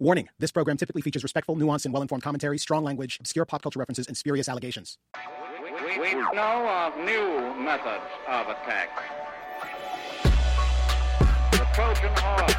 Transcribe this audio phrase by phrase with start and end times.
[0.00, 3.62] Warning this program typically features respectful, nuanced, and well informed commentary, strong language, obscure pop
[3.62, 4.98] culture references, and spurious allegations.
[5.62, 8.90] We, we know of new methods of attack.
[11.52, 12.54] The Trojan horse,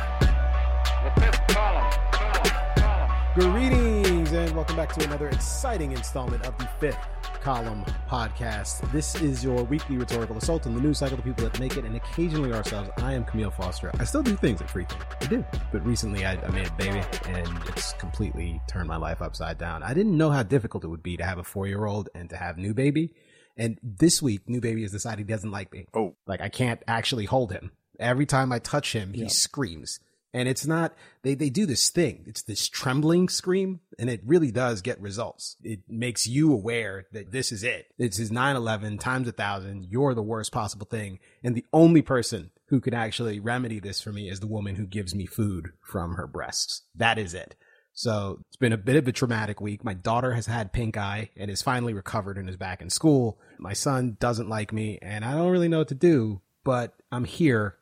[1.03, 3.11] the fifth column, column, column.
[3.35, 6.97] Greetings and welcome back to another exciting installment of the Fifth
[7.45, 8.91] Column Podcast.
[8.91, 11.85] This is your weekly rhetorical assault on the news cycle, the people that make it,
[11.85, 12.89] and occasionally ourselves.
[12.97, 13.91] I am Camille Foster.
[13.99, 14.99] I still do things at Freaking.
[15.21, 15.45] I do.
[15.71, 19.83] But recently I, I made a baby and it's completely turned my life upside down.
[19.83, 22.31] I didn't know how difficult it would be to have a four year old and
[22.31, 23.13] to have new baby.
[23.55, 25.85] And this week, new baby has decided he doesn't like me.
[25.93, 26.15] Oh.
[26.25, 27.73] Like I can't actually hold him.
[27.99, 29.99] Every time I touch him, he screams.
[30.35, 32.25] And it's not, they, they do this thing.
[32.27, 35.55] It's this trembling scream and it really does get results.
[35.63, 37.85] It makes you aware that this is it.
[37.97, 39.87] This is 9-11 times a thousand.
[39.89, 41.19] You're the worst possible thing.
[41.41, 44.85] And the only person who can actually remedy this for me is the woman who
[44.85, 46.81] gives me food from her breasts.
[46.95, 47.55] That is it.
[47.93, 49.85] So it's been a bit of a traumatic week.
[49.85, 53.39] My daughter has had pink eye and is finally recovered and is back in school.
[53.57, 57.23] My son doesn't like me and I don't really know what to do, but I'm
[57.23, 57.77] here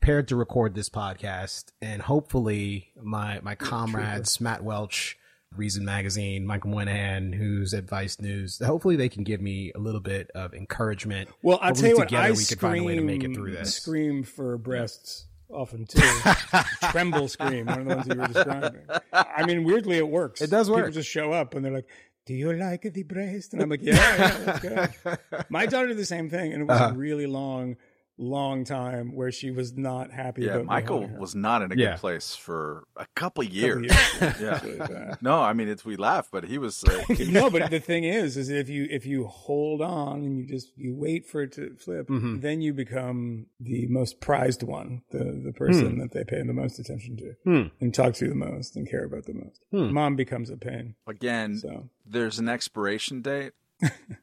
[0.00, 5.18] prepared to record this podcast and hopefully my my comrades Matt Welch,
[5.56, 10.00] Reason Magazine, Michael Moynihan, who's at Vice News, hopefully they can give me a little
[10.00, 11.28] bit of encouragement.
[11.42, 13.34] Well, I'll Hopefully tell you what, I we can find a way to make it
[13.34, 13.74] through scream- this.
[13.74, 16.00] Scream for breasts often too.
[16.90, 18.82] Tremble scream, one of the ones you were describing.
[19.12, 20.40] I mean, weirdly, it works.
[20.42, 20.80] It does work.
[20.86, 21.88] People just show up and they're like,
[22.26, 25.18] "Do you like the breast?" And I'm like, "Yeah, yeah, that's good."
[25.50, 26.90] My daughter did the same thing, and it was Uh-huh.
[26.94, 27.76] a really long,
[28.20, 30.42] long time where she was not happy.
[30.42, 31.92] Yeah, about Michael was not in a Yeah.
[31.92, 33.82] good place for a couple Couple years.
[34.20, 34.40] years.
[34.40, 34.60] yeah.
[34.64, 35.12] Really.
[35.20, 36.82] No, I mean it's we laugh, but he was.
[36.82, 40.38] Uh, he- no, but the thing is, is if you if you hold on and
[40.38, 42.40] you just you wait for it to flip, Mhm.
[42.40, 46.78] then you become the most prized one, the the person that they pay the most
[46.78, 47.62] attention to Hmm.
[47.80, 49.60] and talk to the most and care about the most.
[49.70, 49.92] Hmm.
[49.92, 50.94] Mom becomes a pain.
[51.06, 53.52] again, So there's an expiration date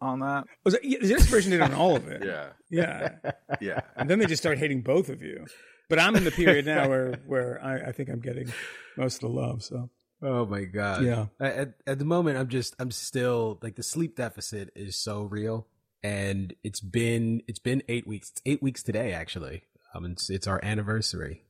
[0.01, 0.45] on that.
[0.63, 2.23] was it, yeah, there's an expiration date on all of it.
[2.25, 3.81] Yeah, yeah, yeah.
[3.95, 5.45] and then they just start hating both of you.
[5.89, 8.51] But I'm in the period now where where I, I think I'm getting
[8.97, 9.63] most of the love.
[9.63, 9.89] So
[10.21, 11.03] Oh my god.
[11.03, 11.25] Yeah.
[11.39, 15.67] At, at the moment I'm just I'm still like the sleep deficit is so real
[16.03, 18.31] and it's been it's been 8 weeks.
[18.31, 19.63] It's 8 weeks today actually.
[19.93, 21.43] Um it's it's our anniversary.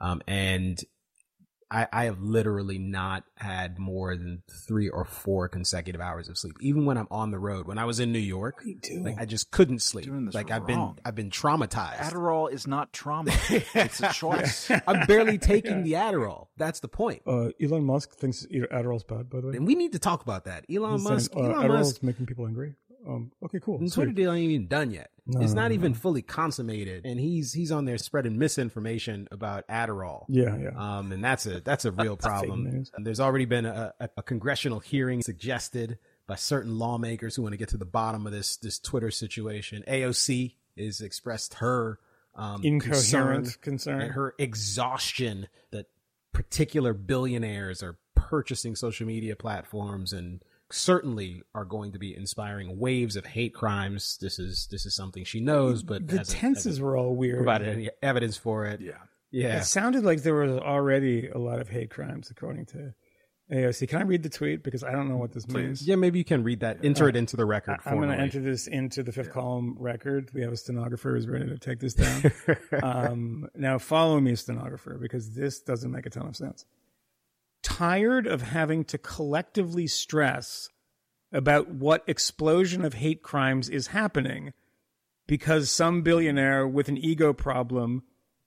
[0.00, 0.82] Um and
[1.72, 6.56] I I have literally not had more than 3 or 4 consecutive hours of sleep
[6.60, 7.66] even when I'm on the road.
[7.66, 10.04] When I was in New York, what do like I just couldn't sleep.
[10.04, 10.94] Doing this Like I've been.
[11.04, 11.96] I've been traumatized.
[11.96, 14.70] Adderall is not trauma; it's a choice.
[14.86, 16.48] I'm barely taking the Adderall.
[16.56, 17.22] That's the point.
[17.26, 19.30] uh, Elon Musk thinks Adderall's bad.
[19.30, 20.64] By the way, And we need to talk about that.
[20.72, 22.74] Elon He's saying, Musk, uh, Elon Adderall's Musk making people angry.
[23.06, 23.78] Um, okay, cool.
[23.78, 23.90] The.
[23.90, 25.10] Twitter deal ain't even done yet.
[25.26, 25.98] No, it's not no, even no.
[25.98, 30.24] fully consummated, and he's he's on there spreading misinformation about Adderall.
[30.28, 30.70] Yeah, yeah.
[30.76, 32.66] Um, and that's a that's a real problem.
[32.66, 37.52] And there's already been a, a, a congressional hearing suggested by certain lawmakers who want
[37.52, 39.84] to get to the bottom of this this Twitter situation.
[39.86, 41.98] AOC has expressed her
[42.34, 44.00] um, Incoherent concern concern.
[44.00, 45.86] and her exhaustion that
[46.32, 50.42] particular billionaires are purchasing social media platforms and
[50.72, 54.18] certainly are going to be inspiring waves of hate crimes.
[54.20, 57.38] This is this is something she knows, but the tenses hasn't were all weird.
[57.38, 58.80] provided any evidence for it.
[58.80, 58.92] Yeah.
[59.30, 59.58] Yeah.
[59.58, 62.94] It sounded like there was already a lot of hate crimes, according to
[63.50, 63.88] AOC.
[63.88, 65.86] Can I read the tweet because I don't know what this means?
[65.86, 66.84] Yeah, maybe you can read that.
[66.84, 67.78] Enter it into the record.
[67.84, 70.30] I'm going to enter this into the fifth column record.
[70.32, 72.32] We have a stenographer who's ready to take this down.
[72.82, 76.64] um, now, follow me, stenographer, because this doesn't make a ton of sense.
[77.62, 80.68] Tired of having to collectively stress
[81.32, 84.52] about what explosion of hate crimes is happening
[85.26, 88.02] because some billionaire with an ego problem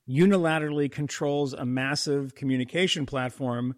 [0.08, 3.74] unilaterally controls a massive communication platform,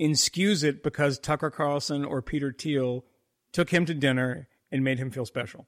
[0.00, 3.04] inskews it because Tucker Carlson or Peter Thiel
[3.52, 5.66] took him to dinner and made him feel special.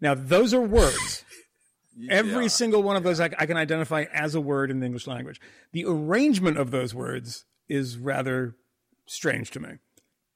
[0.00, 1.24] Now, those are words.
[2.10, 2.48] Every Yeah.
[2.48, 5.40] single one of those I, I can identify as a word in the English language.
[5.72, 8.54] The arrangement of those words is rather
[9.06, 9.78] strange to me.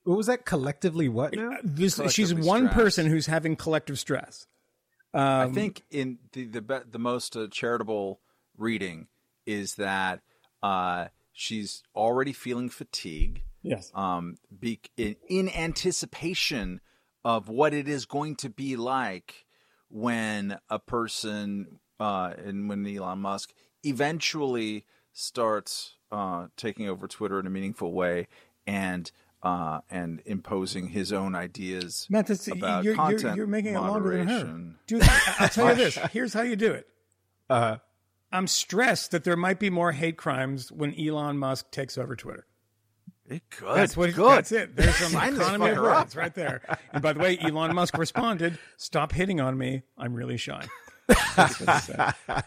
[0.04, 1.08] What was that collectively?
[1.08, 1.56] What now?
[1.62, 2.74] This, she's one stressed.
[2.76, 4.46] person who's having collective stress.
[5.14, 8.20] I Um, think in the the be- the most uh, charitable
[8.56, 9.08] reading
[9.46, 10.20] is that
[10.62, 13.42] uh, she's already feeling fatigue.
[13.64, 13.92] Yes.
[13.94, 16.80] um, be, in, in anticipation
[17.24, 19.46] of what it is going to be like
[19.88, 23.52] when a person uh, and when Elon Musk
[23.84, 28.28] eventually starts uh, taking over Twitter in a meaningful way
[28.66, 29.10] and
[29.42, 33.80] uh, and imposing his own ideas Matt, that's, about you're, you're, content you're making it
[33.80, 34.34] longer than her.
[34.34, 34.78] moderation.
[34.86, 35.02] Dude,
[35.40, 35.94] I'll tell you this.
[36.12, 36.86] Here's how you do it.
[37.50, 37.78] Uh,
[38.30, 42.46] I'm stressed that there might be more hate crimes when Elon Musk takes over Twitter.
[43.28, 43.76] It could.
[43.76, 44.14] That's what.
[44.14, 44.30] good.
[44.30, 44.76] That's it.
[44.76, 46.62] There's some economy of words right there.
[46.92, 49.82] And by the way, Elon Musk responded, "Stop hitting on me.
[49.96, 50.66] I'm really shy."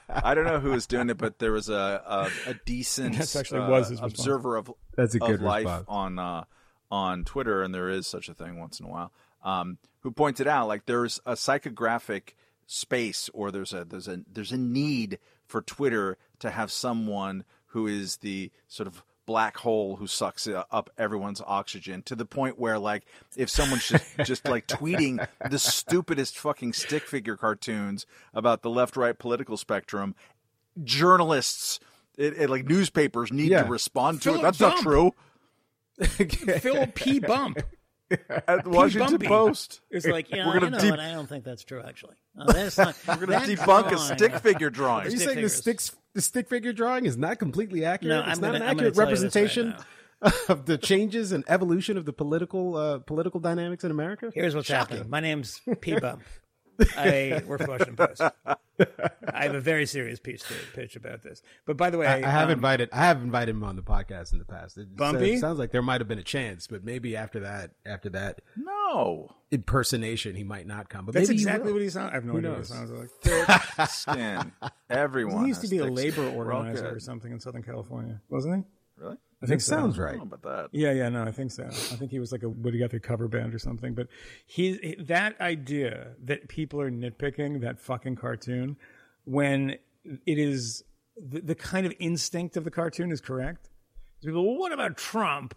[0.10, 2.02] I don't know who was doing it, but there was a
[2.46, 4.14] a, a decent That's actually uh, was his response.
[4.14, 5.86] observer of That's a of good life response.
[5.88, 6.44] on uh,
[6.92, 9.12] on Twitter, and there is such a thing once in a while.
[9.44, 12.34] Um, who pointed out like there's a psychographic
[12.68, 17.88] space, or there's a there's a there's a need for Twitter to have someone who
[17.88, 22.60] is the sort of black hole who sucks uh, up everyone's oxygen to the point
[22.60, 23.04] where like
[23.36, 28.96] if someone's just just like tweeting the stupidest fucking stick figure cartoons about the left
[28.96, 30.14] right political spectrum
[30.84, 31.80] journalists
[32.18, 33.64] it, it, like newspapers need Yeah.
[33.64, 35.12] to respond to Philip it that's not true
[36.02, 37.20] Phil P.
[37.20, 37.62] Bump
[38.48, 39.28] at the Washington Bumpy.
[39.28, 41.00] Post is like, you know, We're gonna you know deep- what?
[41.00, 41.82] I don't think that's true.
[41.86, 42.96] Actually, uh, that's not.
[43.08, 46.48] we're gonna debunk a stick figure drawing Are you Stick saying the sticks the stick
[46.50, 48.10] figure drawing is not completely accurate?
[48.26, 49.76] No, it's I'm not gonna- an accurate tell you this right representation
[50.50, 54.32] of the changes and evolution of the political uh, political dynamics in America.
[54.34, 55.10] Here's what's happening.
[55.10, 56.22] My name's P Bump.
[56.98, 58.22] I work for Washington Post.
[59.34, 61.42] I have a very serious piece to pitch about this.
[61.66, 63.82] But by the way, I, I have um, invited I have invited him on the
[63.82, 64.78] podcast in the past.
[64.78, 65.34] It, Bumpy?
[65.34, 68.42] it sounds like there might have been a chance, but maybe after that after that
[68.56, 71.06] no impersonation, he might not come.
[71.06, 72.12] But That's maybe he exactly what he sounds.
[72.12, 73.90] I have no Who idea what he sounds like.
[73.90, 74.52] skin
[74.90, 76.36] everyone He used to be a labor skin.
[76.36, 79.04] We're all organizer or something in Southern California, wasn't he?
[79.04, 79.76] really I think It so.
[79.76, 80.10] sounds I right.
[80.18, 81.66] don't know about that Yeah, yeah, no, I think so.
[81.66, 83.94] I think he was like a Woody Guthrie cover band or something.
[83.94, 84.08] But
[84.46, 88.78] he that idea that people are nitpicking that fucking cartoon
[89.24, 90.84] when it is
[91.18, 93.70] the, the kind of instinct of the cartoon is correct.
[94.24, 95.56] People, well, what about Trump?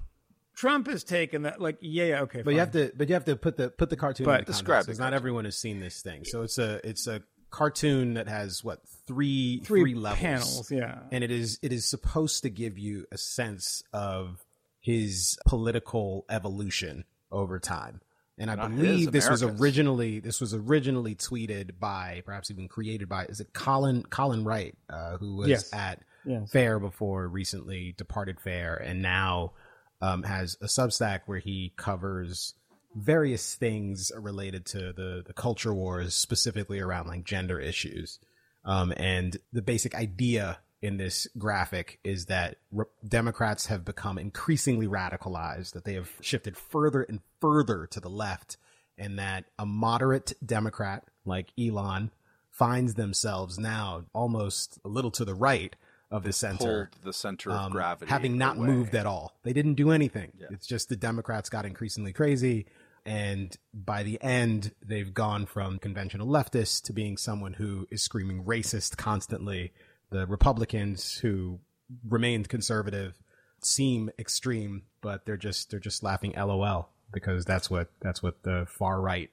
[0.55, 1.61] Trump has taken that.
[1.61, 3.91] Like, yeah, yeah, okay, But you have to, but you have to put the put
[3.91, 4.25] the cartoon.
[4.27, 6.25] But in the describe context, because not everyone has seen this thing.
[6.25, 11.01] So it's a it's a cartoon that has what three Three three, levels panels, yeah.
[11.11, 14.45] and it is it is supposed to give you a sense of
[14.81, 18.01] his political evolution over time.
[18.41, 22.69] And I Not his, believe this was originally this was originally tweeted by perhaps even
[22.69, 25.73] created by is it Colin Colin Wright uh, who was Yes.
[25.73, 26.51] at Yes.
[26.51, 29.53] Fair before recently departed Fair and now
[30.01, 32.55] um, has a Substack where he covers
[32.95, 38.19] various things related to the the culture wars specifically around like gender issues.
[38.65, 44.87] Um, and the basic idea in this graphic is that re- Democrats have become increasingly
[44.87, 48.57] radicalized, that they have shifted further and further to the left,
[48.97, 52.11] and that a moderate Democrat like Elon
[52.51, 55.77] finds themselves now almost a little to the right
[56.11, 58.67] of the center the center of um, gravity having not away.
[58.67, 59.37] moved at all.
[59.43, 60.33] They didn't do anything.
[60.51, 62.67] It's just the Democrats got increasingly crazy.
[63.09, 68.45] And by the end, they've gone from conventional leftists to being someone who is screaming
[68.45, 69.73] racist constantly.
[70.11, 71.61] The Republicans who
[72.07, 73.15] remained conservative
[73.63, 78.67] seem extreme, but they're just they're just laughing LOL because that's what that's what the
[78.69, 79.31] far right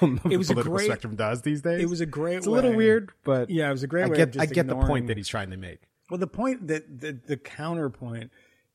[0.00, 1.82] um, It was the a political great- spectrum does these days.
[1.82, 2.38] It was a great.
[2.38, 4.66] it's a little way- weird, but Yeah, it was a great I get I get
[4.66, 5.82] the point that he's trying to make.
[6.10, 8.30] Well, the point that the, the counterpoint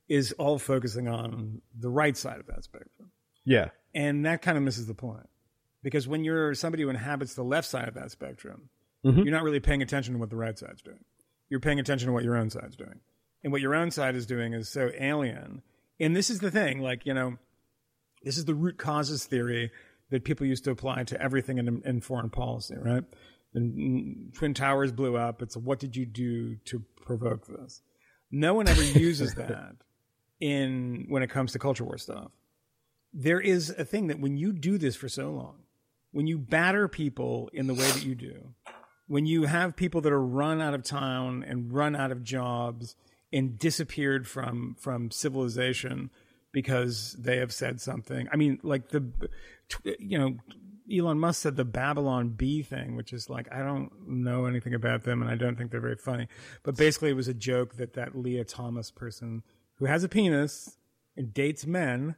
[0.07, 3.09] is all focusing on the right side of that spectrum.
[3.45, 3.69] Yeah.
[3.93, 5.29] And that kind of misses the point.
[5.83, 8.69] Because when you're somebody who inhabits the left side of that spectrum,
[9.05, 9.19] Mm-hmm.
[9.19, 10.97] you're not really paying attention to what the right side's doing.
[11.47, 13.01] You're paying attention to what your own side's doing.
[13.43, 15.61] And what your own side is doing is so alien.
[15.99, 17.37] And this is the thing, like, you know,
[18.23, 19.69] this is the root causes theory
[20.09, 23.03] that people used to apply to everything in, in foreign policy, right?
[23.55, 25.43] Mm, Twin Towers blew up.
[25.43, 27.83] It's what did you do to provoke this?
[28.31, 29.75] No one ever uses that
[30.39, 32.31] in when it comes to culture war stuff.
[33.17, 35.59] There is a thing that when you do this for so long,
[36.11, 38.53] when you batter people in the way that you do,
[39.07, 42.95] when you have people that are run out of town and run out of jobs
[43.31, 46.09] and disappeared from from civilization
[46.51, 48.27] because they have said something.
[48.31, 49.05] I mean, like the,
[49.99, 50.37] you know,
[50.91, 55.03] Elon Musk said the Babylon Bee thing, which is like I don't know anything about
[55.03, 56.27] them and I don't think they're very funny.
[56.63, 59.43] But basically, it was a joke that that Lia Thomas person
[59.75, 60.77] who has a penis
[61.17, 62.15] and dates men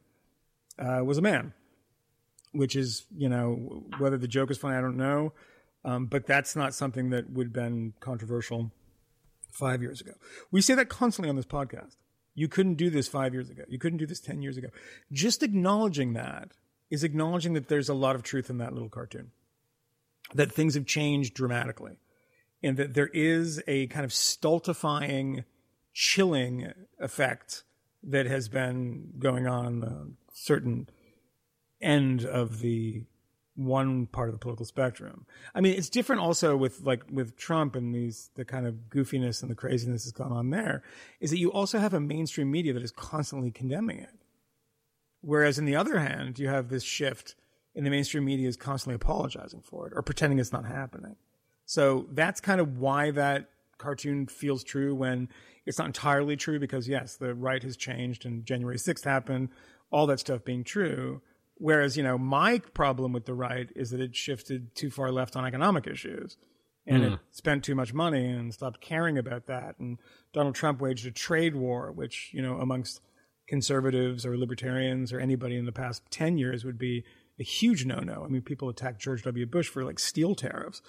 [0.78, 1.52] uh, was a man,
[2.52, 5.32] which is you know whether the joke is funny, I don't know.
[5.84, 8.72] Um, but that's not something that would have been controversial
[9.52, 10.12] five years ago.
[10.50, 11.96] We say that constantly on this podcast.
[12.34, 13.64] You couldn't do this five years ago.
[13.68, 14.68] You couldn't do this 10 years ago.
[15.10, 16.52] Just acknowledging that
[16.90, 19.32] is acknowledging that there's a lot of truth in that little cartoon,
[20.34, 21.98] that things have changed dramatically,
[22.62, 25.44] and that there is a kind of stultifying,
[25.92, 27.64] chilling effect
[28.02, 30.88] that has been going on on the certain
[31.80, 33.04] end of the
[33.54, 35.26] one part of the political spectrum.
[35.54, 39.42] I mean, it's different also with like with Trump and these the kind of goofiness
[39.42, 40.82] and the craziness that's gone on there.
[41.20, 44.14] Is that you also have a mainstream media that is constantly condemning it.
[45.20, 47.34] Whereas, in the other hand, you have this shift
[47.74, 51.16] in the mainstream media is constantly apologizing for it or pretending it's not happening.
[51.66, 55.28] So that's kind of why that cartoon feels true when
[55.66, 59.50] it's not entirely true because yes, the right has changed and January 6th happened,
[59.90, 61.22] all that stuff being true.
[61.54, 65.36] Whereas, you know, my problem with the right is that it shifted too far left
[65.36, 66.36] on economic issues
[66.88, 67.14] and it hmm.
[67.30, 69.78] spent too much money and stopped caring about that.
[69.78, 69.98] And
[70.32, 73.00] Donald Trump waged a trade war, which, you know, amongst
[73.46, 77.04] conservatives or libertarians or anybody in the past 10 years would be
[77.38, 78.24] a huge no-no.
[78.24, 79.46] I mean, people attacked George W.
[79.46, 80.80] Bush for like steel tariffs.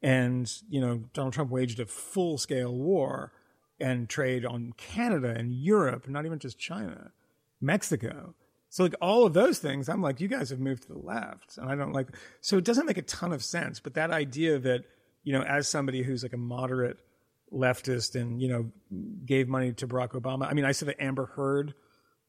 [0.00, 3.32] And, you know, Donald Trump waged a full-scale war
[3.80, 7.12] and trade on Canada and Europe, not even just China,
[7.60, 8.34] Mexico.
[8.70, 11.56] So like all of those things, I'm like, you guys have moved to the left,
[11.58, 12.08] and I don't like.
[12.40, 13.80] So it doesn't make a ton of sense.
[13.80, 14.84] But that idea that
[15.22, 16.98] you know, as somebody who's like a moderate
[17.52, 18.70] leftist and you know
[19.24, 20.48] gave money to Barack Obama.
[20.48, 21.74] I mean, I saw the Amber Heard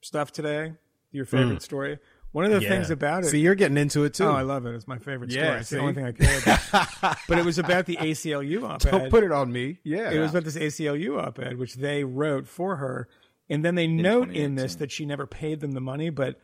[0.01, 0.73] stuff today.
[1.11, 1.37] Your hmm.
[1.37, 1.99] favorite story.
[2.31, 3.27] One of the things about it.
[3.27, 4.25] See, you're getting into it too.
[4.25, 4.75] Oh, I love it.
[4.75, 5.47] It's my favorite story.
[5.47, 7.17] Yeah, it's the only thing I care about.
[7.27, 8.91] but it was about the ACLU op-ed.
[8.91, 9.79] Don't put it on me.
[9.83, 10.11] Yeah.
[10.11, 13.09] It was about this ACLU op-ed, which they wrote for her,
[13.49, 16.39] and then they note in this that she never paid them the money, but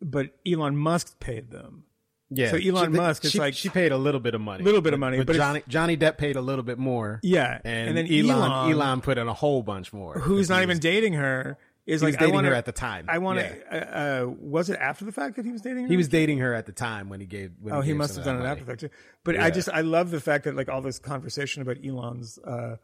[0.00, 1.84] but Elon Musk paid them.
[2.30, 2.50] yeah.
[2.50, 4.62] so Elon She- Musk is she, like- she paid a little bit of money.
[4.62, 7.20] a Little bit of money, But, but Johnny Johnny Depp paid a little bit more.
[7.22, 10.18] Yeah, And, and then Elon, Elon- Elon put in a whole bunch more.
[10.20, 12.66] Who's He not was- even dating her is he like dating I wanna, her at
[12.66, 13.06] the time.
[13.08, 13.48] I want Yeah.
[13.48, 13.72] to.
[13.72, 15.88] Uh, uh, was it after the fact that he was dating her?
[15.88, 17.52] He was dating her at the time when he gave.
[17.62, 18.90] When Oh, he gave must have done it after the fact too.
[19.24, 22.76] But I just I love the fact that like all this conversation about Elon's uh,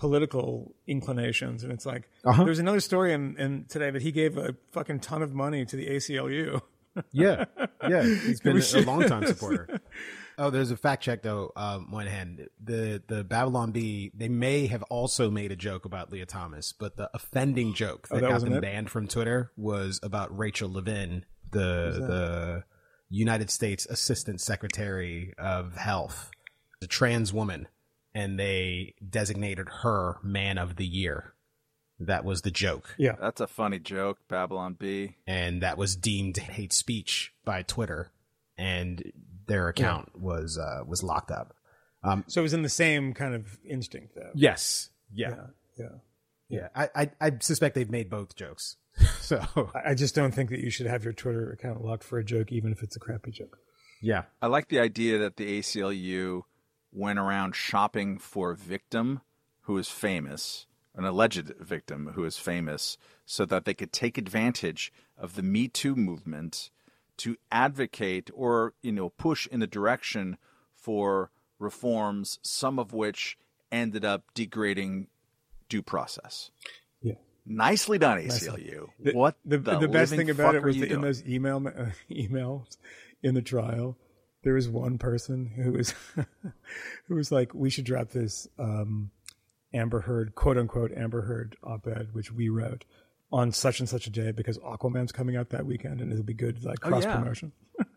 [0.00, 2.44] political inclinations, and it's like Uh-huh.
[2.44, 5.76] there's another story in, in today that he gave a fucking ton of money to
[5.76, 6.60] the ACLU.
[7.12, 7.44] Yeah,
[7.88, 8.02] yeah.
[8.02, 9.80] He's been a long time supporter.
[10.36, 11.52] Oh, there's a fact check though.
[11.54, 16.10] Um, one hand, the the Babylon Bee They may have also made a joke about
[16.10, 18.60] Lia Thomas, but the offending joke that, that got them it?
[18.60, 22.64] banned from Twitter was about Rachel Levine, the the
[23.08, 26.32] United States Assistant Secretary of Health,
[26.82, 27.68] a trans woman,
[28.14, 31.34] and they designated her Man of the Year.
[32.02, 36.38] That was the joke Yeah, That's a funny joke, Babylon Bee and that was deemed
[36.38, 38.10] hate speech by Twitter,
[38.56, 39.12] and
[39.46, 41.54] their account was uh, was locked up.
[42.26, 44.30] so it was in the same kind of instinct though.
[44.34, 45.34] Yes, yeah,
[45.78, 45.88] Yeah.
[46.48, 46.68] yeah.
[46.74, 48.76] I, I I suspect they've made both jokes.
[49.20, 52.18] so I- I just don't think that you should have your Twitter account locked for
[52.18, 53.58] a joke, even if it's a crappy joke.
[54.00, 56.44] yeah, I like the idea that the ACLU
[56.92, 59.20] went around shopping for a victim
[59.62, 64.92] who is famous, an alleged victim who is famous, so that they could take advantage
[65.16, 66.70] of the Me Too movement
[67.18, 70.38] to advocate or you know push in the direction
[70.74, 73.38] for reforms, some of which
[73.70, 75.06] ended up degrading
[75.68, 76.50] due process.
[77.02, 77.14] Yeah.
[77.46, 78.88] Nicely done, ACLU.
[78.98, 81.00] The, what the, the, the best thing about it was in doing?
[81.02, 82.76] those email uh, emails
[83.22, 83.96] in the trial,
[84.42, 85.94] there was one person who was
[87.06, 89.10] who was like, "We should drop this um,
[89.72, 92.84] Amber Heard quote unquote Amber Heard op-ed which we wrote
[93.32, 96.34] on such and such a day because Aquaman's coming out that weekend and it'll be
[96.34, 97.16] good like cross yeah.
[97.16, 97.52] promotion."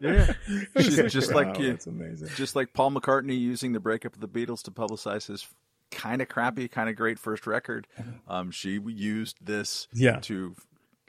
[0.00, 0.34] Yeah,
[0.76, 2.28] just, just Wow, like you, that's amazing.
[2.36, 5.46] just like Paul McCartney using the breakup of the Beatles to publicize his
[5.90, 7.86] kind of crappy, kind of great first record.
[8.28, 10.18] Um, she used this Yeah.
[10.22, 10.56] to,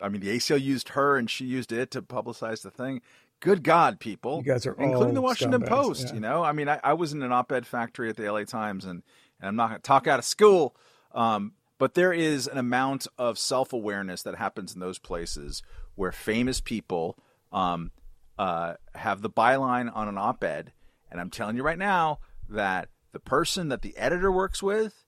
[0.01, 3.01] I mean, the ACL used her and she used it to publicize the thing.
[3.39, 4.37] Good God, people!
[4.37, 6.07] You guys are including the Washington scumbags, Post.
[6.07, 6.13] yeah.
[6.15, 8.85] You know, I mean, I, I was in an op-ed factory at the LA Times,
[8.85, 9.03] and,
[9.39, 10.75] and I'm not going to talk out of school.
[11.13, 15.61] Um, but there is an amount of self-awareness that happens in those places
[15.95, 17.17] where famous people
[17.51, 17.91] um,
[18.39, 20.71] uh, have the byline on an op-ed,
[21.11, 25.03] and I'm telling you right now that the person that the editor works with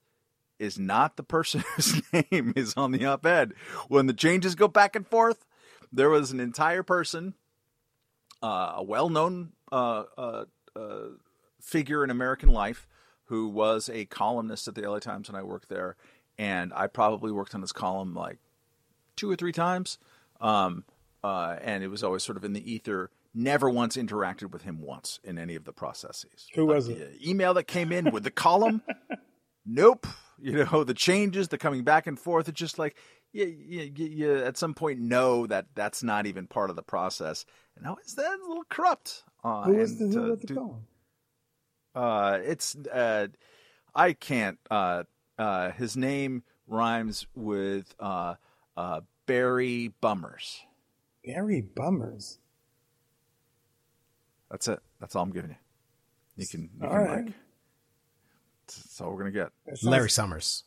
[0.60, 3.54] is not the person whose name is on the op-ed.
[3.88, 5.46] When the changes go back and forth,
[5.92, 7.34] there was an entire person,
[8.44, 11.00] uh, a well-known uh, uh, uh,
[11.62, 12.88] figure in American life,
[13.26, 15.96] who was a columnist at the LA Times when I worked there,
[16.38, 18.38] and I probably worked on his column like
[19.16, 19.98] two or three times,
[20.40, 20.84] um,
[21.24, 23.10] uh, and it was always sort of in the ether.
[23.34, 26.48] Never once interacted with him once in any of the processes.
[26.56, 27.18] Who But was the it?
[27.24, 28.82] email that came in with the column?
[29.66, 30.08] nope.
[30.40, 32.48] You know the changes, the coming back and forth.
[32.48, 32.96] It's just like
[33.38, 36.84] you, you, you, you at some point know that that's not even part of the
[36.84, 37.46] process.
[37.76, 39.24] And now it's that a little corrupt.
[39.44, 40.76] Uh, Who was the and, who uh, wrote the do-
[41.96, 43.28] uh, it's uh,
[43.96, 44.60] I can't.
[44.70, 45.04] Uh,
[45.40, 48.36] uh, his name rhymes with uh,
[48.76, 50.62] uh, Barry Bummers.
[51.26, 52.40] Barry Bummers.
[54.52, 54.80] That's it.
[55.00, 55.56] That's all I'm giving you.
[56.38, 56.70] You can.
[56.80, 57.26] You All can right.
[57.26, 57.34] like.
[58.68, 59.50] That's all we're gonna get.
[59.68, 60.64] Sounds- Larry Summers.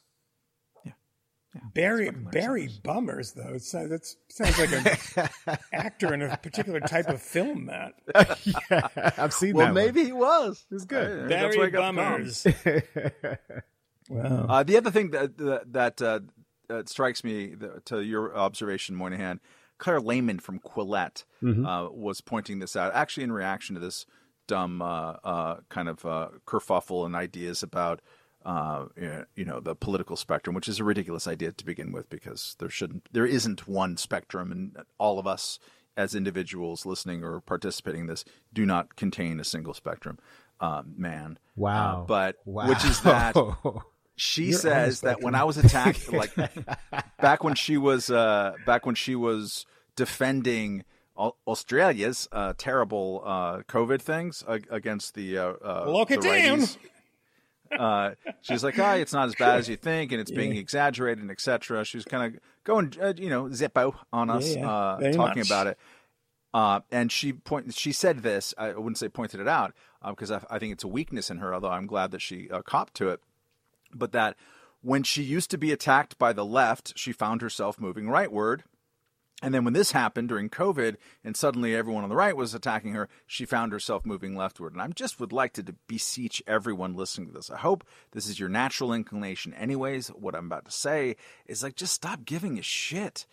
[1.75, 3.55] Barry Barry Bummers though.
[3.55, 7.67] It sounds, that sounds like an actor in a particular type of film.
[7.67, 7.95] Matt
[8.71, 8.89] yeah,
[9.19, 9.57] I've seen that.
[9.57, 9.75] Well, that.
[9.75, 10.65] maybe he was.
[10.71, 11.29] He's good.
[11.29, 12.03] That's where I Barry got the.
[12.03, 12.47] Bummers.
[14.09, 14.47] wow.
[14.49, 16.21] Uh, the other thing that that, that uh,
[16.73, 17.55] uh, strikes me
[17.87, 19.41] to your observation, Moynihan,
[19.79, 24.07] Claire Lehmann from Quillette uh, was pointing this out, actually in reaction to this
[24.47, 28.01] dumb uh, uh, kind of uh, kerfuffle and ideas about
[28.45, 28.87] uh,
[29.35, 32.71] you know the political spectrum, which is a ridiculous idea to begin with, because there
[32.71, 35.59] shouldn't, there isn't one spectrum, and all of us
[35.97, 40.19] as individuals listening or participating in this do not contain a single spectrum.
[40.61, 42.03] Uh, man, Wow.
[42.03, 42.69] Uh, but Wow.
[42.69, 43.35] which is that
[44.17, 46.33] she You're says that when I was attacked, like
[47.21, 49.67] back when she was uh, back when she was
[49.97, 50.85] defending
[51.47, 56.61] Australia's uh, terrible uh, COVID things ag- against the uh, uh, Lock the it down.
[56.61, 56.77] righties.
[57.77, 61.23] Uh, she's like, "Ah, it's not as bad as you think, and it's being exaggerated,
[61.23, 64.71] and etc." She's kind of going, uh, you know, zippo on us, Yeah, yeah.
[64.71, 65.47] uh, talking much.
[65.49, 65.79] about it.
[66.53, 68.53] Uh, and she point she said this.
[68.59, 69.73] I wouldn't say pointed it out
[70.07, 71.55] because I, I think it's a weakness in her.
[71.55, 73.21] Although I'm glad that she uh, copped to it.
[73.95, 74.37] But that
[74.83, 78.61] when she used to be attacked by the left, she found herself moving rightward.
[79.43, 82.93] And then when this happened during COVID, and suddenly everyone on the right was attacking
[82.93, 84.73] her, she found herself moving leftward.
[84.73, 87.51] And I just would like to beseech everyone listening to this.
[87.51, 90.09] I hope this is your natural inclination, anyways.
[90.09, 91.17] What I'm about to say
[91.47, 93.27] is like, just stop giving a shit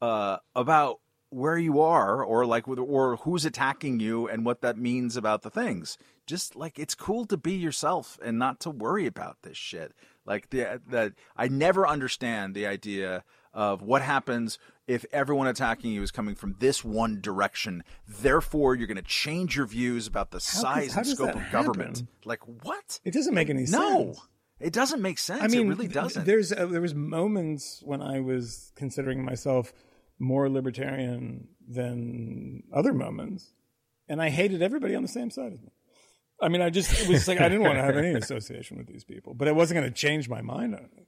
[0.00, 1.00] uh, about
[1.30, 5.50] where you are or like or who's attacking you and what that means about the
[5.50, 9.92] things just like it's cool to be yourself and not to worry about this shit
[10.26, 16.02] like the that i never understand the idea of what happens if everyone attacking you
[16.02, 20.36] is coming from this one direction therefore you're going to change your views about the
[20.38, 22.08] How size does- and scope of government happen?
[22.24, 23.72] like what It doesn't make any no sense.
[23.72, 24.14] No.
[24.60, 28.02] It doesn't make sense I mean, it really doesn't There's uh, there was moments when
[28.02, 29.72] I was considering myself
[30.18, 33.52] more libertarian than other moments,
[34.08, 35.70] and I hated everybody on the same side of me.
[36.42, 38.86] I mean, I just it was like I didn't want to have any association with
[38.86, 41.06] these people, but it wasn't going to change my mind on it.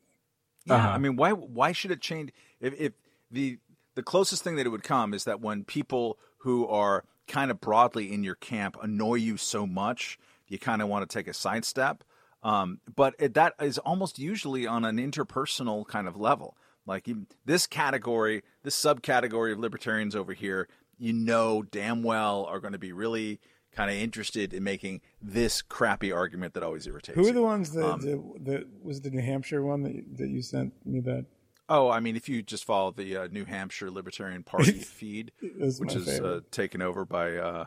[0.67, 0.89] Yeah, Uh-huh.
[0.91, 2.31] I mean, why why should it change?
[2.61, 2.93] If, if
[3.31, 3.59] the
[3.95, 7.61] the closest thing that it would come is that when people who are kind of
[7.61, 11.35] broadly in your camp annoy you so much, you kind of want to take a
[11.35, 12.05] sidestep.
[12.43, 16.57] Um, but it, that is almost usually on an interpersonal kind of level.
[16.85, 22.61] Like you, this category, this subcategory of libertarians over here, you know damn well are
[22.61, 23.41] going to be really
[23.75, 27.17] kind of interested in making this crappy argument that always irritates.
[27.19, 30.29] Who are the ones that, Um, that, that was the New Hampshire one that that
[30.29, 31.27] you sent me that
[31.69, 35.81] Oh, I mean, if you just follow the uh, New Hampshire Libertarian Party feed, was
[35.81, 37.65] which is uh, taken over by uh,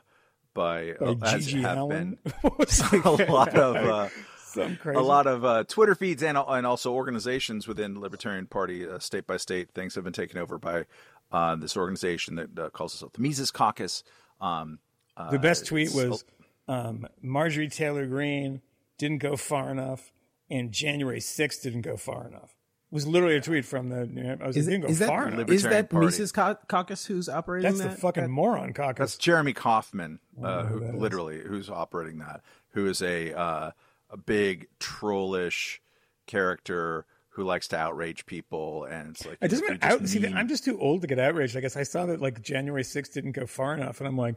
[0.54, 2.18] by, by uh, as GG have Allin?
[2.24, 2.32] been
[3.04, 4.10] a lot of uh,
[4.86, 9.00] a lot of uh, Twitter feeds and and also organizations within the Libertarian Party, uh,
[9.00, 10.86] state by state, things have been taken over by
[11.32, 14.04] uh, this organization that uh, calls itself the Mises Caucus.
[14.42, 14.80] Um,
[15.32, 16.24] The best tweet was
[16.68, 18.62] um, Marjorie Taylor Greene
[18.98, 20.12] didn't go far enough,
[20.50, 22.56] and January 6th didn't go far enough.
[22.92, 24.06] It was literally a tweet from the.
[24.06, 25.34] New Ham- I was Is, like, didn't go is that far enough.
[25.50, 26.06] is Libertarian that Party.
[26.06, 27.78] Mises Cau- Caucus who's operating that?
[27.84, 29.00] That's the fucking that- moron caucus.
[29.14, 32.42] That's Jeremy Kauffman, uh, who who literally who's operating that.
[32.70, 33.72] Who is a uh,
[34.12, 35.82] a big trollish
[36.28, 40.20] character who likes to outrage people, and it's like It doesn't you just Out, see,
[40.20, 41.58] mean- I'm just too old to get outraged.
[41.58, 44.36] I guess I saw that like January 6th didn't go far enough, and I'm like,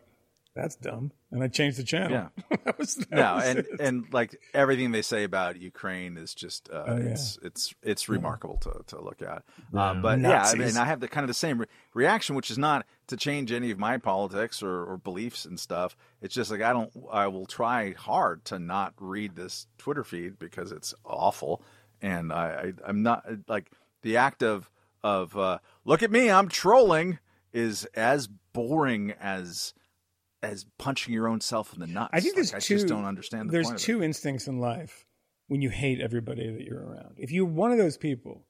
[0.61, 1.13] that's dumb.
[1.31, 2.11] And I changed the channel.
[2.11, 2.57] Yeah.
[2.65, 3.67] that was, that no, was and it.
[3.81, 7.05] and like everything they say about Ukraine is just uh, Oh, yeah.
[7.11, 9.45] it's it's it's remarkable to, to look at.
[9.75, 12.51] Uh, but yeah, I mean, I have the kind of the same re- reaction, which
[12.51, 15.97] is not to change any of my politics or, or beliefs and stuff.
[16.21, 16.91] It's just like I don't.
[17.13, 21.63] I will try hard to not read this Twitter feed because it's awful,
[22.03, 22.47] and I,
[22.85, 23.71] I I'm not like
[24.03, 24.69] the act of
[25.05, 27.19] of uh, look at me, I'm trolling
[27.53, 29.73] is as boring as
[30.43, 32.11] as punching your own self in the nuts.
[32.13, 32.75] I think there's Like, two.
[32.75, 33.85] I just don't understand the there's point of it.
[33.85, 35.05] two instincts in life
[35.49, 37.15] when you hate everybody that you're around.
[37.19, 38.45] If you're one of those people,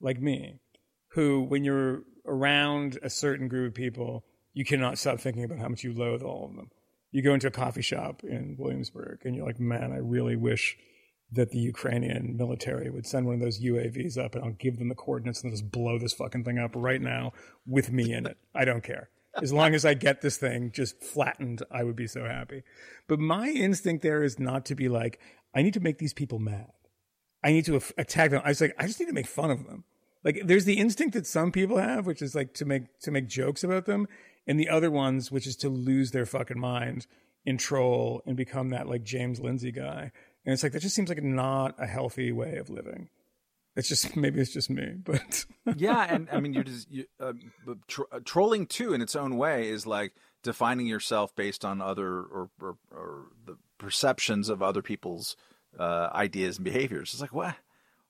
[0.00, 0.60] like me,
[1.08, 5.68] who when you're around a certain group of people, you cannot stop thinking about how
[5.68, 6.70] much you loathe all of them.
[7.10, 10.76] You go into a coffee shop in Williamsburg, and you're like, man, I really wish
[11.32, 14.88] that the Ukrainian military would send one of those UAVs up, and I'll give them
[14.88, 17.32] the coordinates and they'll just blow this fucking thing up right now
[17.66, 18.36] with me in it.
[18.54, 19.08] I don't care.
[19.42, 22.62] As long as I get this thing just flattened, I would be so happy.
[23.08, 25.20] But my instinct there is not to be like,
[25.54, 26.70] I need to make these people mad.
[27.42, 28.42] I need to attack them.
[28.44, 29.84] I was like, I just need to make fun of them.
[30.24, 33.28] Like, there's the instinct that some people have, which is like to make to make
[33.28, 34.08] jokes about them,
[34.46, 37.06] and the other ones, which is to lose their fucking mind
[37.46, 40.10] and troll and become that like James Lindsay guy.
[40.46, 43.10] And it's like that just seems like not a healthy way of living.
[43.76, 47.32] It's just maybe it's just me, but yeah, and I mean, you're just you, uh,
[47.88, 52.08] tro- uh, trolling too, in its own way, is like defining yourself based on other
[52.08, 55.36] or or, or the perceptions of other people's
[55.78, 57.12] uh, ideas and behaviors.
[57.12, 57.56] It's like what?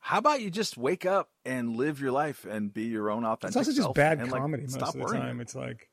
[0.00, 3.48] How about you just wake up and live your life and be your own authentic
[3.48, 5.40] it's also just self bad and, like, comedy most stop of the time.
[5.40, 5.88] It's like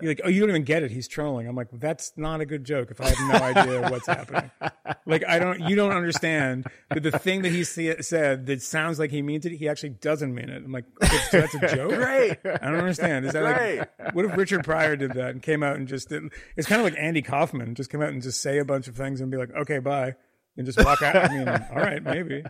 [0.00, 0.90] you're like, oh, you don't even get it.
[0.90, 1.48] He's trolling.
[1.48, 2.90] I'm like, that's not a good joke.
[2.90, 4.50] If I have no idea what's happening,
[5.06, 8.98] like I don't, you don't understand that the thing that he see, said that sounds
[8.98, 10.62] like he means it, he actually doesn't mean it.
[10.64, 11.90] I'm like, okay, so that's a joke.
[11.94, 12.38] Great.
[12.44, 13.26] I don't understand.
[13.26, 16.24] Is that like, what if Richard Pryor did that and came out and just did?
[16.56, 18.96] It's kind of like Andy Kaufman just come out and just say a bunch of
[18.96, 20.14] things and be like, okay, bye.
[20.56, 21.16] And just walk out.
[21.16, 22.42] I mean, all right, maybe.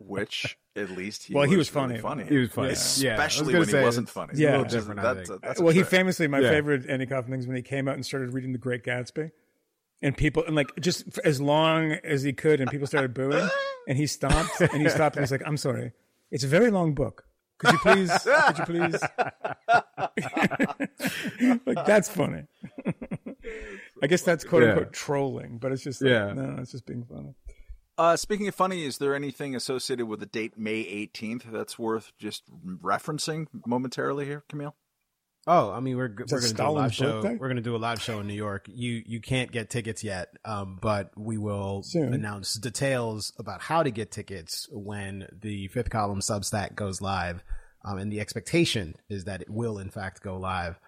[0.00, 2.00] Which at least he Well, was he was really funny.
[2.00, 2.24] funny.
[2.28, 2.68] He was funny.
[2.68, 2.72] Yeah.
[2.72, 4.32] Yeah, was especially when say, he wasn't funny.
[4.36, 4.48] Yeah.
[4.48, 6.50] a little is- different, I That's, a, that's a well, he famously, my Yeah.
[6.50, 9.30] favorite Andy Kaufman things when he came out and started reading The Great Gatsby,
[10.02, 13.48] and people and like just for as long as he could, and people started booing,
[13.88, 15.92] and he stopped and he stopped and he's like, "I'm sorry,
[16.30, 17.24] it's a very long book.
[17.58, 18.10] Could you please?
[18.22, 19.00] could you please?"
[21.66, 22.42] like that's funny.
[24.02, 24.70] I guess that's quote Yeah.
[24.70, 26.32] unquote trolling, but it's just like, Yeah.
[26.32, 27.34] no, it's just being funny.
[27.96, 32.12] Uh, speaking of funny, is there anything associated with the date May 18th that's worth
[32.18, 34.76] just referencing momentarily here, Camille?
[35.46, 37.22] Oh, I mean, we're we're going to do a live show.
[37.22, 37.36] birthday?
[37.36, 38.66] We're going to do a live show in New York.
[38.68, 42.12] You you can't get tickets yet, um, but we will Soon.
[42.12, 47.42] announce details about how to get tickets when the fifth column Substack goes live.
[47.84, 50.78] Um, and the expectation is that it will in fact go live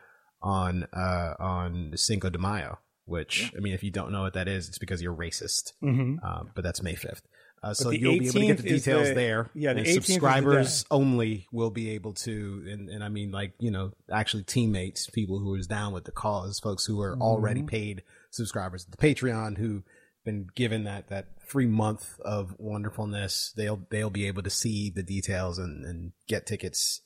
[0.42, 2.78] on uh, on Cinco de Mayo.
[3.06, 5.72] Which I mean, if you don't know what that is, it's because you're racist.
[5.82, 6.24] Mm-hmm.
[6.24, 7.22] Um, but that's May fifth.
[7.62, 9.50] Uh, so you'll be able to get the details the- there.
[9.54, 13.32] yeah, the And 18th the subscribers only will be able to, and, and I mean,
[13.32, 17.16] like you know, actually teammates, people who is down with the cause, folks who are
[17.20, 19.82] already paid subscribers to the Patreon, who
[20.24, 23.52] been given that that free month of wonderfulness.
[23.56, 27.00] They'll they'll be able to see the details and, and get tickets.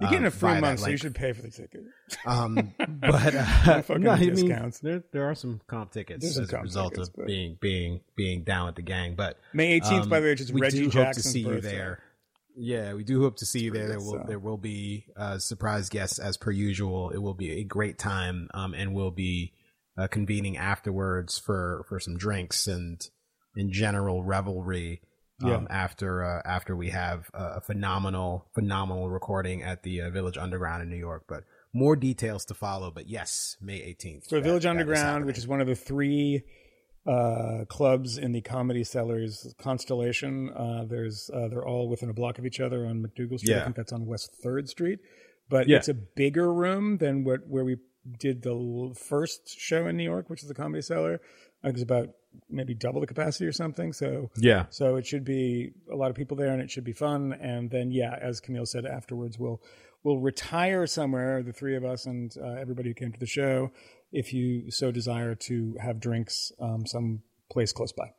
[0.00, 1.82] You're getting um, a free that month, so you should pay for the ticket.
[2.24, 4.80] Um, but uh, no, I mean, discounts.
[4.80, 8.00] there there are some comp tickets There's as a result tickets, of but- being being
[8.16, 9.14] being down with the gang.
[9.14, 12.02] But May 18th, by the way, is Um, we Reggie hope to see you there.
[12.56, 13.88] Yeah, we do hope to see you there.
[13.88, 17.10] There will there will be uh, surprise guests as per usual.
[17.10, 19.52] It will be a great time, um, and we'll be
[19.96, 23.00] uh, convening afterwards for for some drinks and
[23.56, 25.02] in general revelry.
[25.42, 25.60] Um, Yeah.
[25.70, 30.90] After uh, after we have a phenomenal phenomenal recording at the uh, Village Underground in
[30.90, 32.90] New York, but more details to follow.
[32.90, 34.28] But yes, May eighteenth.
[34.28, 36.42] for Village Underground, which is one of the three
[37.06, 40.50] uh, clubs in the Comedy Cellar's constellation.
[40.50, 43.56] Uh, there's uh, they're all within a block of each other on MacDougal Street.
[43.56, 44.98] I think that's on West Third Street,
[45.48, 45.78] but Yeah.
[45.78, 47.76] it's a bigger room than what where we
[48.18, 51.20] did the first show in New York, which is the Comedy Cellar.
[51.62, 52.08] It was about
[52.48, 53.92] maybe double the capacity or something.
[53.92, 56.92] So yeah, so it should be a lot of people there, and it should be
[56.92, 57.32] fun.
[57.32, 59.62] And then, yeah, as Camille said, afterwards we'll
[60.02, 63.70] we'll retire somewhere, the three of us and uh, everybody who came to the show,
[64.12, 68.12] if you so desire to have drinks um, some place close by.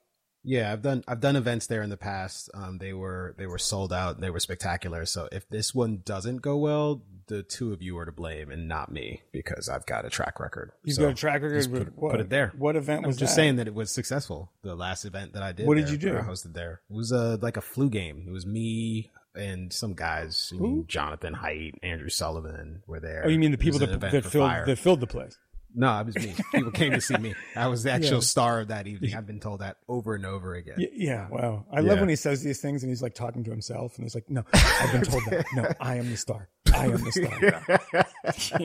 [0.43, 2.49] Yeah, I've done I've done events there in the past.
[2.53, 4.19] Um, they were they were sold out.
[4.19, 5.05] They were spectacular.
[5.05, 8.67] So if this one doesn't go well, the two of you are to blame and
[8.67, 10.71] not me because I've got a track record.
[10.83, 11.71] You've So got a track record.
[11.71, 12.53] put, what, put it there.
[12.57, 13.35] What event I'm was just that?
[13.35, 14.51] saying that it was successful.
[14.63, 15.67] The last event that I did.
[15.67, 16.17] What did there, you do?
[16.17, 16.81] I hosted there.
[16.89, 18.25] It was a like a flu game.
[18.27, 20.51] It was me and some guys.
[20.55, 23.23] I mean, Jonathan Haidt, Andrew Sullivan were there.
[23.25, 25.37] Oh, you mean the people that, that filled that filled the place?
[25.73, 26.33] No, it was me.
[26.53, 27.33] People came to see me.
[27.55, 28.19] I was the actual Yeah.
[28.21, 29.15] star of that evening.
[29.15, 30.75] I've been told that over and over again.
[30.77, 31.65] Y- Yeah, wow.
[31.71, 34.13] I love when he says these things and he's like talking to himself and he's
[34.15, 35.45] like, "No, I've been told that.
[35.53, 36.49] No, I am the star.
[36.73, 38.61] I am the star."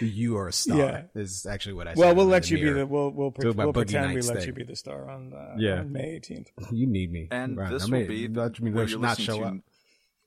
[0.00, 0.78] you are a star.
[0.78, 1.02] Yeah.
[1.14, 1.98] Is actually what I said.
[2.00, 4.46] well, we'll let you be the we'll we'll, pre- we'll Boogie pretend we let thing.
[4.46, 5.80] you be the star on, uh, Yeah.
[5.80, 6.48] on May 18th.
[6.70, 9.18] You need me, And Right, this I will be that means what I you're not
[9.20, 9.54] show to- up.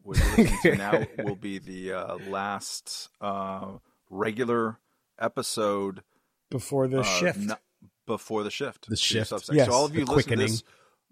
[0.04, 3.74] What you're listening to now will be the uh, last uh,
[4.10, 4.80] regular
[5.20, 6.04] episode
[6.50, 7.40] Before the uh, shift.
[7.40, 7.58] n-
[8.06, 8.90] before the shift.
[8.90, 9.32] The shift.
[9.52, 9.68] Yes.
[9.68, 10.64] So all of you The listen to this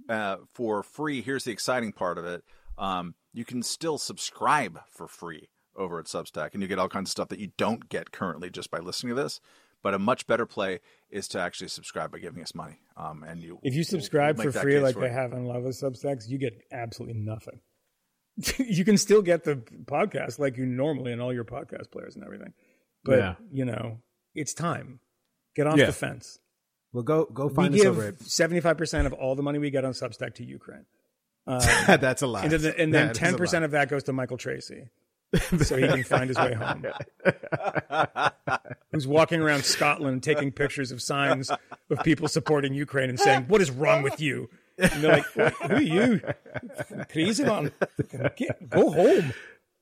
[0.09, 1.21] uh, for free.
[1.21, 2.43] Here's the exciting part of it.
[2.77, 7.09] Um, you can still subscribe for free over at Substack, and you get all kinds
[7.09, 9.41] of stuff that you don't get currently just by listening to this.
[9.83, 10.79] But a much better play
[11.11, 12.79] is to actually subscribe by giving us money.
[12.97, 15.45] Um, and you, If you we'll- subscribe we'll for free like for they have in
[15.45, 17.59] Lava Substacks, you get absolutely nothing.
[18.57, 22.23] you can still get the podcast like you normally in all your podcast players and
[22.25, 22.53] everything.
[23.05, 23.35] But, Yeah.
[23.51, 23.99] you know,
[24.33, 24.99] it's time.
[25.55, 25.85] Get off Yeah.
[25.85, 26.39] the fence.
[26.91, 29.69] Well, go go find We find us give over 75% of all the money we
[29.69, 30.85] get on Substack to Ukraine.
[31.47, 31.87] at.
[31.89, 32.43] Um, That's a lot.
[32.45, 34.89] And then, and then That is a 10% of that goes to Michael Tracy.
[35.63, 36.85] so he can find his way home.
[38.91, 41.51] Who's walking around Scotland taking pictures of signs
[41.89, 44.49] of people supporting Ukraine and saying, What is wrong with you?
[44.77, 45.25] And they're like,
[45.67, 46.21] Who are you?
[47.11, 47.71] Crazy man,
[48.37, 49.33] get- go home.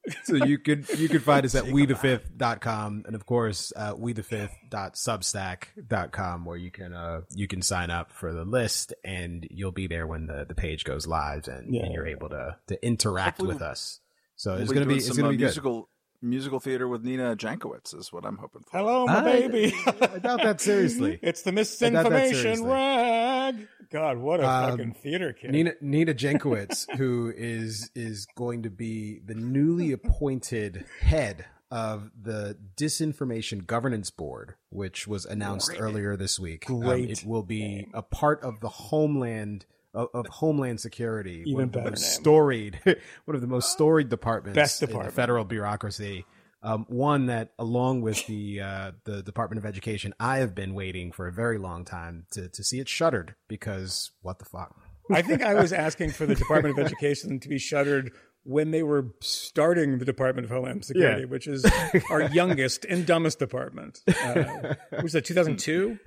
[0.23, 6.57] so you could you could find us at we5th.com and of course uh we5th.substack.com where
[6.57, 10.27] you can uh you can sign up for the list and you'll be there when
[10.27, 11.83] the the page goes live and, Yeah.
[11.83, 13.99] and you're able to to interact Hopefully with us.
[14.35, 15.45] So it's gonna be it's some, gonna uh, be good.
[15.45, 15.89] musical
[16.23, 18.77] musical theater with Nina Jankowicz is what I'm hoping for.
[18.77, 19.73] Hello, my I- baby.
[19.85, 21.19] I doubt that seriously.
[21.21, 23.67] It's the misinformation rag.
[23.91, 25.51] God, what a Um, fucking theater kid.
[25.51, 32.55] Nina Nina Jankowicz, who is is going to be the newly appointed head of the
[32.77, 36.69] Disinformation Governance Board, which was announced earlier this week.
[36.69, 41.53] Um, Great it will be a part of the Homeland of, of Homeland Security, Even
[41.53, 42.79] one of the better most storied,
[43.25, 46.25] one of the most storied departments Best in the federal bureaucracy.
[46.65, 51.11] Um, one that, along with the uh, the Department of Education, I have been waiting
[51.11, 54.73] for a very long time to to see it shuttered because what the fuck.
[55.11, 58.11] I think I was asking for the Department of Education to be shuttered
[58.45, 61.27] when they were starting the Department of Homeland Security, Yeah.
[61.27, 61.65] which is
[62.09, 63.99] our youngest and dumbest department.
[64.07, 65.99] Uh, was that 2002?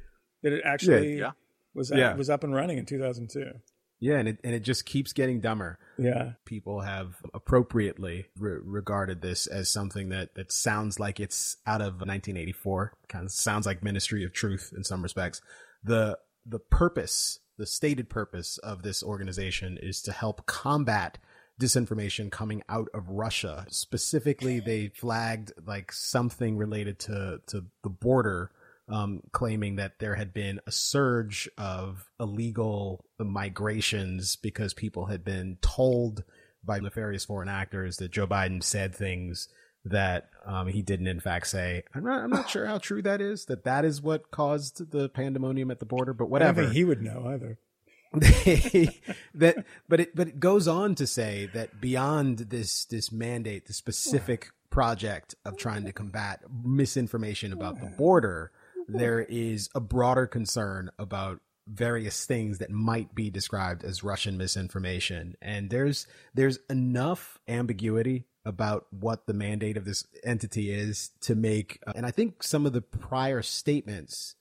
[0.43, 1.33] That it actually Yeah.
[1.75, 2.15] was Yeah.
[2.15, 3.53] was up and running in 2002.
[3.99, 5.79] Yeah, and it and it just keeps getting dumber.
[5.97, 6.33] Yeah.
[6.45, 11.95] People have appropriately re- regarded this as something that that sounds like it's out of
[11.95, 12.93] 1984.
[13.09, 15.41] Kind of sounds like Ministry of Truth in some respects.
[15.83, 21.19] The the purpose, the stated purpose of this organization is to help combat
[21.59, 23.67] disinformation coming out of Russia.
[23.71, 28.51] Specifically, they flagged like something related to to the border
[28.89, 35.59] um, claiming that there had been a surge of illegal migrations because people had been
[35.61, 36.25] told
[36.65, 39.49] by nefarious foreign actors that Joe Biden said things
[39.85, 41.85] that um, he didn't in fact say.
[41.95, 43.47] I'm not, I'm not sure how true that is.
[43.47, 46.69] That that is what caused the pandemonium at the border, but whatever.
[46.69, 47.59] he would know either.
[49.35, 53.73] that but it but it goes on to say that beyond this this mandate the
[53.73, 58.53] specific project of trying to combat misinformation about the border
[58.89, 65.35] there is a broader concern about various things that might be described as russian misinformation.
[65.43, 71.81] And there's there's enough ambiguity about what the mandate of this entity is to make
[71.97, 74.37] and i think some of the prior statements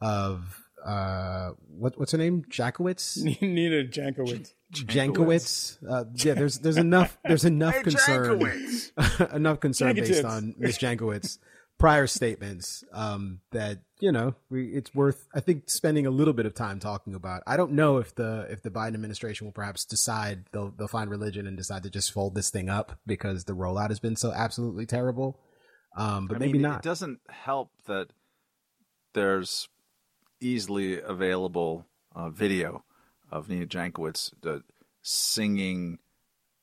[0.00, 2.42] of uh what what's her name?
[2.48, 4.54] Jackowitz Nina Jankowicz.
[4.72, 8.40] Jankowitz uh yeah there's there's enough there's enough Hey, concern
[9.34, 11.36] enough concern based on Miss Jankowicz
[11.80, 16.46] prior statements um that you know we, it's worth I think spending a little bit
[16.46, 17.42] of time talking about.
[17.46, 21.10] I don't know if the if the Biden administration will perhaps decide they'll they'll find
[21.10, 24.32] religion and decide to just fold this thing up because the rollout has been so
[24.32, 25.40] absolutely terrible.
[25.96, 26.84] Um but I maybe mean, not.
[26.84, 28.08] It doesn't help that
[29.14, 29.68] there's
[30.40, 32.84] easily available uh, video
[33.30, 34.60] of Nina Jankowicz uh,
[35.02, 35.98] singing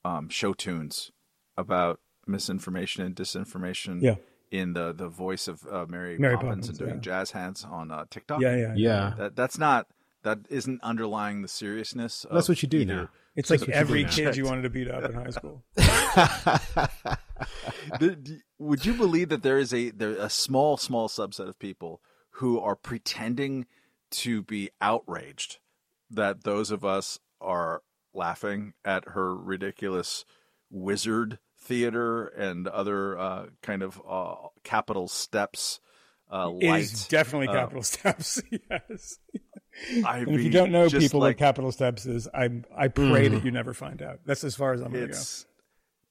[0.04, 1.12] um, show tunes
[1.58, 4.02] about misinformation and disinformation.
[4.02, 4.16] Yeah.
[4.52, 7.02] In the, the voice of uh, Mary, Mary Poppins, Poppins, and doing yeah.
[7.02, 8.42] jazz hands on uh, TikTok.
[8.42, 8.74] Yeah, yeah.
[8.76, 9.88] yeah That that's not
[10.24, 12.26] that isn't underlying the seriousness.
[12.26, 13.10] Of That's what you do either- now.
[13.36, 15.64] It's like what you every kid you wanted to beat up in high school.
[18.58, 22.60] Would you believe that there is a there a small small subset of people who
[22.60, 23.68] are pretending
[24.10, 25.60] to be outraged
[26.10, 30.26] that those of us are laughing at her ridiculous
[30.72, 35.80] wizard theater and other uh, kind of uh, Capitol Steps
[36.32, 36.82] uh, light.
[36.82, 38.42] is definitely uh, Capitol steps.
[38.70, 39.20] yes.
[40.06, 43.28] I And if you don't know people like, what Capitol Steps is, I I pray
[43.28, 44.22] that you never find out.
[44.26, 45.18] That's as far as I'm going to go.
[45.18, 45.46] it's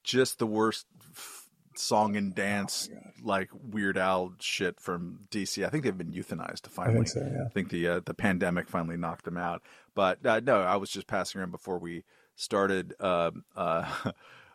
[0.04, 2.88] just the worst f- song and dance
[3.24, 5.66] like Weird Al shit from DC.
[5.66, 7.06] I think they've been euthanized to finally.
[7.06, 7.44] so, yeah.
[7.44, 9.62] I think the uh, the pandemic finally knocked them out.
[9.96, 12.04] But uh, no, I was just passing around before we
[12.36, 13.90] started um, uh,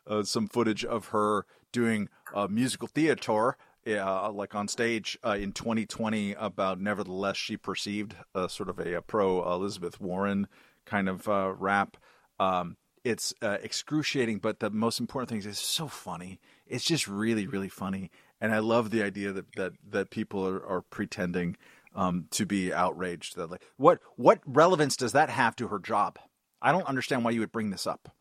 [0.08, 3.58] uh, some footage of her doing a musical theater.
[3.88, 8.94] Uh, like on stage uh, in 2020 about nevertheless she perceived uh, sort of a,
[8.94, 10.48] a pro Elizabeth Warren
[10.86, 11.98] kind of uh, rap
[12.40, 16.40] um, it's excruciating, but the most important thing is it's so funny.
[16.68, 20.64] It's just really, really funny, and I love the idea that that that people are,
[20.64, 21.58] are pretending
[21.96, 23.36] um, to be outraged.
[23.38, 26.20] That like, what what relevance does that have to her job?
[26.62, 28.14] I don't understand why you would bring this up.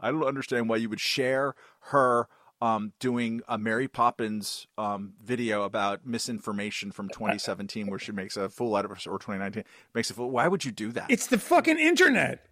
[0.00, 2.28] I don't understand why you would share her
[2.60, 8.48] um, doing a Mary Poppins um, video about misinformation from 2017, where she makes a
[8.48, 10.30] fool out of her, or 2019 makes a fool.
[10.30, 11.10] Why would you do that?
[11.10, 12.46] It's the fucking internet.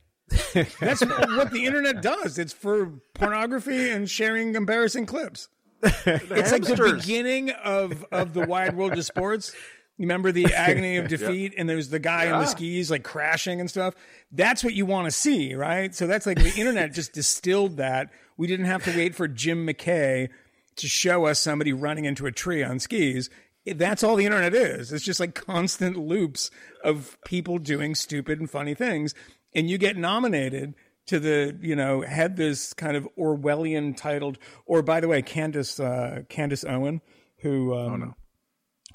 [0.80, 2.38] That's what the internet does.
[2.38, 5.48] It's for pornography and sharing embarrassing clips.
[6.07, 9.54] It's like the beginning of of the wide world of sports.
[9.96, 13.61] You remember the agony of defeat, and there's the guy in the skis like crashing
[13.61, 13.94] and stuff.
[14.33, 15.94] That's what you want to see, right?
[15.94, 18.11] So that's like the internet just distilled that.
[18.37, 20.28] We didn't have to wait for Jim McKay
[20.76, 23.30] to show us somebody running into a tree on skis.
[23.66, 24.92] That's all the internet is.
[24.92, 26.50] It's just like constant loops
[26.83, 29.14] of people doing stupid and funny things.
[29.54, 30.74] And you get nominated
[31.07, 35.78] to the, you know, had this kind of Orwellian titled, or by the way, Candace,
[35.78, 37.00] uh, Candace Owen,
[37.38, 38.14] who, um,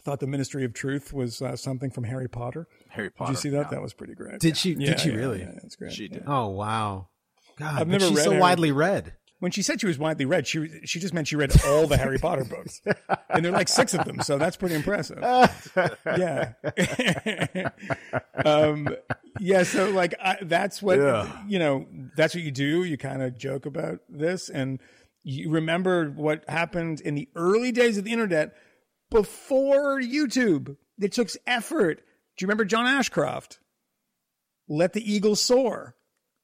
[0.01, 2.67] thought the Ministry of Truth was uh, something from Harry Potter.
[2.89, 3.31] Harry Potter.
[3.31, 3.65] Did you see that?
[3.65, 3.69] yeah.
[3.71, 4.39] That was pretty great.
[4.39, 4.71] Did she?
[4.73, 5.39] Yeah, did she yeah, really?
[5.41, 5.93] Yeah, that's great.
[5.93, 6.23] She did.
[6.25, 7.07] Oh wow.
[7.57, 9.13] God, I've but never she's read so Harry- widely read.
[9.39, 11.95] When she said she was widely read, she she just meant she read all the
[11.95, 12.81] Harry Potter books,
[13.29, 15.19] and there are like six of them, so that's pretty impressive.
[16.05, 16.53] Yeah,
[18.45, 18.89] um,
[19.39, 19.63] yeah.
[19.63, 20.97] So like I, that's what
[21.47, 21.85] you know.
[22.17, 22.83] That's what you do.
[22.83, 24.79] You kind of joke about this, and
[25.23, 28.55] you remember what happened in the early days of the internet
[29.09, 30.77] before YouTube.
[30.99, 31.97] It took effort.
[31.97, 33.59] Do you remember John Ashcroft?
[34.67, 35.95] Let the Eagle soar.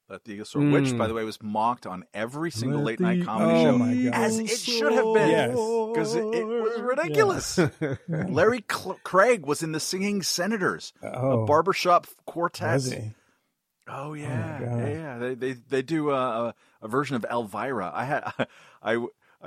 [0.08, 0.98] Let the Eagle Soar, which, hmm.
[1.00, 3.78] by the way, was mocked on every single Let late night the comedy Oh show,
[3.80, 4.14] my God.
[4.14, 5.50] as it should have been, Yes.
[5.50, 7.60] because it, it was ridiculous.
[8.08, 11.42] Larry Cl- Craig was in the Singing Senators, Oh.
[11.42, 12.74] a barbershop quartet.
[12.76, 13.14] Was he?
[13.88, 14.78] Oh, oh yeah, God.
[14.80, 15.18] yeah, yeah.
[15.18, 17.92] They they they do a, a, a version of Elvira.
[17.94, 18.48] I had I
[18.94, 19.06] I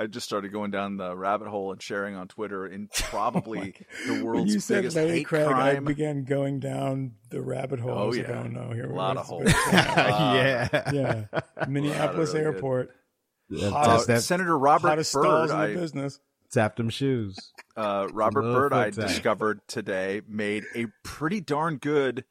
[0.09, 3.75] just started going down the rabbit hole and sharing on Twitter in probably
[4.07, 7.81] the When world's you said biggest Larry hate Craig, I began going down the rabbit
[7.81, 7.91] hole.
[7.91, 8.43] I Oh, was like, yeah.
[8.45, 9.45] oh no, here A lot of holes.
[9.47, 10.91] It's yeah.
[10.93, 11.25] yeah,
[11.69, 12.45] Minneapolis really.
[12.47, 12.91] Airport,
[13.51, 16.21] That's- Hottest- that's- Senator Robert hottest Byrd, stalls in the I, business.
[16.53, 17.37] tapped them shoes.
[17.77, 19.09] uh, Robert Little Byrd, I foot tap.
[19.09, 22.25] discovered today, made a pretty darn good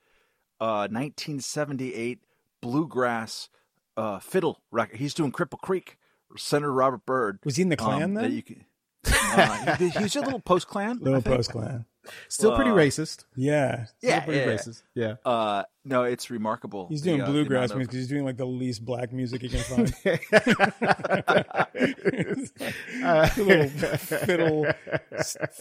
[0.59, 2.19] uh, 1978
[2.61, 3.49] bluegrass
[3.95, 4.97] uh, fiddle record.
[4.99, 5.97] He's doing Cripple Creek.
[6.37, 7.39] Senator Robert Byrd.
[7.43, 8.31] Was he in the Klan um, then?
[8.31, 8.65] you can-
[9.09, 10.97] uh, he, he's a little post Klan.
[11.01, 11.85] Little Post Klan.
[12.29, 13.25] Still pretty Uh, racist.
[13.35, 14.47] Yeah, Still Yeah, pretty yeah.
[14.57, 14.83] racist.
[14.95, 15.15] Yeah.
[15.25, 16.87] Uh, no, it's remarkable.
[16.89, 19.41] he's doing uh, the bluegrass amount music of- he's doing like the least black music
[19.41, 19.93] he can find.
[23.03, 23.67] a little
[23.97, 24.65] fiddle,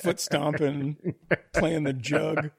[0.03, 1.15] foot stomping,
[1.53, 2.51] playing the jug.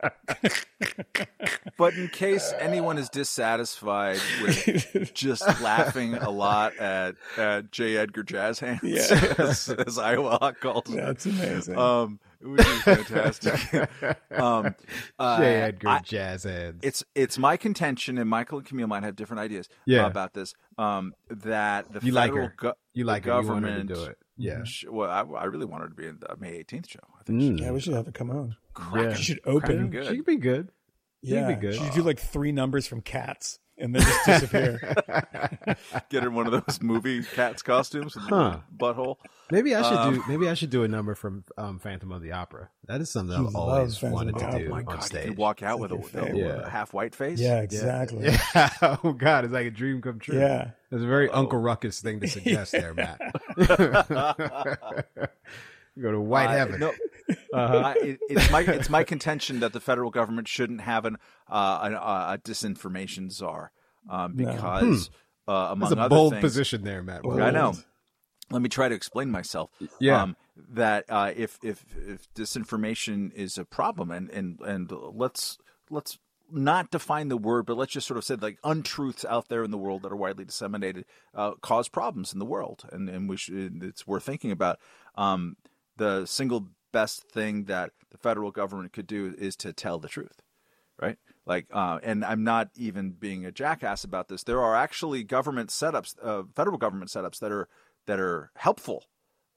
[1.78, 7.97] But in case anyone is dissatisfied with just laughing a lot at, at J.
[7.97, 9.34] Edgar Jazz Hands, Yeah.
[9.38, 11.78] as, as Iowa calls it, That's amazing.
[11.78, 13.89] um, which is fantastic.
[14.32, 14.76] um,
[15.19, 15.45] uh, J.
[15.62, 16.80] Edgar I- Jazz Hands.
[16.84, 20.06] it's it's my contention, and Michael and Kmele might have different ideas Yeah.
[20.08, 20.54] about this.
[20.78, 22.54] Um, that the You like federal her.
[22.58, 23.32] go- You the like her.
[23.32, 23.88] You to government.
[23.89, 24.17] do it.
[24.38, 24.63] Yeah.
[24.65, 27.00] sh- well, I, I really wanted to be in the May 18th show.
[27.19, 27.60] I think Mm.
[27.60, 28.56] yeah, we should have it come on.
[28.93, 29.13] Yeah.
[29.15, 29.89] She should Cracking open.
[29.89, 30.06] good.
[30.08, 30.69] She could be good.
[31.23, 31.73] She'd Yeah, be good.
[31.73, 34.80] She should do like three numbers from Cats and then just disappear.
[36.10, 38.60] get in one of those movie cats costumes with Huh.
[38.76, 39.18] butthole.
[39.52, 40.24] Maybe I should Um, do.
[40.28, 42.70] Maybe I should do a number from um, Phantom of the Opera.
[42.88, 44.70] That is something I've always Phantom wanted to do Opera.
[44.70, 45.28] My on God, stage.
[45.30, 46.58] could walk out with a, like your with a- favorite.
[46.58, 47.40] with a half white face.
[47.40, 48.26] yeah, exactly.
[48.26, 48.70] Yeah.
[49.04, 50.38] oh God, it's like a dream come true.
[50.40, 50.72] Yeah.
[50.92, 53.20] It's a very Uncle Ruckus thing to suggest there, Matt.
[56.02, 56.80] Go to white Uh, heaven.
[56.80, 56.94] No,
[57.54, 61.18] I, it, it's my it's my contention that the federal government shouldn't have an
[61.50, 63.72] uh, an, uh, a disinformation czar
[64.10, 64.52] um, No.
[64.52, 65.10] because
[65.48, 67.22] uh, among That's a other bold things, position there, Matt.
[67.26, 67.74] I know.
[68.50, 69.70] Let me try to explain myself.
[70.00, 70.22] Yeah.
[70.24, 70.36] Um,
[70.70, 75.58] that uh, if if if disinformation is a problem, and and and let's
[75.90, 76.18] let's
[76.50, 79.72] not define the word, but let's just sort of say like untruths out there in
[79.72, 81.04] the world that are widely disseminated
[81.36, 84.80] uh, cause problems in the world, and and we should it's worth thinking about.
[85.16, 85.58] Um,
[85.98, 90.42] the single best thing that the federal government could do is to tell the truth
[91.00, 91.18] right?
[91.46, 94.44] Like, uh, and I'm not even being a jackass about this.
[94.44, 97.68] There are actually government setups, uh, federal government setups that are
[98.06, 99.06] that are helpful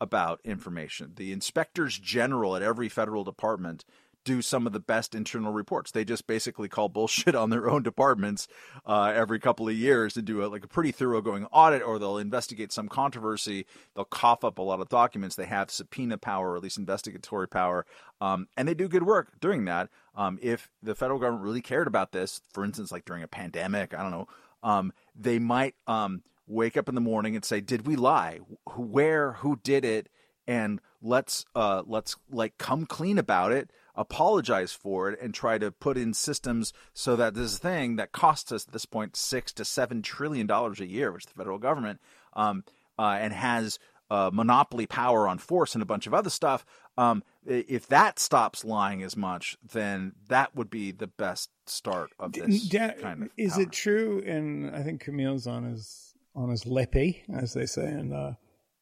[0.01, 1.13] about information.
[1.17, 3.85] The inspectors general at every federal department
[4.25, 5.91] do some of the best internal reports.
[5.91, 8.49] They just basically call bullshit on their own departments
[8.87, 12.19] uh, every couple of years and do a, like a pretty thoroughgoing audit, or they'll
[12.19, 13.67] investigate some controversy.
[13.95, 15.37] They'll cough up a lot of documents.
[15.37, 17.87] They have subpoena power, or at least investigatory power,
[18.21, 19.89] um, and they do good work doing that.
[20.15, 23.95] Um, if the federal government really cared about this, for instance, like during a pandemic,
[23.95, 24.29] I don't know,
[24.63, 28.41] um, they might um, wake up in the morning and say, "Did we lie?
[28.77, 29.33] Where?
[29.35, 30.09] Who did it?"
[30.47, 35.71] And let's uh, let's like come clean about it, apologize for it, and try to
[35.71, 39.65] put in systems so that this thing that costs us at this point six to
[39.65, 42.01] seven trillion dollars a year, which the federal government,
[42.35, 42.65] um,
[42.99, 43.79] uh, and has
[44.11, 46.65] uh, monopoly power on force and a bunch of other stuff.
[46.99, 52.33] Um, if that stops lying as much, then that would be the best start of
[52.33, 53.31] this Da- kind of.
[53.37, 53.63] is power.
[53.63, 54.23] it true?
[54.27, 58.35] And I think Kmele's on his on his leppy, as they say in uh,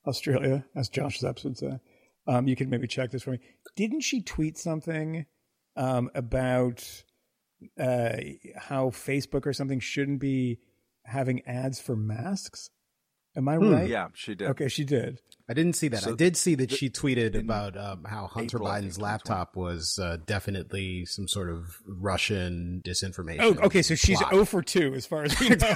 [0.07, 1.79] Australia, as Josh Zepps would say.
[2.29, 3.41] Um, you can maybe check this for me.
[3.74, 5.26] Didn't she tweet something
[5.76, 7.03] um, about
[7.79, 8.16] uh,
[8.57, 10.59] how Facebook or something shouldn't be
[11.05, 12.70] having ads for masks.
[13.39, 13.89] Am I right?
[13.89, 14.49] Yeah, she did.
[14.49, 15.20] Okay, she did.
[15.49, 16.03] I didn't see that.
[16.03, 19.57] So I did see that the- she tweeted about um, how Hunter April, Biden's laptop
[19.57, 23.39] was uh, definitely some sort of Russian disinformation.
[23.41, 23.80] Oh, okay.
[23.80, 24.32] So she's plot.
[24.32, 25.57] 0 for 2 as far as we know.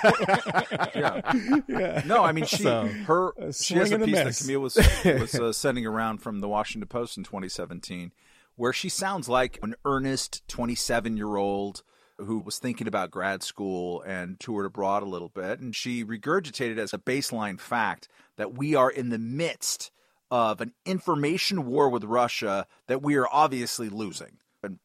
[0.94, 1.32] Yeah.
[1.68, 2.02] yeah.
[2.04, 4.26] No, I mean she So, her she has a and a piece that.
[4.26, 8.12] Kmele was was uh, sending around from the Washington Post in 2017,
[8.56, 11.82] where she sounds like an earnest 27 year old
[12.24, 16.78] who was thinking about grad school and toured abroad a little bit, and she regurgitated
[16.78, 19.90] as a baseline fact that we are in the midst
[20.30, 24.38] of an information war with Russia that we are obviously losing.
[24.62, 24.78] And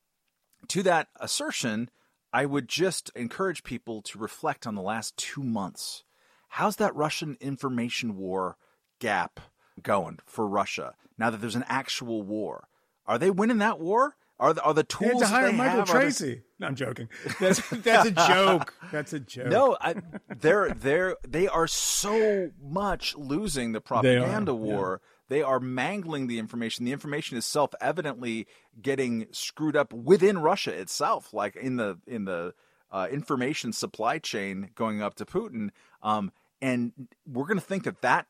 [0.67, 1.89] to that assertion,
[2.33, 6.03] I would just encourage people to reflect on the last two months.
[6.49, 8.57] How's that Russian information war
[8.99, 9.39] gap
[9.81, 12.67] going for Russia now that there's an actual war?
[13.05, 14.15] Are they winning that war?
[14.39, 16.41] Are the, are the tools They had to hire Michael have, they- Tracey.
[16.59, 17.09] No, I'm joking.
[17.39, 18.73] That's that's a joke.
[18.91, 19.47] That's a joke.
[19.47, 19.95] No, I,
[20.39, 24.57] they're they're they are so much losing the propaganda yeah.
[24.57, 25.01] war.
[25.29, 26.85] They are mangling the information.
[26.85, 28.47] The information is self evidently
[28.81, 32.53] getting screwed up within Russia itself, like in the in the
[32.91, 35.69] uh, information supply chain going up to Putin.
[36.01, 36.31] Um,
[36.61, 36.91] and
[37.27, 38.27] we're going to think that that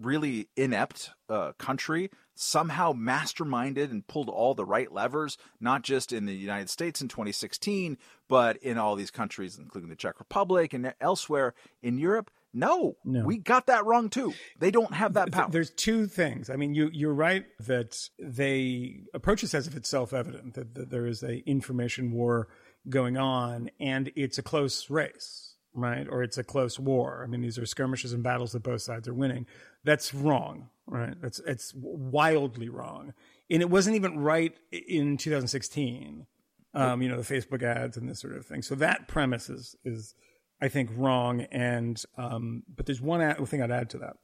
[0.00, 6.24] really inept uh, country somehow masterminded and pulled all the right levers, not just in
[6.24, 10.94] the United States in 2016, but in all these countries, including the Czech Republic and
[11.00, 12.30] elsewhere in Europe.
[12.54, 13.24] No, No.
[13.24, 14.32] we got that wrong too.
[14.58, 15.50] They don't have that power.
[15.50, 16.48] There's two things.
[16.48, 20.90] I mean, you you're right that they approach this as if it's self-evident that, that
[20.90, 22.48] there is a information war
[22.88, 26.06] going on and it's a close race, right?
[26.08, 27.22] Or it's a close war.
[27.24, 29.46] I mean, these are skirmishes and battles that both sides are winning.
[29.84, 31.14] That's wrong, right?
[31.20, 33.14] That's it's wildly wrong.
[33.50, 36.26] And it wasn't even right in 2016.
[36.74, 38.62] Um, you know, the Facebook ads and this sort of thing.
[38.62, 40.14] So that premise is is
[40.60, 41.42] I think wrong.
[41.50, 44.16] And um, but there's one ad- thing I'd add to that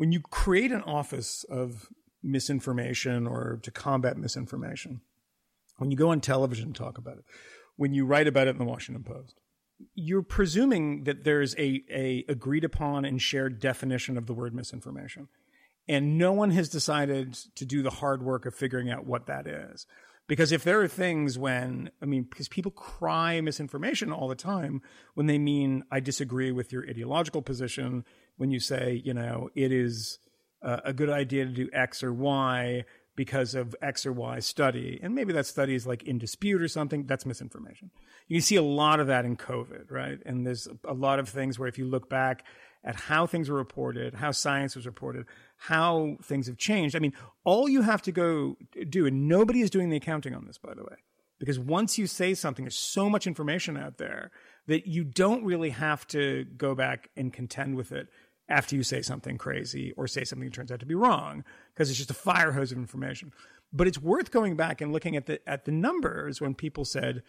[0.00, 1.90] when you create an office of
[2.22, 5.02] misinformation or to combat misinformation,
[5.76, 7.24] when you go on television and talk about it,
[7.76, 9.39] when you write about it in the Washington Post,
[9.94, 15.28] you're presuming that there's a, a agreed upon and shared definition of the word misinformation.
[15.88, 19.46] And no one has decided to do the hard work of figuring out what that
[19.46, 19.86] is.
[20.28, 24.80] Because if there are things when, I mean, because people cry misinformation all the time
[25.14, 28.04] when they mean, I disagree with your ideological position,
[28.36, 30.20] when you say, you know, it is
[30.62, 32.84] uh, a good idea to do X or Y
[33.20, 34.98] because of X or Y study.
[35.02, 37.04] And maybe that study is like in dispute or something.
[37.04, 37.90] That's misinformation.
[38.28, 40.18] You see a lot of that in COVID, right?
[40.24, 42.46] And there's a lot of things where if you look back
[42.82, 45.26] at how things were reported, how science was reported,
[45.58, 46.96] how things have changed.
[46.96, 47.12] I mean,
[47.44, 48.56] all you have to go
[48.88, 50.96] do, and nobody is doing the accounting on this, by the way,
[51.38, 54.30] because once you say something, there's so much information out there
[54.66, 58.08] that you don't really have to go back and contend with it
[58.50, 61.88] after you say something crazy or say something that turns out to be wrong because
[61.88, 63.32] it's just a fire hose of information.
[63.72, 67.22] But it's worth going back and looking at the at the numbers when people said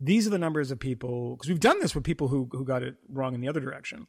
[0.00, 2.82] these are the numbers of people because we've done this with people who who got
[2.82, 4.06] it wrong in the other direction.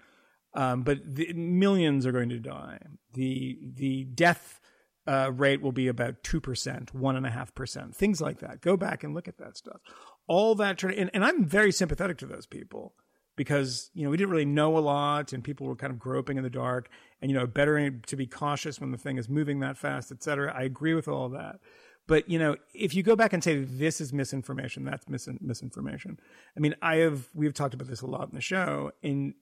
[0.55, 2.79] Um, but the, millions are going to die.
[3.13, 4.59] The the death
[5.05, 8.61] uh, rate will be about two percent, one and a half percent, things like that.
[8.61, 9.81] Go back and look at that stuff.
[10.27, 12.95] All that, and, and I'm very sympathetic to those people
[13.35, 16.37] because you know we didn't really know a lot, and people were kind of groping
[16.37, 16.89] in the dark.
[17.21, 20.23] And you know, better to be cautious when the thing is moving that fast, et
[20.23, 20.53] cetera.
[20.53, 21.59] I agree with all that.
[22.07, 26.19] But you know, if you go back and say this is misinformation, that's mis- misinformation.
[26.55, 29.33] I mean, I have we've talked about this a lot in the show, and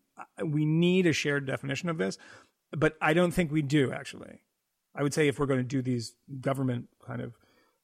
[0.43, 2.17] we need a shared definition of this,
[2.71, 4.39] but I don't think we do actually.
[4.95, 7.33] I would say if we're going to do these government kind of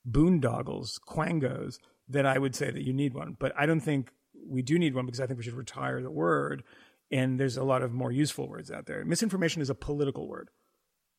[0.10, 3.36] boondoggles, quangos, then I would say that you need one.
[3.40, 4.12] But I don't think
[4.48, 6.64] we do need one because I think we should retire the word.
[7.12, 9.04] And there's a lot of more useful words out there.
[9.04, 10.50] Misinformation is a political word.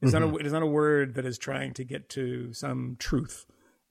[0.02, 2.96] It's not a it is not a word that is trying to get to some
[2.98, 3.44] truth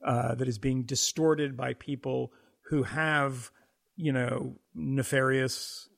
[0.04, 2.32] uh, that is being distorted by people
[2.70, 3.50] who have
[3.96, 5.88] you know nefarious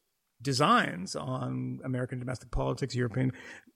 [0.42, 3.32] designs on American domestic politics, European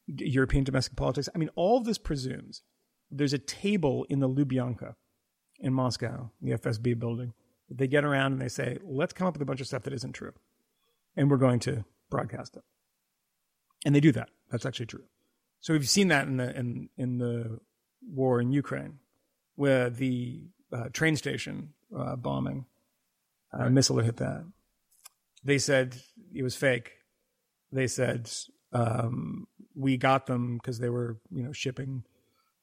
[0.07, 1.29] European domestic politics.
[1.35, 2.63] I mean, all of this presumes
[3.11, 4.95] there's a table in the Lubyanka
[5.61, 7.33] in Moscow, the FSB building.
[7.69, 9.93] They get around and they say, "Let's come up with a bunch of stuff that
[9.93, 10.33] isn't true,
[11.17, 12.63] and we're going to broadcast it."
[13.85, 14.31] And they do that.
[14.51, 15.05] That's actually true.
[15.61, 17.59] So we've seen that in the in in the
[18.07, 18.99] war in Ukraine,
[19.57, 20.43] where the
[20.73, 22.67] uh, train station uh, bombing,
[23.53, 24.45] uh, missile hit that.
[25.45, 25.97] They said
[26.35, 26.93] it was fake.
[27.73, 28.31] They said
[28.73, 32.05] um, we got them because they were you know shipping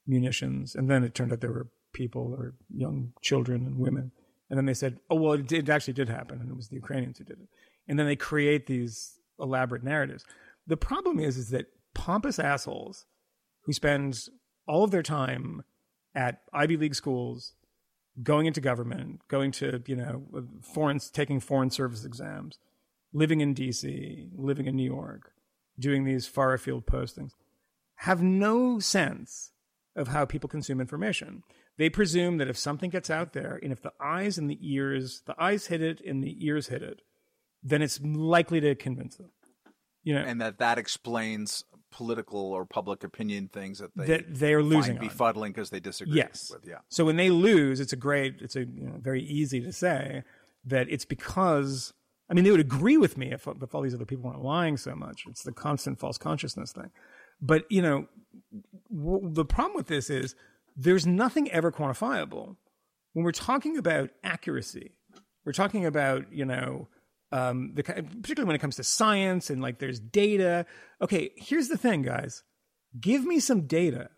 [0.08, 4.12] munitions, and then it turned out there were people or young children and women.
[4.54, 6.40] And then they said, oh, well, it, it actually did happen.
[6.40, 7.48] And it was the Ukrainians who did it.
[7.88, 10.26] And then they create these elaborate narratives.
[10.68, 13.08] The problem is, is that pompous assholes
[13.62, 14.28] who spend
[14.68, 15.64] all of their time
[16.14, 17.54] at Ivy League schools,
[18.22, 20.24] going into government, going to, you know,
[20.62, 22.60] foreign, taking foreign service exams,
[23.12, 25.32] living in DC, living in New York,
[25.80, 27.32] doing these far afield postings,
[27.96, 29.50] have no sense
[29.96, 31.42] of how people consume information.
[31.78, 35.24] They presume that if something gets out there and if the eyes and the ears,
[35.26, 37.02] the eyes hit it and the ears hit it,
[37.64, 39.32] then it's likely to convince them.
[40.04, 44.54] You know, and that that explains political or public opinion things that they that they
[44.54, 46.52] are losing befuddling because they disagree Yes.
[46.54, 46.68] with.
[46.68, 46.80] Yeah.
[46.90, 50.24] So when they lose, it's a great, it's a you know, very easy to say
[50.66, 51.94] that it's because.
[52.30, 54.78] I mean, they would agree with me if, if all these other people weren't lying
[54.78, 55.26] so much.
[55.30, 56.90] It's the constant false consciousness thing.
[57.42, 58.08] But you know,
[58.94, 60.34] w- the problem with this is
[60.76, 62.56] there's nothing ever quantifiable
[63.14, 64.92] when we're talking about accuracy.
[65.46, 66.88] We're talking about you know,
[67.32, 70.66] um, the particularly when it comes to science and like there's data.
[71.02, 72.44] Okay, here's the thing, guys.
[73.00, 74.10] Give me some data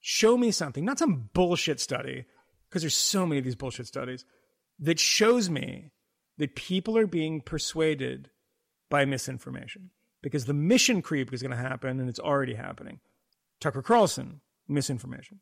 [0.00, 2.24] show me something, not some bullshit study,
[2.68, 4.24] because there's so many of these bullshit studies
[4.78, 5.90] that shows me
[6.38, 8.30] that people are being persuaded
[8.90, 9.90] by misinformation.
[10.22, 13.00] Because the mission creep is going to happen, and it's already happening.
[13.60, 15.40] Tucker Carlson, misinformation.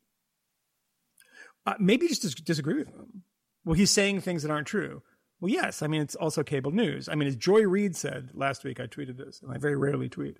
[1.67, 3.23] Uh, maybe just dis- disagree with him.
[3.65, 5.03] Well, he's saying things that aren't true.
[5.41, 5.81] Well, yes.
[5.81, 7.09] I mean, it's also cable news.
[7.09, 10.07] I mean, as Joy Reid said last week, I tweeted this, and I very rarely
[10.07, 10.37] tweet,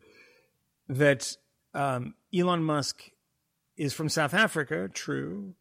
[0.87, 1.35] that
[1.73, 3.11] um, Elon Musk
[3.75, 5.53] is from South Africa, true,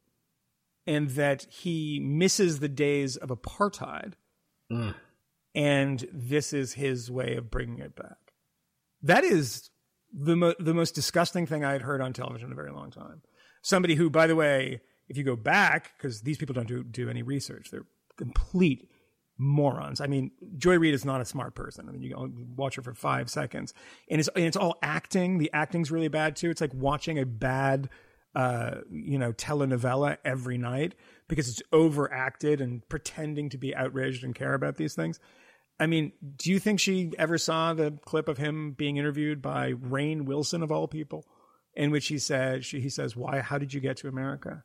[0.87, 4.13] and that he misses the days of apartheid,
[5.55, 8.33] and this is his way of bringing it back.
[9.03, 9.71] That is
[10.13, 12.93] the mo- the most disgusting thing I had heard on television in a very long
[12.93, 13.23] time.
[13.63, 17.09] Somebody who, by the way, if you go back, because these people don't do, do
[17.09, 17.87] any research, they're
[18.17, 18.89] complete
[19.39, 20.01] morons.
[20.01, 21.89] I mean, Joy Reid is not a smart person.
[21.89, 23.75] I mean, you watch her for five seconds,
[24.11, 25.39] and it's and it's all acting.
[25.39, 26.51] The acting's really bad too.
[26.51, 27.91] It's like watching a bad,
[28.35, 30.95] uh, you know, telenovela every night
[31.29, 35.21] because it's overacted and pretending to be outraged and care about these things.
[35.79, 39.73] I mean, do you think she ever saw the clip of him being interviewed by
[39.73, 41.27] Rainn Wilson of all people,
[41.75, 43.41] in which he said, she, he says, "Why?
[43.41, 44.65] How did you get to America?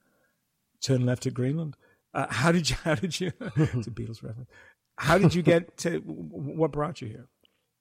[0.81, 1.75] Turn left at Greenland.
[2.13, 2.75] Uh, how did you?
[2.83, 3.31] How did you?
[3.55, 4.49] it's a Beatles reference.
[4.97, 5.99] How did you get to?
[5.99, 7.27] What brought you here?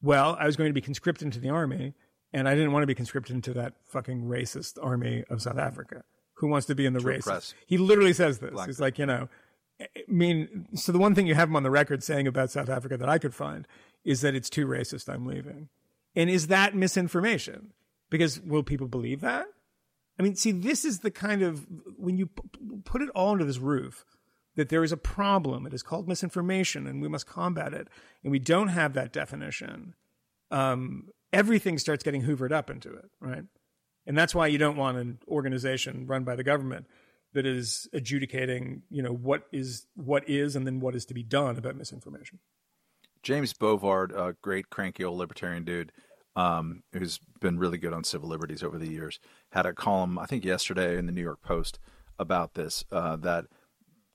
[0.03, 1.95] Well, I was going to be conscripted into the army,
[2.33, 6.05] and I didn't want to be conscripted into that fucking racist army of South Africa.
[6.35, 7.55] Who wants to be in the race?
[7.67, 8.51] He literally says this.
[8.51, 9.29] Black He's like, you know,
[9.81, 12.69] I mean, so the one thing you have him on the record saying about South
[12.69, 13.67] Africa that I could find
[14.05, 15.13] is that it's too racist.
[15.13, 15.69] I'm leaving.
[16.15, 17.73] And is that misinformation?
[18.11, 19.47] Because will people believe that?
[20.21, 21.67] I mean, see, this is the kind of
[21.97, 22.43] when you p-
[22.85, 24.05] put it all under this roof
[24.55, 25.65] that there is a problem.
[25.65, 27.89] It is called misinformation, and we must combat it.
[28.23, 29.95] And we don't have that definition.
[30.51, 33.45] Um, everything starts getting hoovered up into it, right?
[34.05, 36.87] And that's why you don't want an organization run by the government
[37.33, 41.23] that is adjudicating, you know, what is what is and then what is to be
[41.23, 42.41] done about misinformation.
[43.23, 45.93] James Bovard, a great cranky old libertarian dude,
[46.37, 49.19] um, who's been really good on civil liberties over the years,
[49.51, 51.79] had a column I think yesterday in the New York Post
[52.19, 52.85] about this.
[52.93, 53.47] Uh, that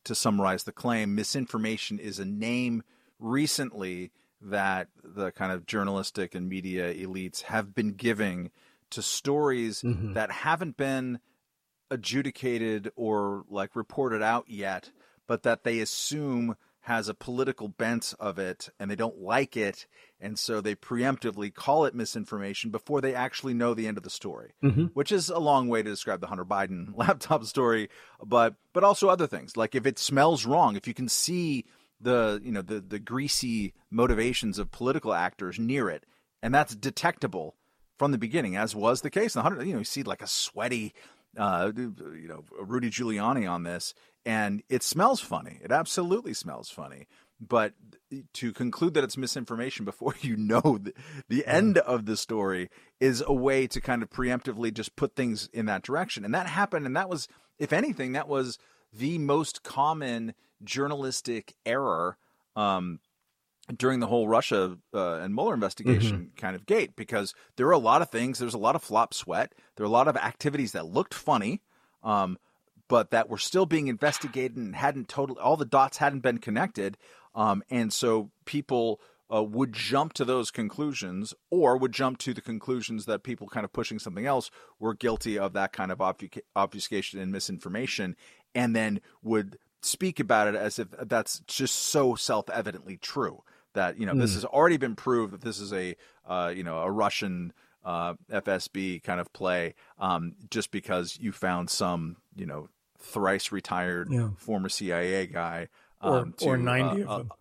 [0.05, 2.83] to summarize the claim, misinformation is a name
[3.19, 4.11] recently
[4.41, 8.51] that the kind of journalistic and media elites have been giving
[8.91, 9.81] to stories
[10.13, 11.19] that haven't been
[11.89, 14.91] adjudicated or like reported out yet,
[15.27, 19.87] but that they assume has a political bent of it and they don't like it.
[20.19, 24.09] And so they preemptively call it misinformation before they actually know the end of the
[24.09, 24.53] story,
[24.93, 27.89] which is a long way to describe the Hunter Biden laptop story,
[28.23, 29.57] but, but also other things.
[29.57, 31.65] Like if it smells wrong, if you can see
[31.99, 36.05] the, you know, the, the greasy motivations of political actors near it,
[36.41, 37.55] and that's detectable
[37.97, 40.21] from the beginning, as was the case in the Hunter, you know, you see like
[40.21, 40.93] a sweaty,
[41.37, 43.93] uh, you know, Rudy Giuliani on this,
[44.25, 45.59] and it smells funny.
[45.63, 47.07] It absolutely smells funny.
[47.47, 47.73] But
[48.33, 50.93] to conclude that it's misinformation before you know the,
[51.27, 52.69] the end of the story
[52.99, 56.25] is a way to kind of preemptively just put things in that direction.
[56.25, 56.85] And that happened.
[56.85, 57.27] And that was,
[57.59, 58.57] if anything, that was
[58.93, 60.33] the most common
[60.63, 62.17] journalistic error
[62.55, 62.99] um,
[63.75, 67.77] during the whole Russia uh, and Mueller investigation kind of gate because there were a
[67.77, 68.39] lot of things.
[68.39, 69.53] There's a lot of flop sweat.
[69.75, 71.61] There were a lot of activities that looked funny,
[72.03, 72.37] um,
[72.87, 76.97] but that were still being investigated and hadn't totally all the dots hadn't been connected.
[77.35, 78.99] Um, and so people
[79.33, 83.63] uh, would jump to those conclusions or would jump to the conclusions that people kind
[83.65, 88.15] of pushing something else were guilty of that kind of obfusca- obfuscation and misinformation.
[88.53, 94.05] and then would speak about it as if that's just so self-evidently true that you
[94.05, 97.51] know this has already been proved that this is a uh, you know a Russian
[97.83, 104.07] uh, FSB kind of play um, just because you found some you know thrice retired
[104.11, 104.29] Yeah.
[104.37, 105.67] former CIA guy
[106.01, 107.31] um, or to, 90 uh, of them.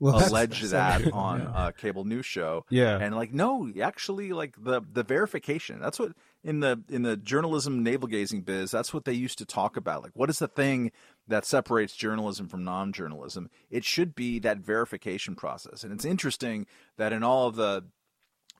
[0.00, 1.68] Well, that's- allege that on Yeah.
[1.68, 2.66] a cable news show.
[2.68, 2.98] Yeah.
[2.98, 5.80] and like no, actually, like the the verification.
[5.80, 8.70] That's what in the in the journalism navel gazing biz.
[8.70, 10.02] That's what they used to talk about.
[10.02, 10.90] Like, what is the thing
[11.28, 13.48] that separates journalism from non journalism?
[13.70, 15.84] It should be that verification process.
[15.84, 16.66] And it's interesting
[16.98, 17.84] that in all of the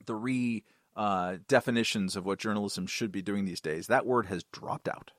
[0.05, 0.63] the re
[0.95, 5.11] uh, definitions of what journalism should be doing these days, that word has dropped out.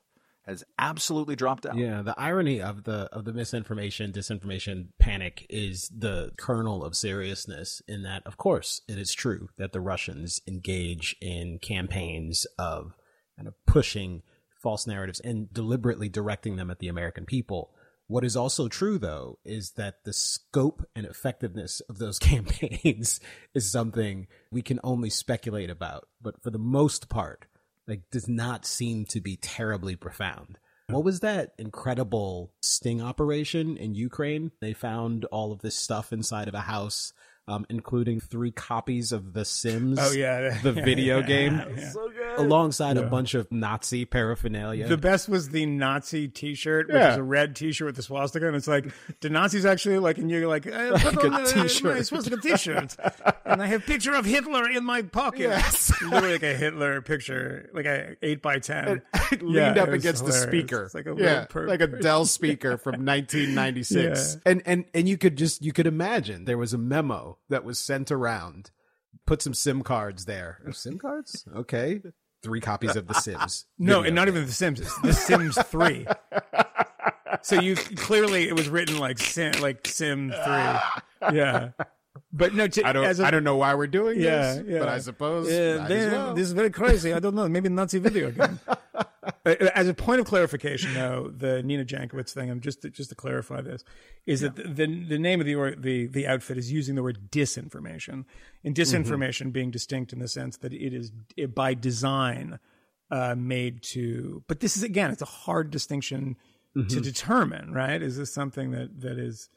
[0.47, 1.75] Has absolutely dropped out.
[1.75, 7.81] Yeah, the irony of the of the misinformation, disinformation panic is the kernel of seriousness
[7.85, 12.93] in that of course it is true that the Russians engage in campaigns of
[13.35, 14.23] kind of pushing
[14.61, 17.71] false narratives and deliberately directing them at the American people.
[18.07, 23.19] What is also true though is that the scope and effectiveness of those campaigns
[23.53, 27.46] is something we can only speculate about, but for the most part
[27.87, 30.59] like does not seem to be terribly profound.
[30.89, 34.51] What was that incredible sting operation in Ukraine?
[34.61, 37.11] They found all of this stuff inside of a house,
[37.47, 39.97] um, including three copies of The Sims.
[40.01, 40.57] Oh, yeah.
[40.63, 41.93] the video game, Yeah.
[42.37, 44.87] alongside a bunch of Nazi paraphernalia.
[44.87, 47.11] The best was the Nazi T-shirt, which Yeah.
[47.13, 48.85] is a red T-shirt with the swastika, and it's like
[49.21, 51.95] the Nazis actually like, and you're like, I put Like a on the- t-shirt.
[51.95, 52.95] my swastika T-shirt,
[53.45, 55.39] and I have picture of Hitler in my pocket.
[55.41, 55.93] Yes.
[56.01, 59.91] literally like a Hitler picture, like a eight by ten, it Yeah, leaned up it
[59.91, 60.83] was against the speaker.
[60.83, 64.37] It's like a yeah, per- like a Dell speaker from 1996.
[64.45, 67.79] And and and you could just you could imagine there was a memo that was
[67.79, 68.71] sent around.
[69.25, 70.59] Put some SIM cards there.
[70.67, 71.45] Oh, SIM cards?
[71.55, 72.01] Okay.
[72.43, 73.65] Three copies of The Sims.
[73.79, 74.35] No, and not game.
[74.35, 74.79] even The Sims.
[74.79, 76.05] It's The Sims Three.
[77.41, 81.33] so you clearly it was written like Sim, like Sim Three.
[81.35, 81.69] Yeah,
[82.31, 82.67] but no.
[82.67, 84.79] To, I don't a- I don't know why we're doing Yeah, this, yeah.
[84.79, 86.33] but I suppose Yeah, might they- as well.
[86.35, 87.11] this is very crazy.
[87.13, 87.49] I don't know.
[87.49, 88.59] Maybe Nazi video game.
[89.45, 93.09] Uh, As a point of clarification, though, the Nina Jankowicz thing, I'm just to, just
[93.09, 93.83] to clarify this,
[94.25, 97.03] is that the, the the name of the or, the the outfit is using the
[97.03, 98.25] word disinformation,
[98.63, 102.59] and disinformation being distinct in the sense that it is it, by design
[103.11, 104.43] uh, made to.
[104.47, 106.37] But this is again, it's a hard distinction
[106.89, 108.01] to determine, right?
[108.01, 109.49] Is this something that that is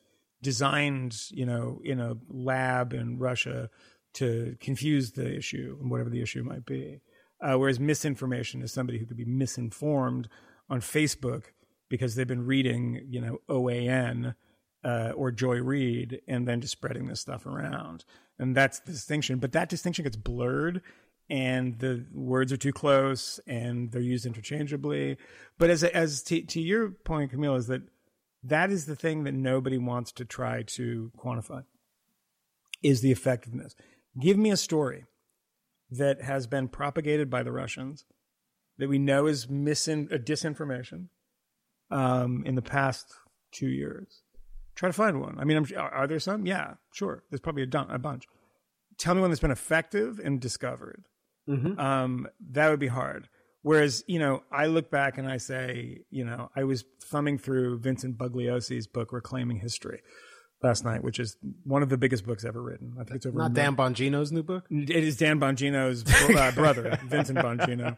[0.43, 3.69] designed, you know, in a lab in Russia
[4.15, 7.01] to confuse the issue and whatever the issue might be.
[7.43, 10.29] Uh, whereas misinformation is somebody who could be misinformed
[10.69, 11.45] on Facebook
[11.89, 14.35] because they've been reading, you know, OAN
[14.85, 18.05] uh, or Joy Reid and then just spreading this stuff around.
[18.39, 19.39] And that's the distinction.
[19.39, 20.83] But that distinction gets blurred
[21.29, 25.17] and the words are too close and they're used interchangeably.
[25.59, 27.83] But as, as to, to your point, Kmele, is that
[28.43, 31.65] that is the thing that nobody wants to try to quantify
[32.83, 33.75] is the effectiveness.
[34.19, 35.05] Give me a story
[35.91, 38.05] that has been propagated by the Russians
[38.79, 41.09] that we know is misin- uh, disinformation
[41.91, 43.13] um, in the past
[43.53, 44.23] two years.
[44.75, 45.39] Try to find one.
[45.39, 46.47] I mean, I'm, are, are there some?
[46.47, 47.25] Yeah, sure.
[47.31, 48.25] There's probably a, dun- a bunch.
[48.97, 51.05] Tell me one that's been effective and discovered.
[51.79, 53.29] Um, that would be hard.
[53.63, 57.81] Whereas, you know, I look back and I say, you know, I was thumbing through
[57.81, 60.01] Vincent Bugliosi's book Reclaiming History
[60.63, 62.95] last night, which is one of the biggest books ever written.
[62.99, 64.67] I think it's over Not Dan Bongino's new book?
[64.71, 66.05] it is Dan Bongino's
[66.37, 67.97] uh, brother, Vincent Bongino,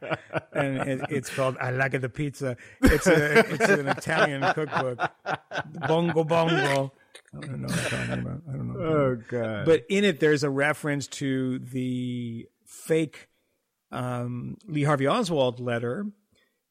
[0.53, 5.11] and it, it's called "I Like the Pizza." It's a it's an Italian cookbook.
[5.89, 6.93] Bongo bongo.
[7.35, 8.43] I don't know what I'm talking about.
[8.49, 8.79] I don't know.
[8.79, 9.29] what I'm talking about.
[9.29, 9.65] god.
[9.67, 13.29] But in it, there's a reference to the fake
[13.91, 16.07] um, Lee Harvey Oswald letter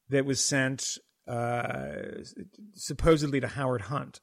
[0.10, 2.02] that was sent uh,
[2.74, 4.20] supposedly to Howard Hunt,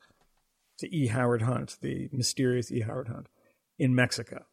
[0.78, 1.08] to E.
[1.08, 2.80] Howard Hunt, the mysterious E.
[2.80, 3.28] Howard Hunt
[3.78, 4.44] in Mexico.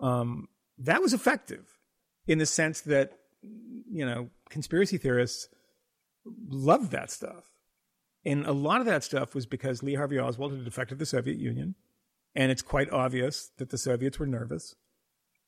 [0.00, 0.48] Um,
[0.78, 1.78] that was effective
[2.26, 3.12] in the sense that,
[3.90, 5.48] you know, conspiracy theorists
[6.48, 7.50] loved that stuff.
[8.24, 11.38] And a lot of that stuff was because Lee Harvey Oswald had defected the Soviet
[11.38, 11.74] Union.
[12.34, 14.74] And it's quite obvious that the Soviets were nervous.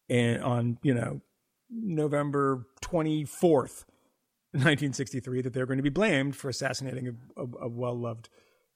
[0.08, 1.20] And on, you know,
[1.70, 3.84] November 24th,
[4.52, 8.28] 1963, that they were going to be blamed for assassinating a, a, a well loved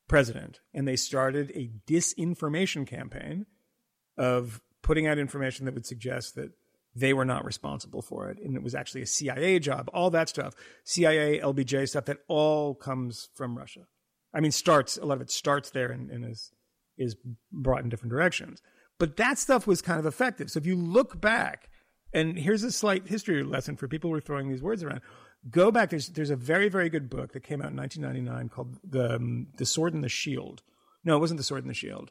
[0.09, 0.61] president.
[0.75, 3.47] And they started a disinformation campaign
[4.17, 6.51] of putting out information that would suggest that
[6.95, 8.39] they were not responsible for it.
[8.43, 10.55] And it was actually a CIA job, all that stuff,
[10.85, 13.87] CIA, LBJ stuff that all comes from Russia.
[14.35, 16.53] I mean, starts, a lot of it starts there and, and is,
[16.97, 17.17] is
[17.53, 18.63] brought in different directions.
[18.99, 20.51] But that stuff was kind of effective.
[20.51, 21.69] So if you look back,
[22.13, 25.03] and here's a slight history lesson for people who are throwing these words around.
[25.51, 25.91] Go back.
[25.91, 29.49] There's there's a very very good book that came out in 1999 called the um,
[29.57, 30.63] the Sword and the Shield.
[31.05, 32.11] No, it wasn't the Sword and the Shield.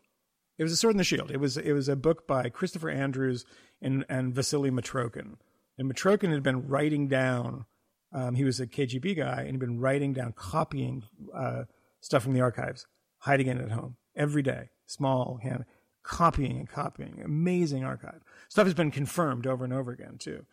[0.57, 1.31] It was the Sword and the Shield.
[1.31, 3.45] It was it was a book by Christopher Andrews
[3.81, 5.35] and and Vasily Mitrokhin.
[5.77, 7.65] And Mitrokhin had been writing down.
[8.13, 11.03] Um, he was a KGB guy, and he'd been writing down, copying
[11.35, 11.63] uh,
[11.99, 12.87] stuff from the archives,
[13.19, 15.65] hiding it at home every day, small hand,
[16.03, 17.21] copying and copying.
[17.23, 18.21] Amazing archive.
[18.49, 20.45] Stuff has been confirmed over and over again too.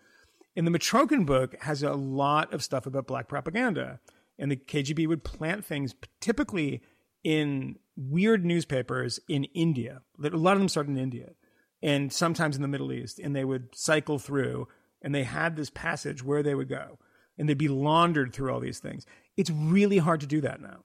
[0.56, 4.00] And the Mitrokhin book has a lot of stuff about black propaganda,
[4.38, 6.82] and the KGB would plant things typically
[7.22, 10.02] in weird newspapers in India.
[10.22, 11.30] A lot of them started in India,
[11.82, 14.68] and sometimes in the Middle East, and they would cycle through,
[15.02, 16.98] and they had this passage where they would go,
[17.36, 19.06] and they'd be laundered through all these things.
[19.36, 20.84] It's really hard to do that now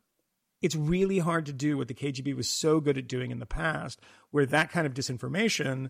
[0.62, 3.46] it's really hard to do what the KGB was so good at doing in the
[3.46, 4.02] past,
[4.32, 5.90] where that kind of disinformation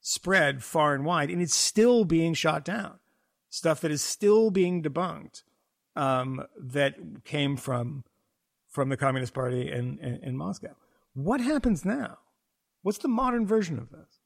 [0.00, 2.98] spread far and wide, and it's still being shot down.
[3.56, 5.42] Stuff that is still being debunked
[5.94, 8.04] um, that came from
[8.68, 10.76] from the Communist Party in, in, in Moscow.
[11.14, 12.18] What happens now?
[12.82, 14.20] What's the modern version of this?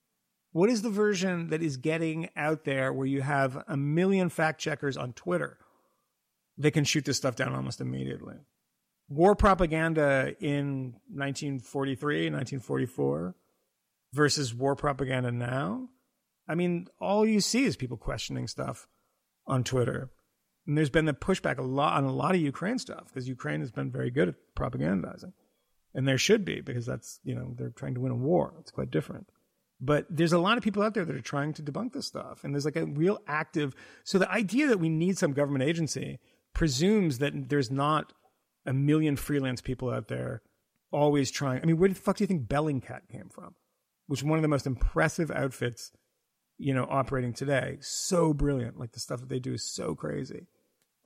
[0.50, 4.60] What is the version that is getting out there where you have a million fact
[4.60, 5.58] checkers on Twitter
[6.58, 8.38] that can shoot this stuff down almost immediately?
[9.10, 13.34] war propaganda in 1943, 1944
[14.14, 15.88] versus war propaganda now.
[16.48, 18.88] I mean, all you see is people questioning stuff
[19.51, 20.11] on Twitter.
[20.66, 23.61] And there's been the pushback a lot on a lot of Ukraine stuff because Ukraine
[23.61, 25.32] has been very good at propagandizing.
[25.94, 28.55] And there should be because that's, you know, they're trying to win a war.
[28.61, 29.28] It's quite different.
[29.80, 32.44] But there's a lot of people out there that are trying to debunk this stuff.
[32.44, 33.74] And there's like a real active.
[34.05, 36.20] So the idea that we need some government agency
[36.55, 38.12] presumes that there's not
[38.66, 40.42] a million freelance people out there
[40.92, 41.62] always trying.
[41.62, 43.55] I mean, where the fuck do you think Bellingcat came from?
[44.07, 45.92] Which is one of the most impressive outfits,
[46.61, 47.78] you know, operating today.
[47.80, 48.78] So brilliant.
[48.78, 50.46] Like the stuff that they do is so crazy.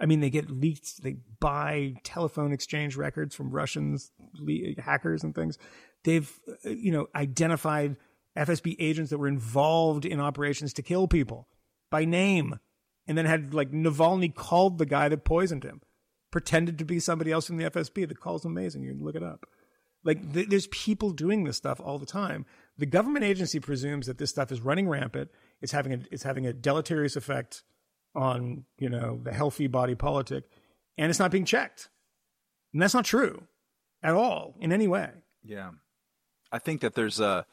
[0.00, 4.10] I mean, they get leaked, they buy telephone exchange records from Russians,
[4.78, 5.56] hackers, and things.
[6.02, 6.30] They've,
[6.66, 7.96] uh, you know, identified
[8.36, 11.46] FSB agents that were involved in operations to kill people
[11.90, 12.58] by name
[13.06, 15.80] and then had like Navalny called the guy that poisoned him
[16.32, 18.08] pretended to be somebody else from the FSB.
[18.08, 18.82] The call's amazing.
[18.82, 19.46] You can look it up.
[20.02, 22.44] Like th- there's people doing this stuff all the time.
[22.76, 25.30] The government agency presumes that this stuff is running rampant.
[25.60, 27.62] It's having a, it's having a deleterious effect
[28.14, 30.44] on you know the healthy body politic,
[30.98, 31.88] and it's not being checked.
[32.72, 33.44] And that's not true
[34.02, 35.10] at all in any way.
[35.44, 35.70] Yeah,
[36.50, 37.46] I think that there's a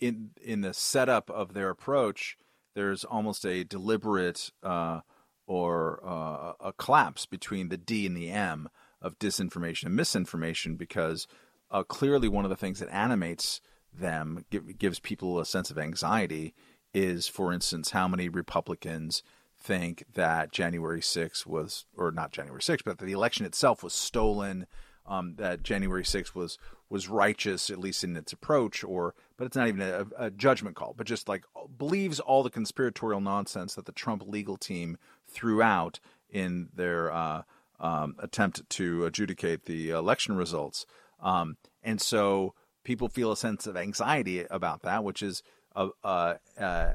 [0.00, 2.38] in in the setup of their approach.
[2.74, 4.50] There's almost a deliberate.
[4.62, 5.00] Uh,
[5.46, 8.68] or uh, a collapse between the D and the M
[9.00, 11.26] of disinformation and misinformation because
[11.70, 13.60] uh, clearly one of the things that animates
[13.98, 16.54] them, give, gives people a sense of anxiety,
[16.92, 19.22] is, for instance, how many Republicans
[19.58, 23.94] think that January 6th was, or not January 6th, but that the election itself was
[23.94, 24.66] stolen,
[25.06, 26.58] um, that January 6th was
[26.90, 30.76] was righteous, at least in its approach, or but it's not even a, a judgment
[30.76, 31.44] call, but just like
[31.76, 35.98] believes all the conspiratorial nonsense that the Trump legal team throughout
[36.30, 37.42] in their uh,
[37.80, 40.86] um, attempt to adjudicate the election results.
[41.20, 42.54] Um, and so
[42.84, 45.42] people feel a sense of anxiety about that, which is
[45.74, 46.92] uh, uh, uh,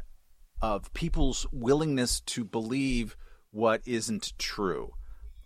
[0.62, 3.18] of people's willingness to believe
[3.52, 4.94] what isn't true.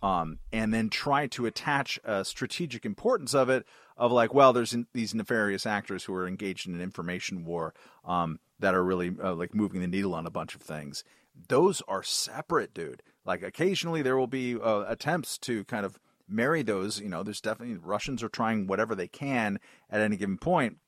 [0.02, 3.64] Um, and then try to attach a strategic importance of it
[3.96, 7.72] of like, well, there's in, these nefarious actors who are engaged in an information war
[8.04, 11.04] um, that are really uh, like moving the needle on a bunch of things
[11.48, 13.02] those are separate, dude.
[13.24, 17.00] Like occasionally there will be uh, attempts to kind of marry those.
[17.00, 19.58] You know, there's definitely Russians are trying whatever they can
[19.90, 20.78] at any given point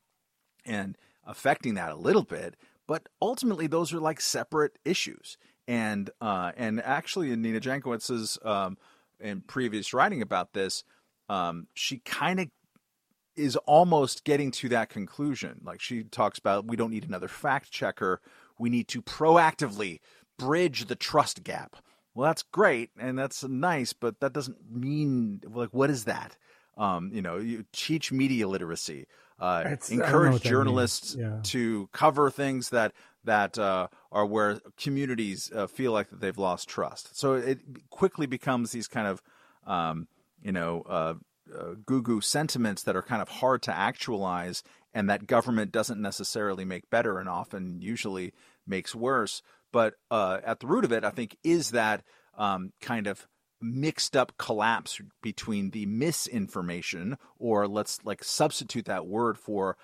[0.65, 2.55] and affecting that a little bit.
[2.87, 5.37] But ultimately, those are like separate issues.
[5.67, 8.77] And uh, and actually, in Nina Jankowicz's um,
[9.19, 10.83] in previous writing about this,
[11.27, 12.47] um, she kind of
[13.35, 15.61] is almost getting to that conclusion.
[15.63, 18.19] Like she talks about, we don't need another fact checker.
[18.57, 19.99] We need to proactively
[20.39, 21.75] bridge the trust gap.
[22.17, 26.35] Well, that's great and that's nice, but that doesn't mean like what is that?
[26.75, 29.05] Um, you know, you teach media literacy,
[29.39, 31.41] uh, encourage journalists yeah.
[31.43, 32.93] to cover things that
[33.25, 37.15] that uh, are where communities uh, feel like that they've lost trust.
[37.15, 37.59] So it
[37.91, 39.21] quickly becomes these kind of
[39.67, 40.07] um,
[40.41, 41.13] you know uh,
[41.55, 46.01] uh, goo goo sentiments that are kind of hard to actualize, and that government doesn't
[46.01, 48.33] necessarily make better, and often usually
[48.65, 49.43] makes worse.
[49.71, 52.03] But uh, at the root of it, I think, is that
[52.37, 53.27] um, kind of
[53.61, 59.77] mixed up collapse between the misinformation, or let's like substitute that word for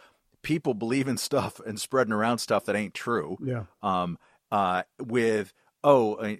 [0.43, 3.37] people believing stuff and spreading around stuff that ain't true.
[3.43, 3.63] Yeah.
[3.81, 4.17] Um,
[4.51, 5.53] uh, with
[5.83, 6.35] oh, uh,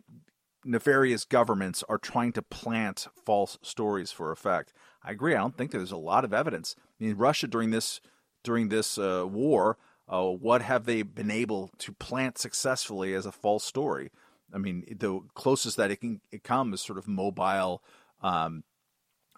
[0.63, 4.73] nefarious governments are trying to plant false stories for effect.
[5.03, 5.33] I agree.
[5.33, 6.75] I don't think there's a lot of evidence.
[6.79, 7.99] I mean, Russia during this
[8.43, 9.77] during this uh, war,
[10.07, 14.11] uh, what have they been able to plant successfully as a false story?
[14.53, 17.83] I mean, the closest that it can it come is sort of mobile
[18.21, 18.63] um,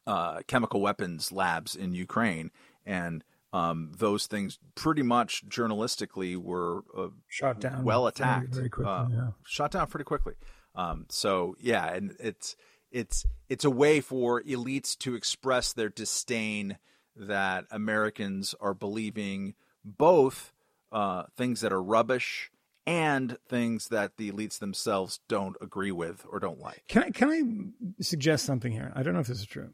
[0.06, 2.52] uh, chemical weapons labs in Ukraine,
[2.86, 8.70] and um, those things pretty much journalistically were uh, Shot down well very, attacked, very
[8.70, 9.28] quickly, uh, yeah.
[9.46, 10.34] shot down pretty quickly.
[10.76, 12.56] Um, so yeah, and it's
[12.92, 16.78] it's it's a way for elites to express their disdain
[17.16, 19.56] that Americans are believing
[19.86, 20.52] both
[20.92, 22.52] uh, things that are rubbish
[22.88, 26.84] and things that the elites themselves don't agree with or don't like.
[26.88, 28.92] Can I can I suggest something here?
[28.96, 29.72] I don't know if this is true,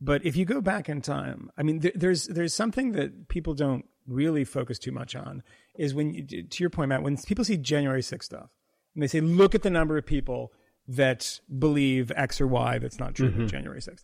[0.00, 3.54] but if you go back in time, I mean, there, there's there's something that people
[3.54, 5.42] don't really focus too much on
[5.76, 8.50] is when you, to your point, Matt, when people see January 6th stuff
[8.94, 10.52] and they say, look at the number of people
[10.86, 14.02] that believe X or Y that's not true with January 6th.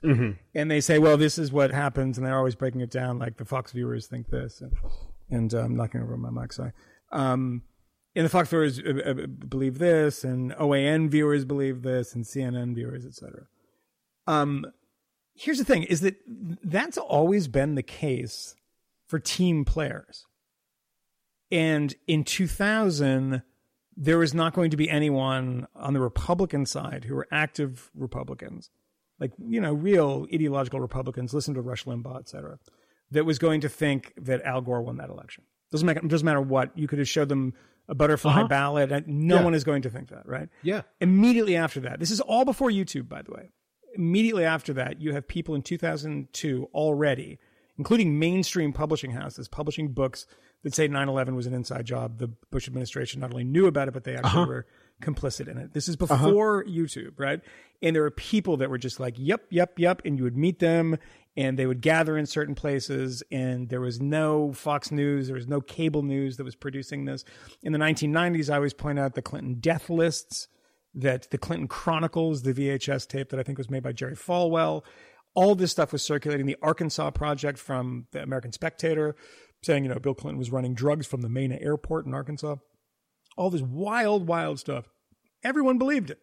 [0.54, 2.16] And they say, well, this is what happens.
[2.16, 4.62] And they're always breaking it down like the Fox viewers think this.
[4.62, 4.72] And,
[5.30, 6.72] and uh, I'm knocking over my mic, sorry.
[7.12, 7.62] Um,
[8.14, 12.74] and the Fox viewers uh, uh, believe this, and OAN viewers believe this, and CNN
[12.74, 13.46] viewers, etc.
[14.26, 14.66] Um,
[15.34, 18.54] here's the thing: is that that's always been the case
[19.06, 20.26] for team players.
[21.52, 23.42] And in 2000,
[23.96, 28.70] there was not going to be anyone on the Republican side who were active Republicans,
[29.18, 32.58] like you know, real ideological Republicans, listen to Rush Limbaugh, et cetera,
[33.10, 35.44] that was going to think that Al Gore won that election.
[35.70, 37.54] Doesn't make doesn't matter what you could have showed them
[37.88, 38.48] a butterfly Uh-huh.
[38.48, 38.92] ballot.
[38.92, 39.44] and No Yeah.
[39.44, 40.48] one is going to think that, right?
[40.62, 40.82] Yeah.
[41.00, 43.50] Immediately after that, this is all before YouTube, by the way.
[43.96, 47.38] Immediately after that, you have people in 2002 already,
[47.78, 50.26] including mainstream publishing houses, publishing books
[50.62, 52.18] that say 9 11 was an inside job.
[52.18, 54.66] The Bush administration not only knew about it, but they actually were
[55.02, 55.72] complicit in it.
[55.72, 57.40] This is before YouTube, right?
[57.82, 60.02] And there were people that were just like, yep, yep, yep.
[60.04, 60.98] And you would meet them
[61.36, 63.22] and they would gather in certain places.
[63.30, 67.24] And there was no Fox News, there was no cable news that was producing this.
[67.62, 70.48] In the 1990s, I always point out the Clinton death lists
[70.94, 74.82] that the Clinton Chronicles, the VHS tape that I think was made by Jerry Falwell,
[75.34, 76.46] all this stuff was circulating.
[76.46, 79.14] The Arkansas Project from the American Spectator
[79.62, 82.56] saying, you know, Bill Clinton was running drugs from the Mena airport in Arkansas.
[83.36, 84.88] All this wild, wild stuff.
[85.44, 86.18] Everyone believed it.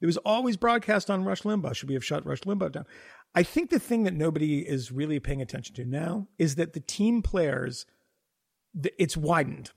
[0.00, 1.74] It was always broadcast on Rush Limbaugh.
[1.74, 2.86] Should we have shut Rush Limbaugh down?
[3.34, 6.80] I think the thing that nobody is really paying attention to now is that the
[6.80, 7.86] team players,
[8.98, 9.70] it's widened.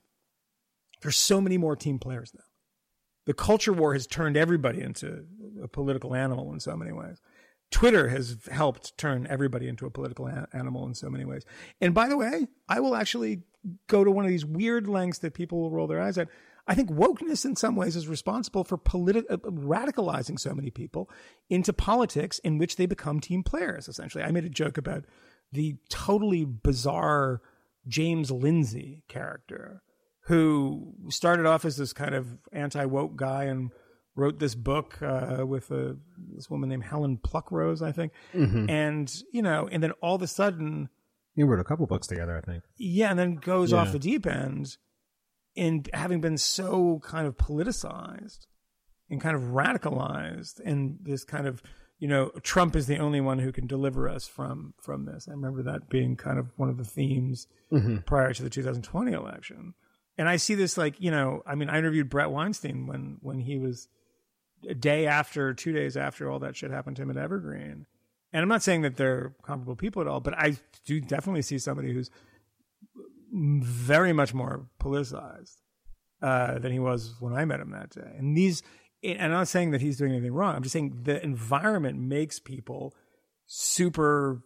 [1.02, 2.44] There's so many more team players now
[3.26, 5.24] the culture war has turned everybody into
[5.62, 7.20] a political animal in so many ways.
[7.70, 11.44] Twitter has helped turn everybody into a political a- animal in so many ways.
[11.80, 13.42] And by the way, I will actually
[13.88, 16.28] go to one of these weird lengths that people will roll their eyes at.
[16.66, 21.10] I think wokeness in some ways is responsible for politi- uh, radicalizing so many people
[21.50, 24.24] into politics in which they become team players, essentially.
[24.24, 25.04] I made a joke about
[25.52, 27.42] the totally bizarre
[27.86, 29.82] James Lindsay character
[30.26, 33.70] who started off as this kind of anti woke guy and
[34.16, 35.96] wrote this book uh, with a,
[36.34, 38.12] this woman named Helen Pluckrose, I think.
[38.32, 40.88] And, you know, and then all of a sudden,
[41.36, 42.62] We wrote a couple books together, I think.
[42.78, 43.78] yeah, and then goes Yeah.
[43.78, 44.76] off the deep end
[45.56, 48.46] and having been so kind of politicized
[49.10, 51.62] and kind of radicalized and this kind of
[51.98, 55.26] you know Trump is the only one who can deliver us from from this.
[55.28, 57.98] I remember that being kind of one of the themes mm-hmm.
[57.98, 59.74] prior to the 2020 election.
[60.16, 63.40] And I see this like, you know, I mean, I interviewed Brett Weinstein when when
[63.40, 63.88] he was
[64.68, 67.86] a day after, two days after all that shit happened to him at Evergreen.
[68.32, 71.58] And I'm not saying that they're comparable people at all, but I do definitely see
[71.58, 72.10] somebody who's
[73.34, 75.56] very much more politicized
[76.22, 78.14] uh, than he was when I met him that day.
[78.16, 78.62] And these,
[79.02, 80.54] and I'm not saying that he's doing anything wrong.
[80.54, 82.94] I'm just saying the environment makes people
[83.46, 84.42] super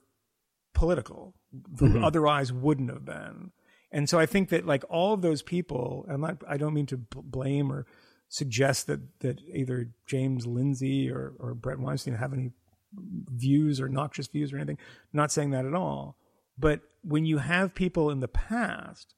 [0.74, 1.34] political
[1.78, 3.52] who otherwise wouldn't have been.
[3.90, 6.86] And so I think that like all of those people, I'm not, I don't mean
[6.86, 7.86] to b- blame or
[8.28, 12.50] suggest that that either James Lindsay or, or Brett Weinstein have any
[12.92, 14.78] views or noxious views or anything.
[14.80, 16.16] I'm not saying that at all.
[16.58, 19.14] But when you have people in the past,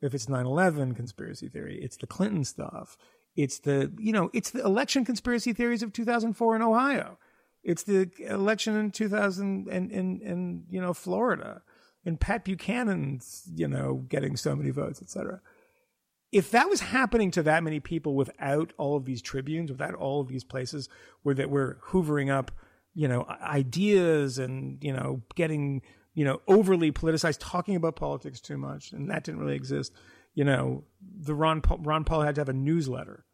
[0.00, 2.96] if it's 9/11 conspiracy theory, it's the Clinton stuff,
[3.36, 7.18] it's the you know, it's the election conspiracy theories of 2004 in Ohio.
[7.62, 11.62] It's the election in 2000 in in, you know Florida,
[12.04, 15.40] and Pat Buchanan's you know getting so many votes, et cetera.
[16.30, 20.20] If that was happening to that many people without all of these tribunes, without all
[20.20, 20.88] of these places
[21.22, 22.52] where that we're hoovering up,
[22.94, 25.82] you know, ideas and you know getting
[26.18, 29.92] you know overly politicized, talking about politics too much, and that didn't really exist.
[30.34, 33.24] You know, the Ron Paul, Ron Paul had to have a newsletter.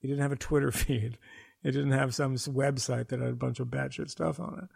[0.00, 1.16] He didn't have a Twitter feed
[1.62, 4.68] It didn't have some website that had a bunch of batshit stuff on it.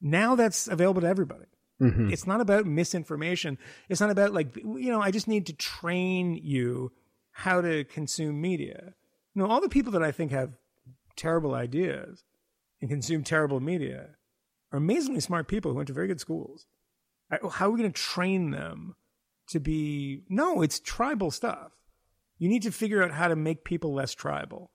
[0.00, 1.44] Now that's available to everybody.
[1.82, 2.10] Mm-hmm.
[2.10, 3.58] It's not about misinformation.
[3.90, 5.02] It's not about like you know.
[5.02, 6.92] I just need to train you
[7.32, 8.94] how to consume media.
[9.34, 10.52] You know, all the people that I think have
[11.14, 12.24] terrible ideas
[12.80, 14.16] and consume terrible media
[14.72, 16.66] are amazingly smart people who went to very good schools.
[17.52, 18.94] How are we going to train them
[19.48, 20.22] to be?
[20.28, 21.72] No, it's tribal stuff.
[22.38, 24.72] You need to figure out how to make people less tribal,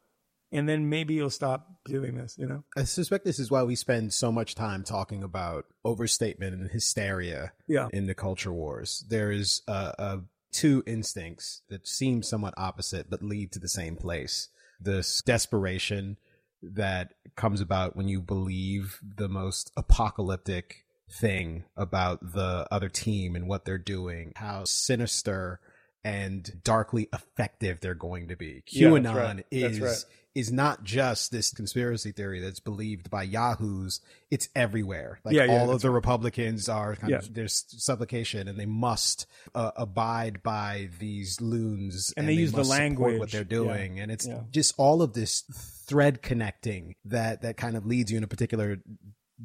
[0.51, 2.38] and then maybe you'll stop doing this.
[2.38, 2.64] You know.
[2.78, 7.51] I suspect this is why we spend so much time talking about overstatement and hysteria
[7.68, 7.89] Yeah.
[7.91, 9.05] in the culture wars.
[9.10, 10.18] There is uh, uh,
[10.51, 14.49] two instincts that seem somewhat opposite but lead to the same place.
[14.80, 16.18] This desperation
[16.62, 23.47] that comes about when you believe the most apocalyptic thing about the other team and
[23.47, 25.60] what they're doing, how sinister
[26.03, 28.64] and darkly effective they're going to be.
[28.72, 29.45] QAnon that's right.
[29.51, 30.05] Is right.
[30.36, 33.99] is not just this conspiracy theory that's believed by yahoos
[34.30, 37.18] it's everywhere like Yeah, yeah, all of the republicans are kind Yeah.
[37.18, 42.64] of there's supplication and they must uh, abide by these loons And they use the
[42.64, 43.20] language.
[43.20, 44.41] what they're doing and it's Yeah.
[44.51, 45.41] just all of this
[45.88, 48.78] thread connecting that that kind of leads you in a particular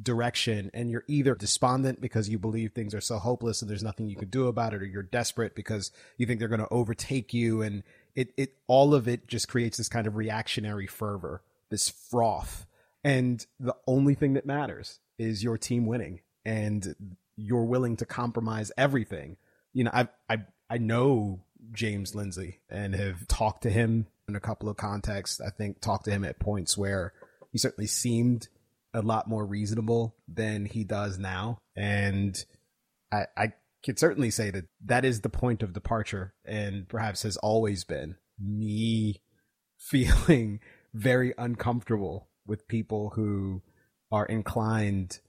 [0.01, 4.07] direction and you're either despondent because you believe things are so hopeless and there's nothing
[4.07, 7.33] you can do about it or you're desperate because you think they're going to overtake
[7.33, 7.83] you and
[8.15, 12.65] it it all of it just creates this kind of reactionary fervor this froth.
[13.03, 16.95] And the only thing that matters is your team winning and
[17.35, 19.37] you're willing to compromise everything.
[19.73, 20.37] You know i i
[20.69, 21.41] i know
[21.71, 25.41] James Lindsay and have talked to him in a couple of contexts.
[25.41, 27.13] I think talked to him at points where
[27.51, 28.47] he certainly seemed
[28.93, 31.57] a lot more reasonable than he does now.
[31.75, 32.43] And
[33.11, 37.37] I, I could certainly say that that is the point of departure and perhaps has
[37.37, 39.21] always been me
[39.77, 40.59] feeling
[40.93, 43.61] very uncomfortable with people who
[44.11, 45.19] are inclined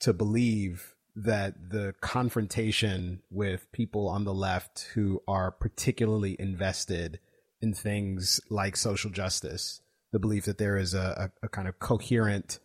[0.00, 7.20] to believe that the confrontation with people on the left who are particularly invested
[7.60, 9.80] in things like social justice,
[10.12, 12.58] the belief that there is a, a, a kind of coherent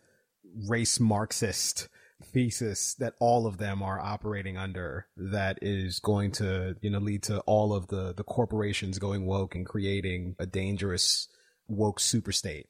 [0.68, 1.88] race Marxist
[2.22, 7.22] thesis that all of them are operating under that is going to, you know, lead
[7.24, 11.28] to all of the, the corporations going woke and creating a dangerous
[11.68, 12.66] woke super state.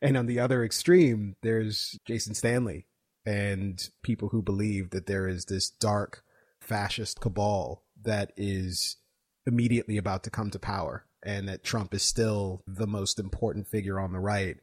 [0.00, 2.86] And on the other extreme, there's Jason Stanley
[3.26, 6.22] and people who believe that there is this dark
[6.60, 8.96] fascist cabal that is
[9.46, 13.98] immediately about to come to power and that Trump is still the most important figure
[13.98, 14.58] on the right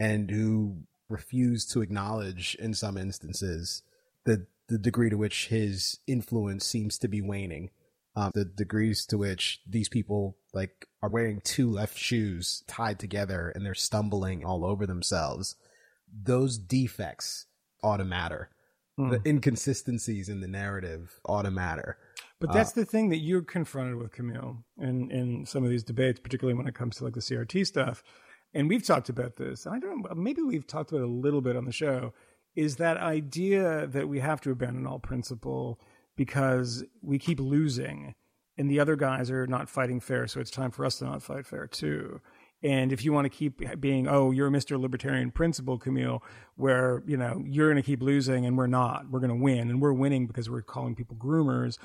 [0.00, 3.82] and who refuse to acknowledge in some instances
[4.24, 7.70] the the degree to which his influence seems to be waning
[8.14, 13.50] um, the degrees to which these people like are wearing two left shoes tied together
[13.54, 15.56] and they're stumbling all over themselves.
[16.12, 17.46] Those defects
[17.82, 18.50] ought to matter.
[18.98, 21.96] The inconsistencies in the narrative ought to matter.
[22.38, 26.20] But that's the thing that you're confronted with, Kmele, in, in some of these debates,
[26.20, 28.04] particularly when it comes to like the CRT stuff.
[28.54, 29.66] And we've talked about this.
[29.66, 32.12] And I don't know, maybe we've talked about it a little bit on the show.
[32.54, 35.80] Is that idea that we have to abandon all principle
[36.16, 38.14] because we keep losing
[38.58, 41.22] and the other guys are not fighting fair, so it's time for us to not
[41.22, 42.20] fight fair too.
[42.64, 44.78] And if you want to keep being, oh, you're Mr.
[44.80, 46.20] Libertarian Principle, Kmele,
[46.54, 49.10] where, you know, you're going to keep losing and we're not.
[49.10, 49.68] We're going to win.
[49.70, 51.78] And we're winning because we're calling people groomers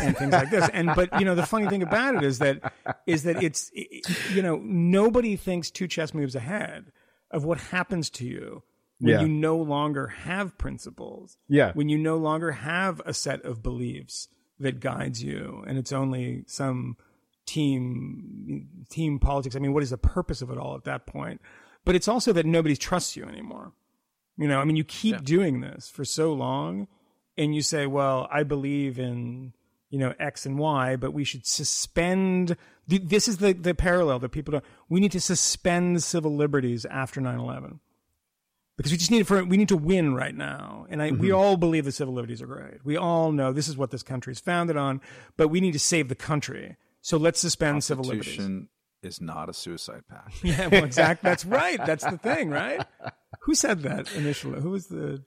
[0.00, 0.68] and things like this.
[0.72, 2.72] And, but, you know, the funny thing about it is that,
[3.06, 6.92] is that it's, it- you know, nobody thinks two chess moves ahead
[7.32, 8.62] of what happens to you
[9.00, 9.20] when Yeah.
[9.22, 11.38] you no longer have principles.
[11.48, 11.72] Yeah.
[11.72, 14.28] When you no longer have a set of beliefs
[14.60, 16.96] that guides you and it's only some
[17.50, 19.56] team team politics.
[19.56, 21.40] I mean, what is the purpose of it all at that point?
[21.84, 23.72] But it's also that nobody trusts you anymore.
[24.36, 26.88] You know, I mean, you keep doing this for so long
[27.36, 29.52] and you say, well, I believe in,
[29.90, 32.56] you know, X and Y, but we should suspend.
[32.86, 34.64] This is the, the parallel that people don't.
[34.88, 37.80] We need to suspend civil liberties after 9 11
[38.76, 40.86] because we just need it for we need to win right now.
[40.88, 41.36] And I, we mm-hmm.
[41.36, 42.84] all believe the civil liberties are great.
[42.84, 45.00] We all know this is what this country is founded on,
[45.36, 46.76] but we need to save the country.
[47.02, 48.36] So let's suspend civil liberties.
[48.36, 48.68] Constitution
[49.02, 50.34] is not a suicide pact.
[50.44, 51.28] Yeah, well, exactly.
[51.30, 51.78] That's right.
[51.84, 52.84] That's the thing, right?
[53.42, 54.60] Who said that initially?
[54.60, 55.22] Who was the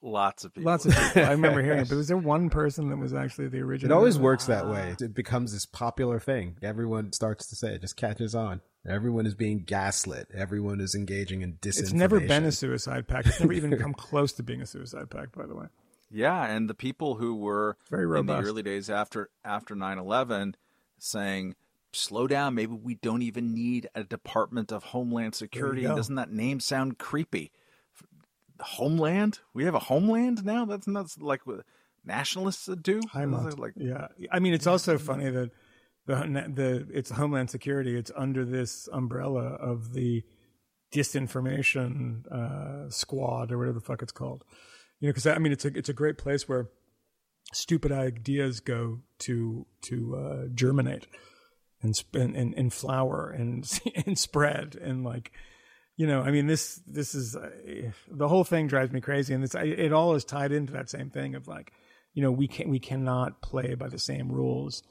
[0.00, 0.70] Lots of people.
[0.70, 1.24] lots of people?
[1.24, 3.66] I remember hearing it, but was there one person that was actually the original?
[3.66, 3.98] It original?
[3.98, 4.70] always works that ah.
[4.70, 4.96] way.
[5.00, 6.56] It becomes this popular thing.
[6.62, 8.60] Everyone starts to say it, just catches on.
[8.86, 10.28] Everyone is being gaslit.
[10.32, 11.80] Everyone is engaging in disinformation.
[11.80, 13.26] It's never been a suicide pact.
[13.26, 15.66] It's never even come close to being a suicide pact, by the way.
[16.10, 20.54] Yeah, and the people who were Very in the early days after after 9/11
[20.98, 21.54] saying
[21.92, 22.54] slow down.
[22.54, 25.82] Maybe we don't even need a Department of Homeland Security.
[25.82, 27.52] Doesn't that name sound creepy?
[28.60, 29.40] Homeland?
[29.54, 30.64] We have a homeland now.
[30.64, 31.64] That's not like what
[32.04, 33.00] nationalists do.
[33.14, 33.58] Heimat.
[33.58, 35.50] Like yeah, I mean, it's also funny that
[36.06, 36.14] the
[36.54, 37.96] the it's Homeland Security.
[37.96, 40.24] It's under this umbrella of the
[40.92, 44.44] disinformation uh, squad or whatever the fuck it's called.
[45.00, 46.68] You know, because I mean, it's a it's a great place where
[47.52, 51.06] stupid ideas go to to uh, germinate
[51.82, 55.32] and, and and flower and and spread and like
[55.96, 57.50] you know i mean this this is uh,
[58.10, 60.90] the whole thing drives me crazy and this I, it all is tied into that
[60.90, 61.72] same thing of like
[62.18, 64.82] you know we can we cannot play by the same rules.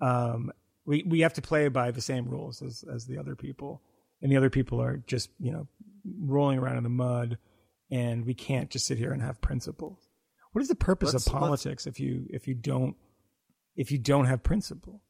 [0.00, 0.52] Um
[0.86, 3.82] we we have to play by the same rules as as the other people
[4.22, 5.68] and the other people are just you know
[6.18, 7.36] rolling around in the mud
[7.90, 10.08] and we can't just sit here and have principles
[10.52, 12.96] what is the purpose Let's- of politics if you if you don't
[13.76, 15.00] if you don't have principle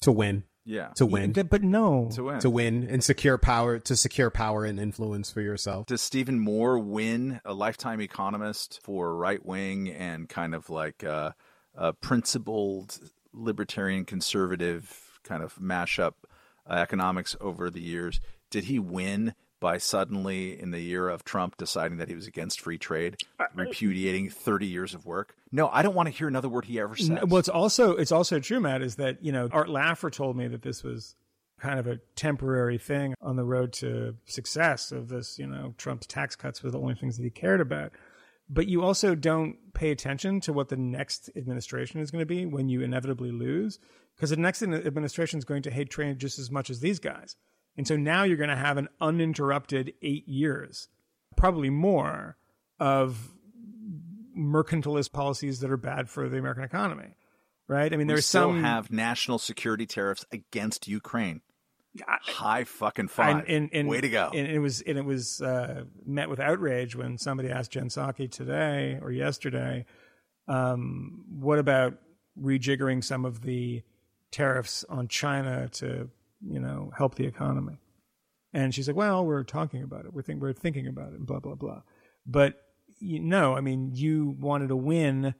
[0.00, 2.40] to win, yeah, to win, But- but no to win.
[2.40, 5.86] to win, and secure power, to secure power and influence for yourself.
[5.86, 11.32] Does Stephen Moore win a lifetime economist for right wing and kind of like uh,
[11.74, 12.98] a principled
[13.32, 16.14] libertarian conservative kind of mashup
[16.68, 18.20] uh, economics over the years?
[18.50, 22.60] Did he win by suddenly in the year of Trump deciding that he was against
[22.60, 25.34] free trade, uh, uh, repudiating 30 years of work?
[25.52, 27.10] No, I don't want to hear another word he ever says.
[27.10, 30.36] N- Well, it's also it's also true, Matt, is that you know Art Laffer told
[30.36, 31.14] me that this was
[31.58, 35.38] kind of a temporary thing on the road to success of this.
[35.38, 37.92] You know, Trump's tax cuts were the only things that he cared about.
[38.48, 42.46] But you also don't pay attention to what the next administration is going to be
[42.46, 43.80] when you inevitably lose,
[44.14, 47.34] because the next administration is going to hate trade just as much as these guys.
[47.76, 50.88] And so now you're going to have an uninterrupted eight years,
[51.36, 52.36] probably more,
[52.80, 53.32] of
[54.36, 57.14] mercantilist policies that are bad for the American economy,
[57.68, 57.92] right?
[57.92, 61.40] I mean, we there's still some have national security tariffs against Ukraine.
[62.06, 63.44] High fucking and, five.
[63.48, 64.30] and, and, Way to go.
[64.34, 68.30] And it was and it was uh, met with outrage when somebody asked Jen Psaki
[68.30, 69.86] today or yesterday,
[70.46, 71.94] um, what about
[72.38, 73.82] rejiggering some of the
[74.30, 76.10] tariffs on China to
[76.40, 77.78] you know help the economy?
[78.52, 80.12] And she's like, well, we're talking about it.
[80.12, 81.82] We're think we're thinking about it, and blah blah blah.
[82.26, 82.54] But
[82.98, 85.34] you no, I mean, you wanted to win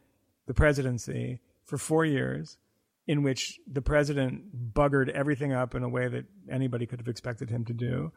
[0.47, 2.59] the presidency for four years,
[3.07, 7.51] in which the president buggered everything up in a way that anybody could have expected
[7.51, 8.13] him to do,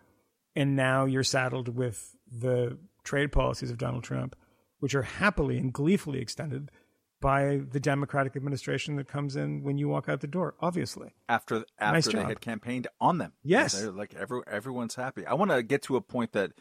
[0.56, 4.36] and now you're saddled with the trade policies of Donald Trump,
[4.80, 6.70] which are happily and gleefully extended
[7.22, 10.56] by the Democratic administration that comes in when you walk out the door.
[10.62, 12.28] Obviously, after after Nice they job.
[12.30, 13.34] had campaigned on them.
[13.44, 13.80] Yes.
[13.80, 15.26] They're like every, everyone's happy.
[15.26, 16.52] I want to get to a point that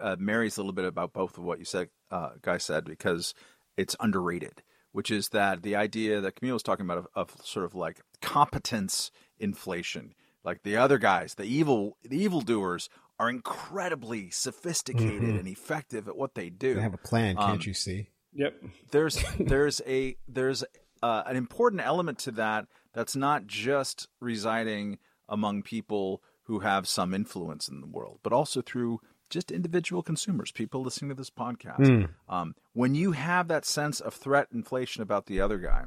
[0.00, 3.34] uh, marries a little bit about both of what you said, uh, guy said, because
[3.76, 4.62] it's underrated.
[4.92, 8.00] Which is that the idea that Kmele was talking about of, of sort of like
[8.22, 12.88] competence inflation, like the other guys, the evil, the evildoers
[13.18, 15.38] are incredibly sophisticated Mm-hmm.
[15.40, 18.08] and effective at what they do They have a plan, can't Um, you see?
[18.38, 18.54] Yep.
[18.90, 20.64] there's there's a there's
[21.02, 27.12] uh, an important element to that that's not just residing among people who have some
[27.12, 32.08] influence in the world, but also through just individual consumers, people listening to this podcast.
[32.28, 35.84] Um, when you have that sense of threat inflation about the other guy,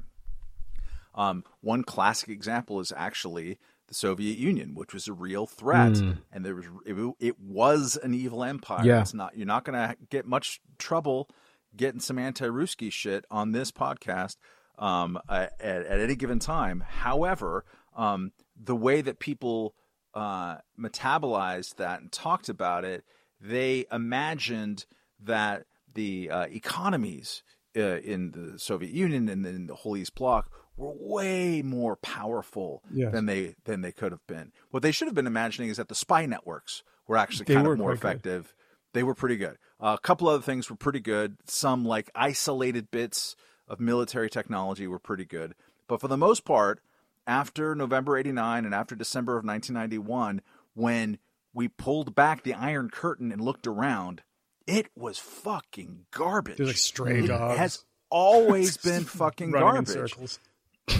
[1.15, 5.97] um, one classic example is actually the Soviet Union, which was a real threat,
[6.31, 8.85] and there was it, it was an evil empire.
[8.85, 9.01] Yeah.
[9.01, 11.27] It's not you're not going to get much trouble
[11.75, 14.37] getting some anti-Ruski shit on this podcast
[14.77, 16.83] um, at, at any given time.
[16.87, 17.65] However,
[17.95, 18.31] um,
[18.61, 19.75] the way that people
[20.13, 23.03] uh, metabolized that and talked about it,
[23.39, 24.85] they imagined
[25.23, 25.63] that
[25.93, 27.43] the uh, economies
[27.77, 32.81] uh, in the Soviet Union and in the whole East Bloc were way more powerful
[32.91, 33.11] Yes.
[33.13, 34.51] than they than they could have been.
[34.71, 37.67] What they should have been imagining is that the spy networks were actually They kind
[37.67, 38.53] were of more effective.
[38.93, 39.57] They were pretty good.
[39.79, 41.37] Uh, a couple other things were pretty good.
[41.45, 43.35] Some like isolated bits
[43.67, 45.55] of military technology were pretty good.
[45.87, 46.81] But for the most part,
[47.25, 50.41] after November 89 and after December of 1991,
[50.73, 51.17] when
[51.53, 54.23] we pulled back the Iron Curtain and looked around,
[54.67, 56.57] it was fucking garbage.
[56.57, 59.87] There's like stray it dogs has always been fucking garbage.
[59.87, 60.39] circles.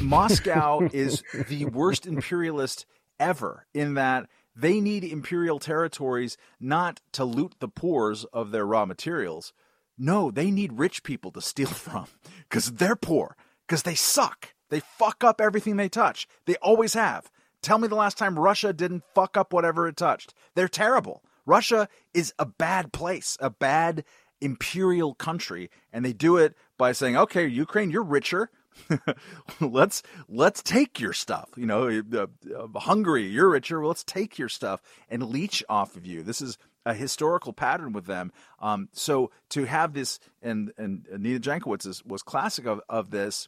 [0.02, 2.86] Moscow is the worst imperialist
[3.20, 8.86] ever in that they need imperial territories not to loot the pores of their raw
[8.86, 9.54] materials.
[9.98, 12.08] No, they need rich people to steal from
[12.50, 13.36] because they're poor,
[13.68, 14.54] because they suck.
[14.70, 16.28] They fuck up everything they touch.
[16.46, 17.30] They always have.
[17.62, 20.34] Tell me the last time Russia didn't fuck up whatever it touched.
[20.56, 21.24] They're terrible.
[21.46, 24.04] Russia is a bad place, a bad
[24.40, 28.50] imperial country, and they do it by saying, okay, Ukraine, you're richer.
[29.62, 31.50] let's let's take your stuff.
[31.56, 33.80] You know, uh, uh, Hungary, you're richer.
[33.80, 36.24] Well, let's take your stuff and leech off of you.
[36.24, 38.32] This is a historical pattern with them.
[38.60, 43.48] Um, so to have this, and and Nina Jankowicz is, was classic of of this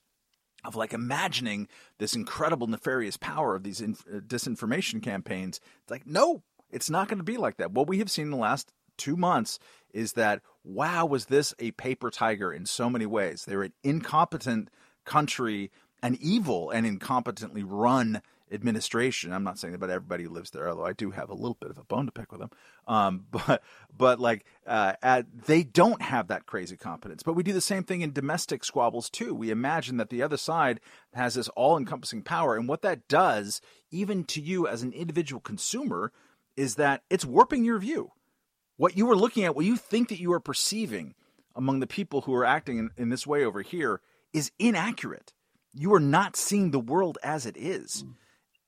[0.64, 1.68] of like imagining
[2.00, 5.60] this incredible nefarious power of these inf- uh, disinformation campaigns.
[5.82, 7.72] It's like, no, it's not going to be like that.
[7.72, 9.60] What we have seen in the last two months
[9.94, 13.46] is that, wow, was this a paper tiger in so many ways?
[13.46, 14.70] They're an incompetent
[15.06, 15.72] country,
[16.02, 18.22] an evil and incompetently run
[18.54, 19.34] administration.
[19.34, 21.72] I'm not saying about everybody who lives there, although I do have a little bit
[21.72, 22.52] of a bone to pick with them.
[22.88, 23.64] Um, but
[23.98, 27.24] but like uh, at, they don't have that crazy competence.
[27.24, 29.34] But we do the same thing in domestic squabbles too.
[29.34, 30.80] We imagine that the other side
[31.14, 33.62] has this all-encompassing power, and what that does,
[33.92, 36.12] even to you as an individual consumer,
[36.56, 38.12] is that it's warping your view.
[38.78, 41.16] What you are looking at, what you think that you are perceiving
[41.56, 44.02] among the people who are acting in, in this way over here,
[44.34, 45.34] is inaccurate.
[45.74, 48.04] You are not seeing the world as it is.
[48.04, 48.16] Mm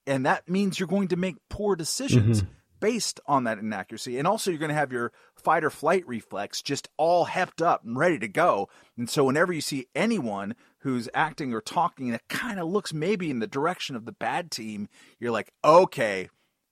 [0.08, 2.52] and that means you're going to make poor decisions mm-hmm.
[2.80, 6.62] based on that inaccuracy and also you're going to have your fight or flight reflex
[6.62, 11.10] just all hepped up and ready to go and so whenever you see anyone who's
[11.14, 14.88] acting or talking that kind of looks maybe in the direction of the bad team
[15.20, 16.30] you're like okay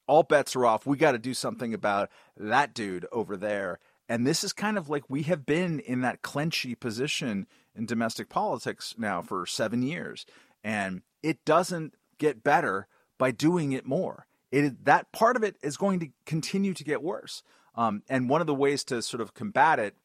[0.08, 3.80] all bets are off we got to do something about that dude over there
[4.10, 8.30] and this is kind of like we have been in that clenchy position in domestic
[8.30, 10.26] politics now for 7 years
[10.64, 12.88] and it doesn't get better
[13.18, 14.26] by doing it more.
[14.52, 17.44] It, that part of it is going to continue to get worse.
[17.76, 19.96] Um, and one of the ways to sort of combat it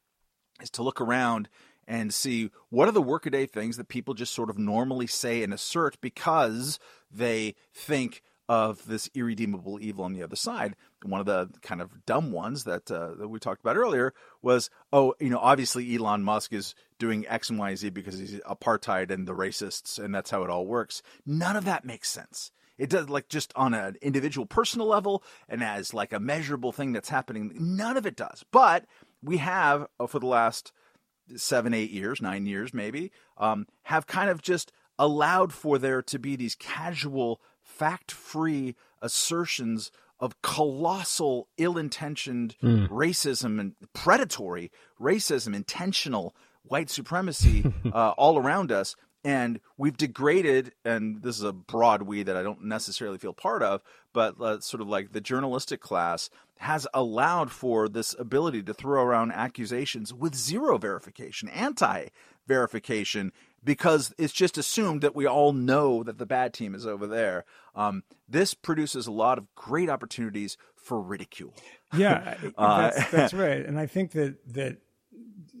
[0.61, 1.49] is to look around
[1.87, 5.53] and see what are the workaday things that people just sort of normally say and
[5.53, 6.79] assert because
[7.11, 10.75] they think of this irredeemable evil on the other side.
[11.03, 14.71] One of the kind of dumb ones that uh, that we talked about earlier was,
[14.91, 19.11] oh, you know, obviously Elon Musk is doing X and Y Z because he's apartheid
[19.11, 21.03] and the racists, and that's how it all works.
[21.25, 22.51] None of that makes sense.
[22.79, 26.91] It does like just on an individual personal level and as like a measurable thing
[26.91, 27.51] that's happening.
[27.55, 28.43] None of it does.
[28.51, 28.85] But
[29.21, 30.71] we have uh, for the last
[31.35, 36.19] seven, eight years, nine years maybe, um, have kind of just allowed for there to
[36.19, 37.39] be these casual,
[37.79, 39.89] fact free assertions
[40.19, 42.89] of colossal, ill intentioned mm.
[42.89, 44.69] racism and predatory
[44.99, 51.51] racism, intentional white supremacy uh, all around us and we've degraded and this is a
[51.51, 53.81] broad we that i don't necessarily feel part of
[54.13, 59.03] but uh, sort of like the journalistic class has allowed for this ability to throw
[59.03, 62.07] around accusations with zero verification anti
[62.47, 63.31] verification
[63.63, 67.45] because it's just assumed that we all know that the bad team is over there.
[67.75, 71.53] Um, this produces a lot of great opportunities for ridicule.
[71.95, 73.65] Yeah uh, that's, that's right.
[73.65, 74.77] And i think that that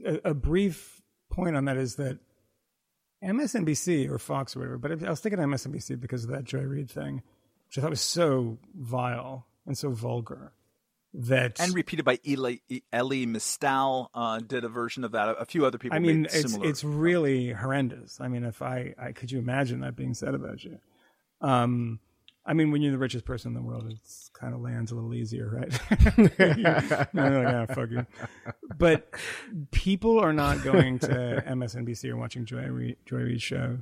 [0.05, 2.19] a, a brief point on that is that
[3.23, 6.89] MSNBC or Fox or whatever, but I was thinking MSNBC because of that Joy Reid
[6.89, 7.21] thing,
[7.67, 10.53] which I thought was so vile and so vulgar
[11.13, 12.57] that and repeated by Eli,
[12.93, 15.35] Elie Mystal uh, did a version of that.
[15.39, 15.95] A few other people.
[15.95, 18.19] I mean, it's it's really horrendous.
[18.21, 20.79] I mean, if I, I could you imagine that being said about you?
[21.41, 21.99] Um,
[22.45, 23.97] I mean, when you're the richest person in the world, it
[24.33, 25.79] kind of lands a little easier, right?
[26.17, 28.05] you're like, yeah, fuck you.
[28.77, 29.09] But
[29.71, 33.79] people are not going to MSNBC or watching Joy, Reid, Joy Reid's show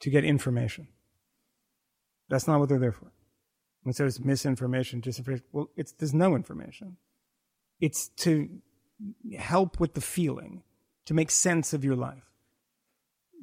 [0.00, 0.88] to get information.
[2.28, 3.12] That's not what they're there for.
[3.82, 6.96] When so it's misinformation, disinformation, well, it's there's no information.
[7.80, 8.48] It's to
[9.36, 10.62] help with the feeling,
[11.06, 12.30] to make sense of your life.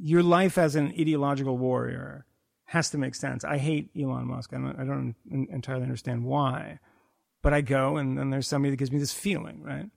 [0.02, 2.26] Your life as an ideological warrior
[2.66, 3.44] has to make sense.
[3.44, 4.54] I hate Elon Musk.
[4.54, 6.80] I don't, I don't entirely understand why,
[7.42, 9.90] but I go and then there's somebody that gives me this feeling, right?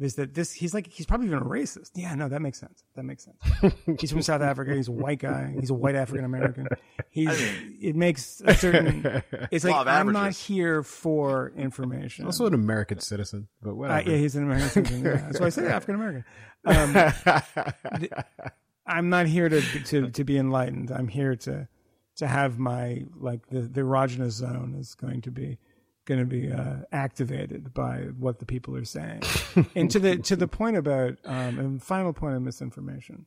[0.00, 0.52] Is that this?
[0.52, 1.90] He's like he's probably even a racist.
[1.94, 2.82] Yeah, no, that makes sense.
[2.96, 3.74] That makes sense.
[4.00, 4.74] he's from South Africa.
[4.74, 5.54] He's a white guy.
[5.58, 6.66] He's a white African American.
[7.10, 7.28] He's.
[7.28, 9.22] I mean, it makes a certain.
[9.50, 12.24] It's like I'm not here for information.
[12.24, 14.00] Also an American citizen, but whatever.
[14.00, 15.04] Uh, yeah, he's an American citizen.
[15.04, 15.16] Yeah.
[15.16, 16.24] That's why I say African American.
[16.64, 18.08] Um,
[18.86, 20.90] I'm not here to to to be enlightened.
[20.90, 21.68] I'm here to
[22.16, 25.58] to have my like the, the erogenous zone is going to be
[26.04, 29.22] going to be uh, activated by what the people are saying.
[29.74, 33.26] and to the to the point about um, and final point of misinformation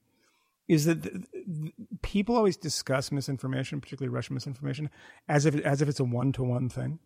[0.68, 4.90] is that the, the, people always discuss misinformation, particularly Russian misinformation,
[5.28, 6.99] as if as if it's a one to one thing.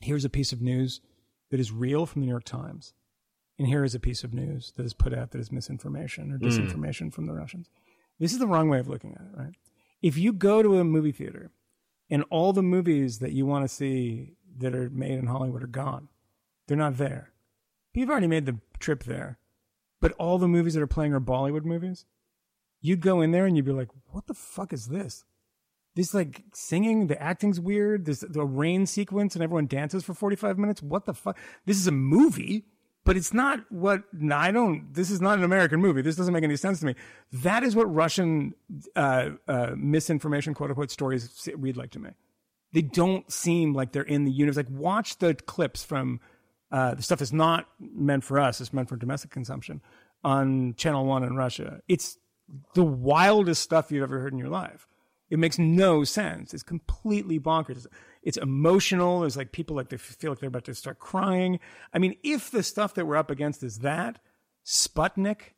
[0.00, 1.00] Here's a piece of news
[1.50, 2.94] that is real from the New York Times,
[3.58, 6.38] and here is a piece of news that is put out that is misinformation or
[6.38, 6.46] hmm.
[6.46, 7.14] disinformation mm.
[7.14, 7.68] from the Russians.
[8.18, 9.54] This is the wrong way of looking at it, right?
[10.02, 11.50] if you go to a movie theater
[12.10, 15.68] and all the movies that you want to see that are made in Hollywood are
[15.68, 16.08] gone,
[16.66, 17.32] they're not there.
[17.94, 19.38] You've already made the trip there,
[20.00, 22.06] but all the movies that are playing are Bollywood movies.
[22.80, 25.24] you'd go in there and you'd be like, what the fuck is this?
[25.94, 28.06] This like singing, the acting's weird.
[28.06, 30.82] This the rain sequence and everyone dances for 45 minutes.
[30.82, 31.38] What the fuck?
[31.66, 32.64] This is a movie,
[33.04, 34.92] but it's not what I don't.
[34.94, 36.00] This is not an American movie.
[36.00, 36.94] This doesn't make any sense to me.
[37.30, 38.54] That is what Russian
[38.96, 42.10] uh, uh, misinformation, quote unquote, stories read like to me.
[42.72, 44.56] They don't seem like they're in the universe.
[44.56, 46.20] Like watch the clips from
[46.70, 48.60] uh, the stuff that's not meant for us.
[48.60, 49.82] It's meant for domestic consumption
[50.24, 51.80] on Channel One in Russia.
[51.86, 52.16] It's
[52.74, 54.86] the wildest stuff you've ever heard in your life.
[55.30, 56.52] It makes no sense.
[56.52, 57.86] It's completely bonkers.
[58.22, 59.20] It's emotional.
[59.20, 61.58] There's like people like they feel like they're about to start crying.
[61.92, 64.18] I mean, if the stuff that we're up against is that
[64.64, 65.54] Sputnik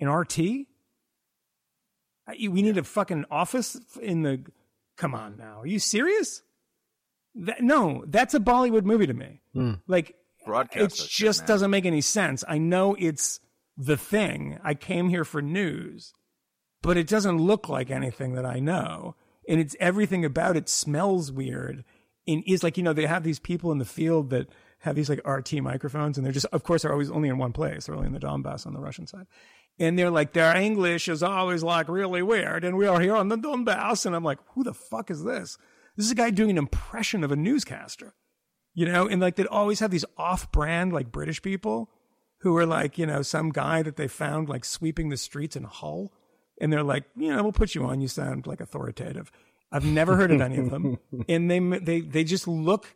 [0.00, 0.66] and RT, we
[2.62, 4.42] need a fucking office in the.
[4.96, 6.42] Come on now, are you serious?
[7.34, 9.40] That, no, that's a Bollywood movie to me.
[9.54, 9.74] Hmm.
[9.86, 10.14] Like
[10.44, 11.48] Broadcast it that shit, just man.
[11.48, 12.44] doesn't make any sense.
[12.48, 13.40] I know it's
[13.76, 14.58] the thing.
[14.64, 16.12] I came here for news,
[16.82, 19.14] but it doesn't look like anything that I know.
[19.48, 21.84] And it's everything about it smells weird.
[22.26, 24.48] And is like, you know, they have these people in the field that
[24.80, 27.52] have these like RT microphones and they're just, of course, they're always only in one
[27.52, 27.86] place.
[27.86, 29.26] They're only in the Donbass on the Russian side.
[29.78, 32.64] And they're like, their English is always like really weird.
[32.64, 34.06] And we are here on the Donbass.
[34.06, 35.56] And I'm like, who the fuck is this?
[35.98, 38.14] This is a guy doing an impression of a newscaster
[38.78, 41.90] you know, and like they'd always have these off-brand like British people
[42.42, 45.64] who were like, you know, some guy that they found like sweeping the streets in
[45.64, 46.12] Hull,
[46.60, 48.00] and they're like, you know, we'll put you on.
[48.00, 49.32] You sound like authoritative.
[49.72, 50.98] I've never heard of any of them,
[51.28, 52.94] and they they they just look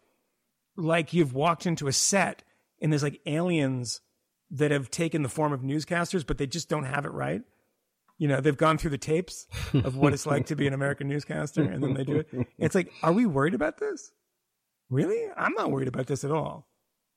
[0.77, 2.45] like you've walked into a set
[2.81, 4.03] and there's like aliens
[4.53, 7.43] that have taken the form of newscasters, but they just don't have it right.
[8.23, 11.09] You know, they've gone through the tapes of what it's like to be an American
[11.09, 12.28] newscaster, and then they do it.
[12.57, 14.12] It's like, are we worried about this?
[14.90, 15.27] Really?
[15.36, 16.69] I'm not worried about this at all.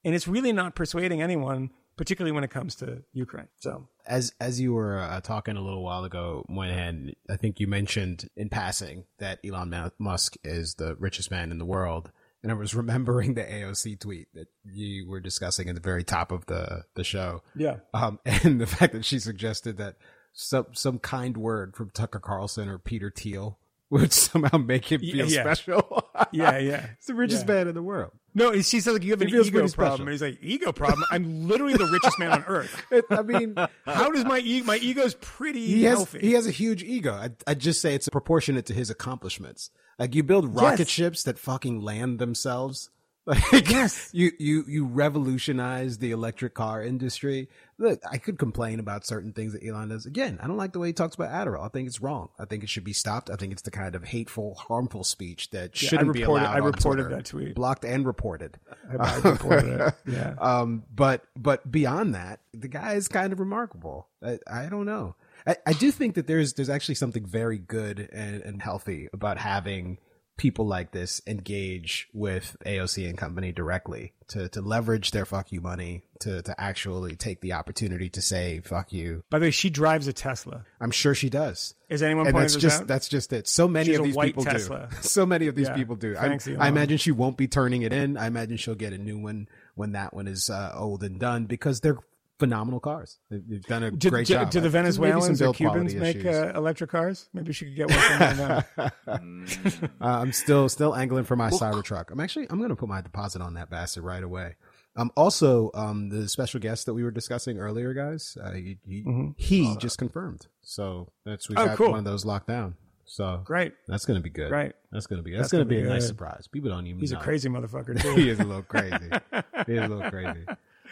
[0.03, 3.49] And it's really not persuading anyone, particularly when it comes to Ukraine.
[3.57, 7.67] So, as as you were uh, talking a little while ago, Moynihan, I think you
[7.67, 12.11] mentioned in passing that Elon Musk is the richest man in the world,
[12.41, 16.31] and I was remembering the AOC tweet that you were discussing at the very top
[16.31, 17.43] of the the show.
[17.55, 17.75] yeah.
[17.93, 19.97] Um, and the fact that she suggested that
[20.35, 23.57] some some kind word from Tucker Carlson or Peter Thiel
[23.89, 25.41] would somehow make him feel Yeah.
[25.41, 26.03] special.
[26.31, 26.87] Yeah, yeah.
[26.97, 27.53] It's the richest Yeah.
[27.55, 28.11] man in the world.
[28.33, 30.09] No, she says like you have an ego problem.
[30.09, 31.03] He's like ego problem.
[31.11, 32.83] I'm literally the richest man on earth.
[33.09, 33.55] I mean,
[33.85, 36.19] How does my e- my ego's pretty he has healthy?
[36.19, 37.13] he has a huge ego.
[37.13, 39.71] I I just say it's proportionate to his accomplishments.
[39.99, 40.89] Like you build rocket Yes.
[40.89, 42.89] ships that fucking land themselves.
[43.27, 43.41] Like
[43.71, 44.09] Yes.
[44.13, 47.49] you you you revolutionize the electric car industry.
[47.77, 50.05] Look, I could complain about certain things that Elon does.
[50.05, 51.65] Again, I don't like the way he talks about Adderall.
[51.65, 52.29] I think it's wrong.
[52.39, 53.29] I think it should be stopped.
[53.29, 56.53] I think it's the kind of hateful, harmful speech that Yeah, shouldn't be reported- allowed.
[56.53, 57.15] I reported Twitter.
[57.15, 57.55] that tweet.
[57.55, 58.57] blocked and reported.
[58.97, 59.93] I, I reported it.
[60.07, 60.35] Yeah.
[60.39, 64.07] Um, but but beyond that, the guy is kind of remarkable.
[64.23, 65.15] I, I don't know.
[65.47, 69.37] I, I do think that there's there's actually something very good and, and healthy about
[69.37, 69.97] having
[70.37, 75.61] people like this engage with AOC and company directly to to leverage their fuck you
[75.61, 79.23] money to to actually take the opportunity to say fuck you.
[79.29, 80.65] By the way, she drives a Tesla.
[80.81, 81.75] I'm sure she does.
[81.89, 82.87] Is anyone And pointing that's just out?
[82.87, 83.47] that's just it.
[83.47, 84.89] So many She's of these white people Tesla.
[84.91, 84.97] do.
[85.07, 85.75] So many of these Yeah.
[85.75, 86.15] people do.
[86.17, 86.61] I, Thanks, Elon.
[86.61, 88.17] I imagine she won't be turning it in.
[88.17, 91.45] I imagine she'll get a new one when that one is uh, old and done
[91.45, 91.97] because they're
[92.39, 93.17] phenomenal cars.
[93.29, 94.49] They've, they've done a do, great do, job.
[94.51, 97.29] do the Uh, maybe some Venezuelans or Cubans make uh, electric cars?
[97.33, 98.63] Maybe she could get one from them.
[99.07, 102.11] Uh, I'm still still angling for my Cybertruck.
[102.11, 104.55] I'm actually I'm going to put my deposit on that bastard right away.
[104.97, 109.33] Um, also, um, the special guest that we were discussing earlier, guys, uh, he, he,
[109.35, 110.47] he just confirmed.
[110.61, 111.63] So that's we Mm-hmm.
[111.63, 111.89] Oh, got cool.
[111.89, 112.75] one of those locked down.
[113.03, 113.73] So Great.
[113.87, 114.51] that's going to be good.
[114.51, 114.73] Right.
[114.93, 116.47] That's going to be that's, That's going to gonna be be a nice surprise.
[116.51, 117.01] People don't even.
[117.01, 118.15] He's a crazy motherfucker too.
[118.15, 118.95] he is a little crazy.
[119.67, 120.45] he is a little crazy.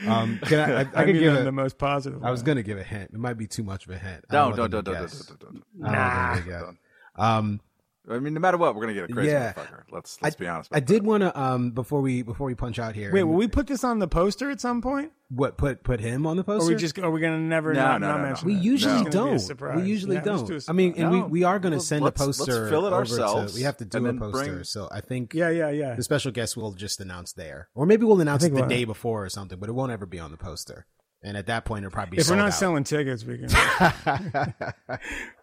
[0.07, 0.63] Um, can I?
[0.63, 2.23] I, I, I, could give in a, the most positive.
[2.23, 3.11] I was going to give a hint.
[3.13, 4.25] It might be too much of a hint.
[4.29, 5.25] I No, don't don't, let don't, them don't, guess.
[5.25, 5.87] don't, don't, don't.
[5.87, 6.69] I don't let them Don't.
[6.71, 6.79] guess.
[7.15, 7.61] Um,
[8.09, 9.53] I mean, no matter what, we're gonna get a crazy Yeah.
[9.53, 9.83] motherfucker.
[9.91, 10.69] Let's let's be honest.
[10.71, 13.11] About I did want to um before we before we punch out here.
[13.13, 15.11] Wait, will we put this on the poster at some point?
[15.29, 16.57] what put put him on the poster?
[16.57, 16.75] Or poster?
[16.75, 18.27] we just are we gonna never No, not, no, not no, no.
[18.27, 18.63] mention we that?
[18.63, 19.75] usually It's gonna be a don't.
[19.81, 20.47] We usually Yeah, don't.
[20.47, 21.25] do a I mean, and we, No.
[21.25, 22.69] we are going to Well, send a let's- let's poster.
[22.69, 24.51] fill it over ourselves To, we have to do a poster.
[24.53, 25.95] bring- So I think Yeah, yeah, yeah.
[25.95, 28.83] the special guest will just announce there, or maybe we'll announce it the we'll- day
[28.85, 29.57] before or something.
[29.57, 30.85] But it won't ever be on the poster.
[31.25, 32.53] And at that point, it'll probably be If we're not out.
[32.53, 33.47] selling tickets, we can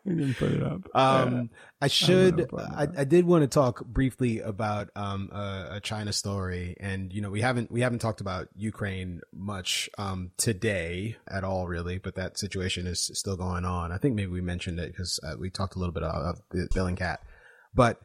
[0.04, 0.82] we can put it up.
[0.94, 1.50] Um,
[1.80, 2.48] I should.
[2.48, 7.12] problem I, I did want to talk briefly about um a, a China story, and
[7.12, 11.98] you know we haven't we haven't talked about Ukraine much um today at all, really.
[11.98, 13.90] But that situation is still going on.
[13.90, 16.68] I think maybe we mentioned it because uh, we talked a little bit about the
[16.74, 17.20] Bill and Cat,
[17.74, 17.98] but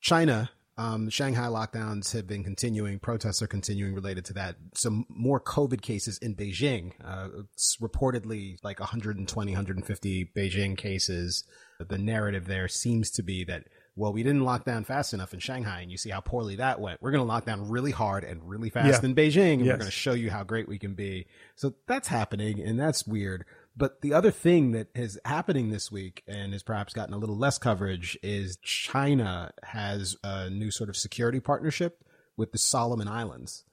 [0.00, 2.98] China Um, Shanghai lockdowns have been continuing.
[2.98, 4.56] Protests are continuing related to that.
[4.74, 6.92] Some more COVID cases in Beijing.
[7.04, 11.44] Uh, it's reportedly like 120, 150 Beijing cases.
[11.78, 13.64] The narrative there seems to be that,
[13.96, 16.80] well, we didn't lock down fast enough in Shanghai, and you see how poorly that
[16.80, 17.02] went.
[17.02, 19.08] We're going to lock down really hard and really fast Yeah.
[19.08, 19.72] in Beijing, and Yes.
[19.74, 21.26] we're going to show you how great we can be.
[21.56, 23.44] So that's happening, and that's weird.
[23.76, 27.38] But the other thing that is happening this week and has perhaps gotten a little
[27.38, 32.04] less coverage is China has a new sort of security partnership
[32.36, 33.64] with the Solomon Islands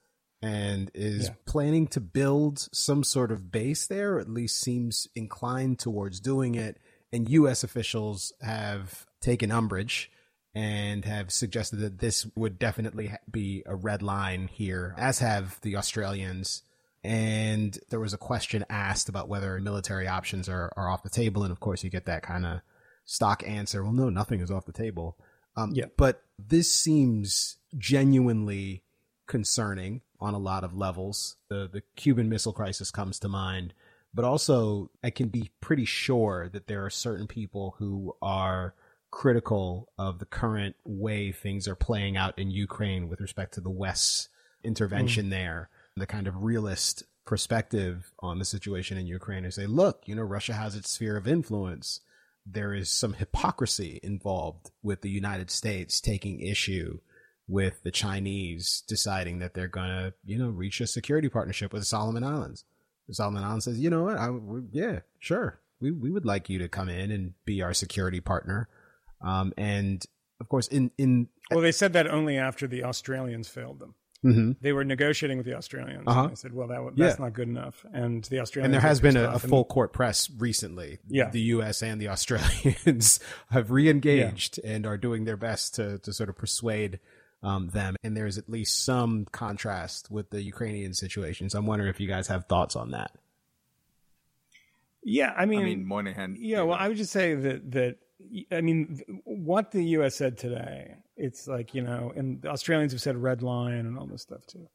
[0.42, 1.34] and is Yeah.
[1.46, 6.56] planning to build some sort of base there, or at least seems inclined towards doing
[6.56, 6.78] it.
[7.12, 7.64] And U.S.
[7.64, 10.10] officials have taken umbrage
[10.56, 15.76] and have suggested that this would definitely be a red line here, as have the
[15.76, 16.64] Australians.
[17.04, 21.44] And there was a question asked about whether military options are, are off the table.
[21.44, 22.62] And of course, you get that kind of
[23.06, 23.84] stock answer.
[23.84, 25.18] Well, no, nothing is off the table.
[25.56, 25.86] Um, Yeah.
[25.98, 28.84] But this seems genuinely
[29.28, 31.38] concerning on a lot of levels.
[31.50, 33.74] The, the Cuban Missile Crisis comes to mind.
[34.14, 38.74] But also, I can be pretty sure that there are certain people who are
[39.12, 43.70] critical of the current way things are playing out in Ukraine with respect to the
[43.70, 44.30] West's
[44.64, 45.70] intervention there,
[46.00, 50.24] the kind of realist perspective on the situation in Ukraine and say, look, you know,
[50.24, 52.02] Russia has its sphere of influence.
[52.46, 57.00] There is some hypocrisy involved with the United States taking issue
[57.48, 61.84] with the Chinese deciding that they're going to, you know, reach a security partnership with
[61.84, 62.64] the Solomon Islands.
[63.08, 64.18] The Solomon Islands says, you know what?
[64.18, 65.60] I, we- yeah, sure.
[65.82, 68.68] We, we would like you to come in and be our security partner.
[69.22, 70.04] Um, and
[70.42, 73.96] of course, in, in, Well, they said that only after the Australians failed them.
[74.24, 74.58] Mhm.
[74.60, 76.04] They were negotiating with the Australians.
[76.06, 76.24] Uh-huh.
[76.24, 77.24] And they said, well, that, that's Yeah.
[77.24, 77.86] not good enough.
[77.94, 78.66] And the Australians.
[78.66, 81.00] and there has been a, a off and- full court press recently.
[81.08, 81.30] Yeah.
[81.30, 81.82] The U.S.
[81.82, 87.00] and the Australians have re-engaged and are doing their best to, to sort of persuade
[87.44, 87.96] um, them.
[88.04, 91.50] And there's at least some contrast with the Ukrainian situation.
[91.50, 93.12] So I'm wondering if you guys have thoughts on that.
[95.02, 96.36] Yeah, I mean, I mean, Moynihan.
[96.40, 97.96] Yeah, well, I would just say that that
[98.52, 100.16] I mean, th- what the U.S.
[100.16, 104.08] said today, it's like you know, and the Australians have said red line and all
[104.08, 104.68] this stuff too.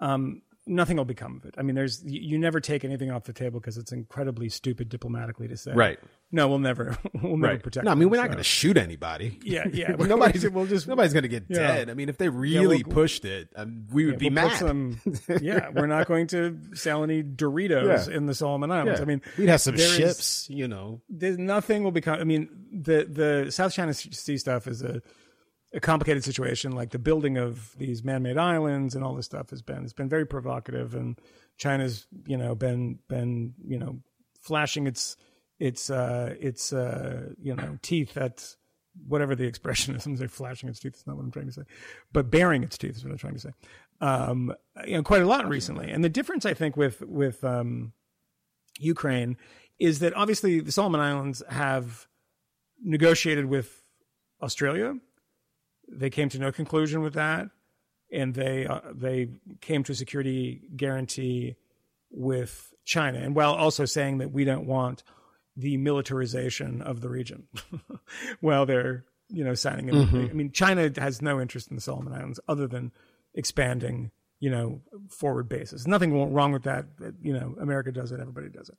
[0.00, 1.54] Um, nothing will become of it.
[1.58, 4.88] I mean, there's you, you never take anything off the table because it's incredibly stupid
[4.88, 5.72] diplomatically to say.
[5.72, 5.98] Right.
[6.32, 7.62] No, we'll never, we'll never Right.
[7.62, 7.84] protect.
[7.84, 9.38] No, I mean, them, we're not so- going to shoot anybody.
[9.44, 9.92] Yeah, yeah.
[9.92, 11.58] I mean, nobody's, We'll just- nobody's going to get yeah.
[11.58, 11.90] dead.
[11.90, 14.58] I mean, if they really we'll- pushed it, um, we would be we'll mad.
[14.58, 15.00] some-
[15.40, 18.16] yeah, we're not going to sell any Doritos Yeah.
[18.16, 18.98] in the Solomon Islands.
[18.98, 19.02] Yeah.
[19.02, 21.02] I mean, we'd have some there is- ships, you know.
[21.08, 22.18] there's nothing will become.
[22.18, 23.06] I mean, the
[23.44, 25.02] the South China Sea stuff is a,
[25.74, 26.72] a complicated situation.
[26.72, 30.08] Like the building of these man-made islands and all this stuff has been it's been
[30.08, 31.18] very provocative, and
[31.56, 34.00] China's you know been been you know
[34.40, 35.16] flashing its
[35.58, 38.54] its uh, its uh, you know teeth at
[39.08, 40.06] whatever the expression is.
[40.06, 40.92] I'm saying flashing its teeth.
[40.92, 41.62] That's not what I'm trying to say,
[42.12, 43.50] but baring its teeth is what I'm trying to say.
[44.00, 44.54] Um,
[44.86, 47.92] you know, quite a lot recently, and the difference I think with with um,
[48.78, 49.36] Ukraine
[49.78, 52.06] is that obviously the Solomon Islands have
[52.82, 53.82] negotiated with
[54.42, 54.94] Australia.
[55.88, 57.48] They came to no conclusion with that,
[58.12, 59.28] and they uh, they
[59.60, 61.56] came to a security guarantee
[62.10, 65.02] with China, and while also saying that we don't want
[65.56, 67.48] the militarization of the region,
[68.40, 69.90] while they're you know signing.
[69.94, 72.92] i mean, China has no interest in the Solomon Islands other than
[73.34, 74.10] expanding.
[74.40, 75.86] You know, forward bases.
[75.86, 76.84] Nothing wrong with that.
[77.22, 78.20] You know, America does it.
[78.20, 78.76] Everybody does it.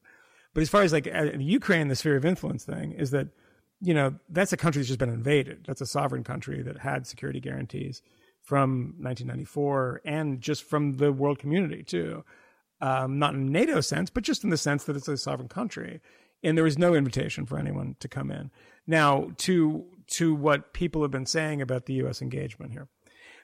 [0.56, 3.28] But as far as like uh, Ukraine, the sphere of influence thing is that,
[3.82, 5.66] you know, that's a country that's just been invaded.
[5.68, 8.02] That's a sovereign country that had security guarantees
[8.44, 12.24] from 1994 and just from the world community too.
[12.82, 16.02] Um, not in NATO sense, but just in the sense that it's a sovereign country.
[16.44, 18.52] And there was no invitation for anyone to come in.
[18.86, 22.22] Now, to to what people have been saying about the U.S.
[22.22, 22.88] engagement here,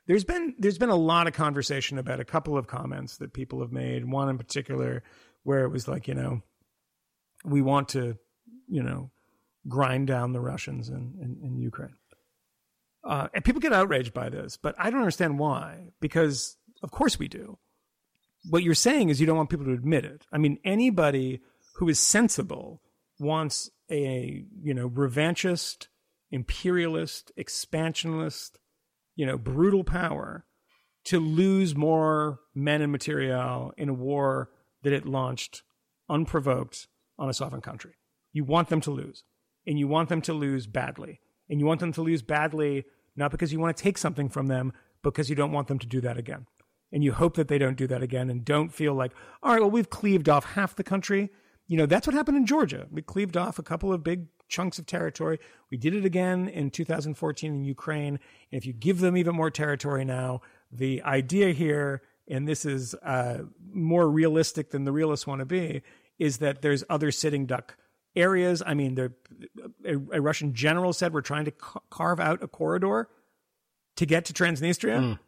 [0.06, 3.62] there's been there's been a lot of conversation about a couple of comments that people
[3.62, 4.06] have made.
[4.06, 5.02] One in particular,
[5.44, 6.42] where it was like, you know,
[7.46, 8.18] we want to,
[8.68, 9.10] you know,
[9.68, 11.96] grind down the Russians in, in, in Ukraine.
[13.04, 15.92] Uh, and people get outraged by this, but I don't understand why.
[16.00, 17.58] Because of course we do.
[18.50, 20.26] What you're saying is you don't want people to admit it.
[20.32, 21.42] I mean, anybody
[21.76, 22.82] who is sensible
[23.20, 25.88] wants a you know revanchist,
[26.32, 28.60] imperialist, expansionist,
[29.16, 30.46] you know, brutal power
[31.06, 34.50] to lose more men and material in a war
[34.84, 35.64] that it launched
[36.10, 37.94] unprovoked on a sovereign country.
[38.34, 39.24] You want them to lose,
[39.66, 41.20] and you want them to lose badly.
[41.50, 42.86] And you want them to lose badly
[43.16, 45.80] not because you want to take something from them, but because you don't want them
[45.80, 46.48] to do that again.
[46.92, 49.12] And you hope that they don't do that again and don't feel like,
[49.42, 51.30] all right, well, we've cleaved off half the country.
[51.68, 52.88] You know, that's what happened in Georgia.
[52.92, 55.40] We cleaved off a couple of big chunks of territory.
[55.70, 58.20] We did it again in 2014 in Ukraine.
[58.52, 62.94] And if you give them even more territory now, the idea here, and this is
[62.96, 63.40] uh,
[63.74, 65.82] more realistic than the realists want to be,
[66.20, 67.78] is that there's other sitting duck
[68.16, 68.62] areas.
[68.66, 68.98] I mean,
[69.86, 73.10] a, a Russian general said we're trying to ca- carve out a corridor
[73.96, 75.20] to get to Transnistria.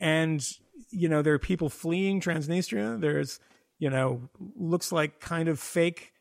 [0.00, 0.42] And,
[0.90, 3.00] you know, there are people fleeing Transnistria.
[3.00, 3.40] There's,
[3.78, 6.12] you know, looks like kind of fake,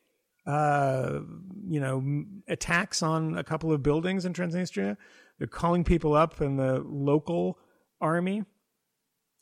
[0.45, 1.19] uh,
[1.67, 4.97] you know, attacks on a couple of buildings in Transnistria.
[5.37, 7.59] They're calling people up in the local
[7.99, 8.43] army.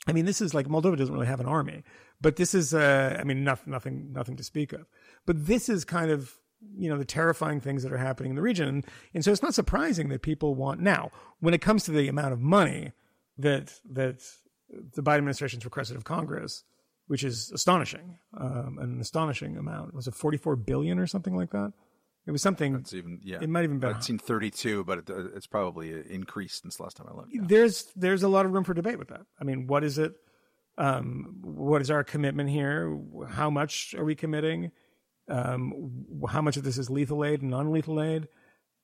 [0.08, 1.84] I mean, this is like Moldova doesn't really have an army,
[2.20, 4.86] but this is, uh, I mean, nothing, nothing, nothing to speak of.
[5.26, 6.34] But this is kind of,
[6.76, 8.68] you know, the terrifying things that are happening in the region.
[8.68, 12.08] And, and so it's not surprising that people want now, when it comes to the
[12.08, 12.92] amount of money
[13.38, 14.22] that, that
[14.70, 16.64] the Biden administration's requested of Congress,
[17.08, 19.94] which is astonishing, um, an astonishing amount.
[19.94, 21.74] Was it 44 billion or something like that?
[22.26, 22.76] It was something.
[22.76, 23.40] It's even yeah.
[23.42, 23.94] It might even been.
[23.94, 27.34] I've seen 32, but it, uh, it's probably increased since last time I looked.
[27.34, 27.42] Yeah.
[27.46, 29.26] there's there's a lot of room for debate with that.
[29.40, 30.14] I mean, what is it?
[30.78, 32.98] Um, what is our commitment here?
[33.30, 34.72] How much are we committing?
[35.30, 38.28] Um, how much of this is lethal aid and non-lethal aid?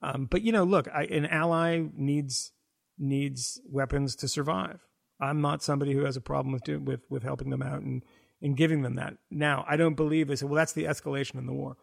[0.01, 2.51] Um, but you know, look, I, an ally needs
[2.97, 4.79] needs weapons to survive.
[5.21, 8.03] I'm not somebody who has a problem with do, with with helping them out and
[8.41, 9.15] and giving them that.
[9.29, 11.75] Now, I don't believe they said, well, that's the escalation in the war.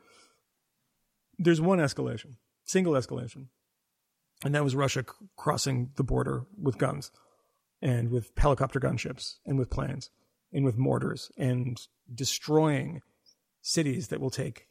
[1.38, 3.48] There's one escalation, single escalation,
[4.42, 7.10] and that was Russia c- crossing the border with guns
[7.82, 10.08] and with helicopter gunships and with planes
[10.50, 11.78] and with mortars and
[12.12, 13.02] destroying
[13.66, 14.68] cities that will take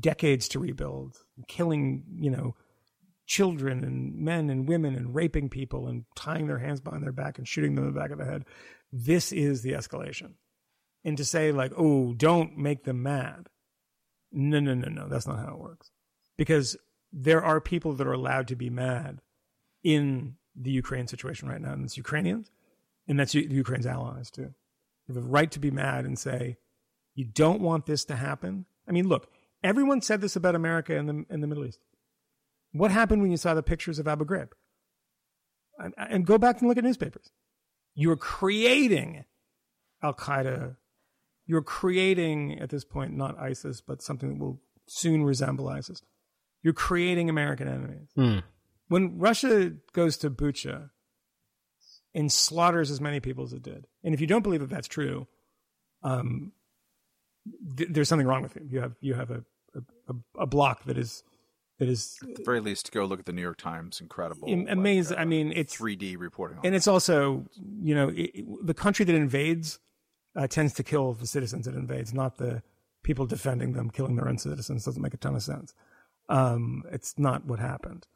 [0.00, 2.56] decades to rebuild, killing, you know,
[3.26, 7.38] children and men and women and raping people and tying their hands behind their back
[7.38, 8.44] and shooting them in the back of the head.
[8.92, 10.32] This is the escalation.
[11.04, 13.48] And to say, like, oh, don't make them mad.
[14.32, 15.08] No, no, no, no.
[15.08, 15.92] That's not how it works.
[16.36, 16.76] Because
[17.12, 19.20] there are people that are allowed to be mad
[19.84, 22.50] in the Ukraine situation right now, and it's Ukrainians,
[23.06, 24.54] and that's U- Ukraine's allies too.
[25.06, 26.56] They have a right to be mad and say,
[27.14, 28.66] you don't want this to happen.
[28.88, 29.30] I mean, look,
[29.62, 31.80] everyone said this about America and the, and the Middle East.
[32.72, 34.48] What happened when you saw the pictures of Abu Ghraib?
[35.78, 37.30] And, and go back and look at newspapers.
[37.94, 39.24] You're creating
[40.02, 40.76] Al Qaeda.
[41.46, 46.02] You're creating, at this point, not ISIS, but something that will soon resemble ISIS.
[46.62, 48.08] You're creating American enemies.
[48.88, 50.90] When Russia goes to Bucha
[52.14, 54.88] and slaughters as many people as it did, and if you don't believe that that's
[54.88, 55.26] true,
[56.02, 56.52] um,
[57.76, 58.62] th- there's something wrong with you.
[58.70, 59.44] You have you have a
[60.08, 61.22] a, a block that is
[61.78, 64.00] that is At the very least, go look at the New York Times.
[64.00, 65.18] Incredible, Am- amazing.
[65.18, 66.58] I mean, it's 3D reporting.
[66.64, 66.76] And it.
[66.76, 67.46] it's also
[67.82, 69.78] you know it- the country that invades
[70.36, 72.62] uh, tends to kill the citizens it invades, not the
[73.02, 74.84] people defending them killing their own citizens.
[74.84, 75.74] Doesn't make a ton of sense.
[76.28, 78.06] Um, it's not what happened.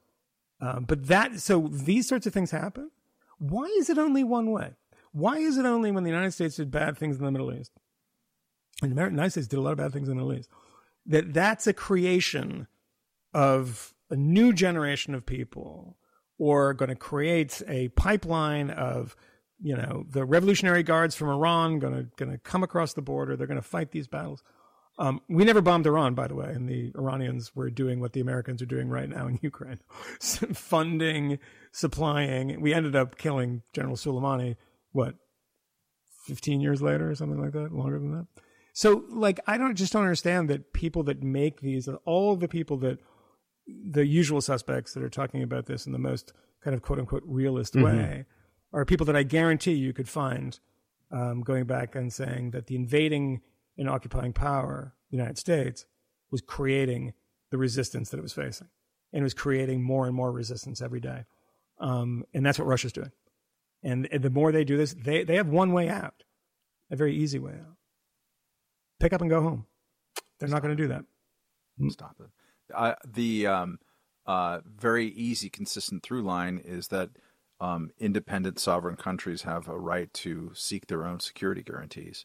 [0.61, 2.91] Um, but that so these sorts of things happen.
[3.39, 4.73] Why is it only one way?
[5.13, 7.73] Why is it only when the United States did bad things in the Middle East,
[8.83, 10.51] and the United States did a lot of bad things in the Middle East,
[11.07, 12.67] that that's a creation
[13.33, 15.97] of a new generation of people
[16.39, 19.17] or going to create a pipeline of
[19.61, 23.37] you know the revolutionary guards from Iran going to going to come across the border.
[23.37, 24.43] They're going to fight these battles.
[24.99, 28.21] Um, we never bombed Iran by the way and the Iranians were doing what the
[28.21, 29.81] Americans are doing right now in Ukraine.
[30.21, 31.39] Funding
[31.73, 32.61] supplying.
[32.61, 34.57] We ended up killing General Soleimani
[34.93, 35.15] what
[36.27, 37.73] 15 years later or something like that?
[37.73, 38.27] Longer than that
[38.77, 42.77] so like I don't just don't understand that people that make these all the people
[42.81, 42.99] that
[43.67, 47.23] the usual suspects that are talking about this in the most kind of quote unquote
[47.25, 48.27] realist way
[48.75, 50.61] are people that I guarantee you could find
[51.11, 53.41] um, going back and saying that the invading
[53.79, 55.87] and occupying power, the United States,
[56.31, 57.15] was creating
[57.51, 58.69] the resistance that it was facing.
[59.11, 61.25] And it was creating more and more resistance every day.
[61.79, 63.13] Um, and that's what Russia's doing.
[63.83, 66.25] And, and the more they do this, they, they have one way out,
[66.91, 67.77] a very easy way out.
[68.99, 69.67] Pick up and go home.
[70.39, 71.05] They're not going to do that.
[71.91, 72.31] Stop it.
[72.75, 73.79] Uh, the um,
[74.27, 77.11] uh, very easy, consistent through line is that
[77.61, 82.25] um, independent sovereign countries have a right to seek their own security guarantees,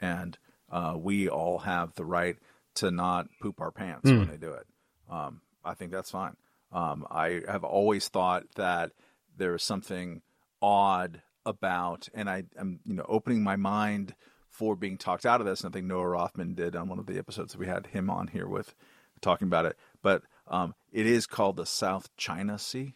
[0.00, 0.38] and
[0.70, 2.36] uh, we all have the right
[2.74, 4.66] to not poop our pants when they do it.
[5.10, 6.36] Um, I think that's fine.
[6.72, 8.92] Um, I have always thought that
[9.36, 10.22] there is something
[10.62, 14.14] odd about, and I am you know opening my mind
[14.52, 15.62] for being talked out of this.
[15.62, 18.08] And I think Noah Rothman did on one of the episodes that we had him
[18.08, 18.74] on here with
[19.20, 19.76] talking about it.
[20.02, 22.94] But um, it is called the South China Sea.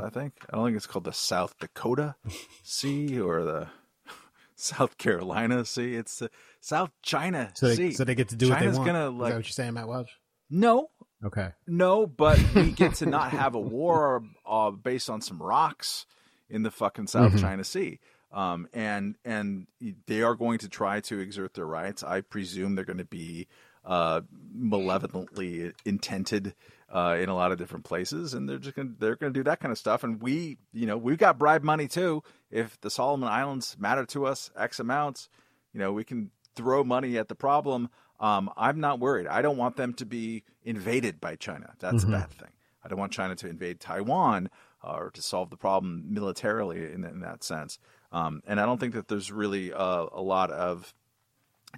[0.00, 2.14] I think I don't think it's called the South Dakota
[2.62, 3.66] Sea or the
[4.54, 5.96] South Carolina Sea.
[5.96, 6.30] It's the
[6.60, 7.92] South China So they, Sea.
[7.92, 8.86] so they get to do what China's they want.
[8.92, 10.20] Gonna, Is like, that what you're saying, Matt Welch?
[10.48, 10.90] no,
[11.24, 11.50] Okay.
[11.66, 16.06] No, but we get to not have a war uh, based on some rocks
[16.50, 18.00] in the fucking South China Sea.
[18.32, 19.66] Um, and and
[20.06, 22.02] they are going to try to exert their rights.
[22.02, 23.46] I presume they're going to be
[23.84, 24.22] uh,
[24.54, 26.54] malevolently intended
[26.88, 29.44] uh, in a lot of different places, and they're just gonna, they're going to do
[29.44, 30.04] that kind of stuff.
[30.04, 32.22] And we, you know, we've got bribe money too.
[32.50, 35.28] If the Solomon Islands matter to us, X amounts,
[35.72, 37.88] you know, we can throw money at the problem.
[38.20, 39.26] Um, I'm not worried.
[39.26, 41.74] I don't want them to be invaded by China.
[41.80, 42.50] That's a bad thing.
[42.84, 44.48] I don't want China to invade Taiwan
[44.84, 47.78] uh, or to solve the problem militarily in, in that sense.
[48.12, 50.94] Um, and I don't think that there's really uh, a lot of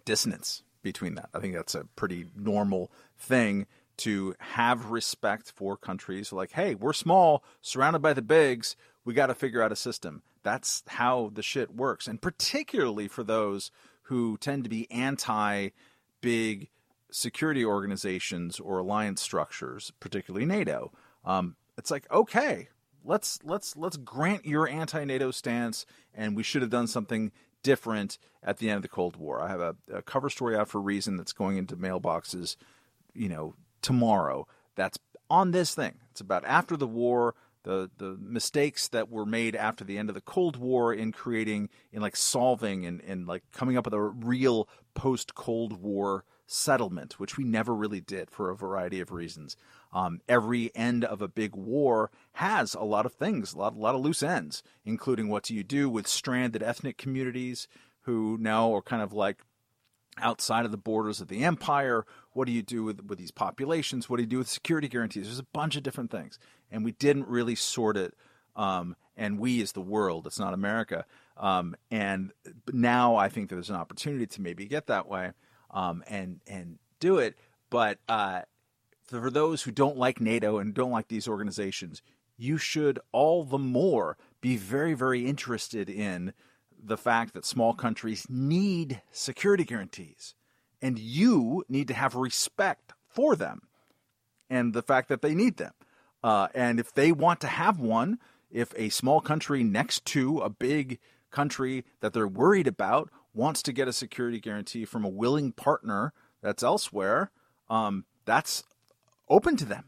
[0.05, 1.31] dissonance between that.
[1.33, 3.67] I think that's a pretty normal thing
[3.99, 9.27] to have respect for countries like, hey, we're small, surrounded by the bigs, we got
[9.27, 10.23] to figure out a system.
[10.43, 12.07] That's how the shit works.
[12.07, 13.71] And particularly for those
[14.03, 15.71] who tend to be anti
[16.21, 16.69] big
[17.11, 20.91] security organizations or alliance structures, particularly NATO.
[21.25, 22.69] Um, it's like, okay,
[23.05, 27.31] let's let's let's grant your anti-NATO stance, and we should have done something
[27.63, 29.41] different at the end of the Cold War.
[29.41, 32.57] I have a, a cover story out for Reason that's going into mailboxes,
[33.15, 34.47] you know, tomorrow.
[34.75, 34.99] That's
[35.31, 35.95] on this thing.
[36.11, 40.15] It's about after the war, the the mistakes that were made after the end of
[40.15, 44.01] the Cold War in creating, in like solving and and like coming up with a
[44.01, 49.57] real post Cold War settlement, which we never really did for a variety of reasons.
[49.93, 53.79] Um, every end of a big war has a lot of things, a lot, a
[53.79, 57.69] lot of loose ends, including what do you do with stranded ethnic communities
[58.03, 59.39] who now are kind of like
[60.19, 62.05] outside of the borders of the empire.
[62.33, 64.09] What do you do with, with these populations?
[64.09, 65.25] What do you do with security guarantees?
[65.25, 66.39] There's a bunch of different things.
[66.71, 68.15] And we didn't really sort it.
[68.57, 71.07] Um, and we as the world, it's not America.
[71.37, 72.33] Um, and
[72.73, 75.33] now I think there's an opportunity to maybe get that way
[75.75, 77.37] um, and, and do it.
[77.69, 78.43] But uh,
[79.03, 82.01] for those who don't like NATO and don't like these organizations,
[82.39, 86.33] you should all the more be very, very interested in
[86.83, 90.35] the fact that small countries need security guarantees
[90.83, 93.63] and you need to have respect for them
[94.51, 95.73] and the fact that they need them.
[96.23, 98.19] Uh, and if they want to have one,
[98.51, 100.99] if a small country next to a big
[101.31, 106.13] country that they're worried about wants to get a security guarantee from a willing partner
[106.41, 107.31] that's elsewhere,
[107.69, 108.63] um, that's
[109.29, 109.85] open to them.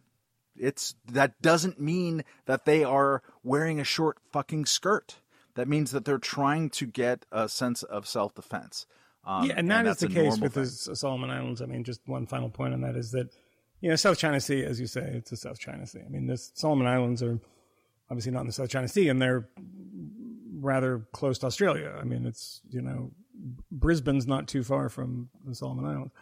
[0.57, 5.17] It's that doesn't mean that they are wearing a short fucking skirt.
[5.55, 8.87] That means that they're trying to get a sense of self defense.
[9.25, 11.61] Um, yeah, and that is that's the case with the Solomon Islands.
[11.61, 13.29] I mean, just one final point on that is that,
[13.81, 16.01] you know, South China Sea, as you say, it's the South China Sea.
[16.07, 17.39] I mean, the Solomon Islands are
[18.09, 19.49] obviously not in the South China Sea, and they're
[20.67, 21.97] rather close to Australia.
[21.99, 23.13] I mean, it's you know,
[23.71, 26.13] Brisbane's not too far from the Solomon Islands.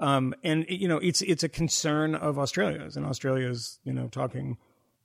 [0.00, 4.56] Um, and you know, it's it's a concern of Australia's, and Australia's you know talking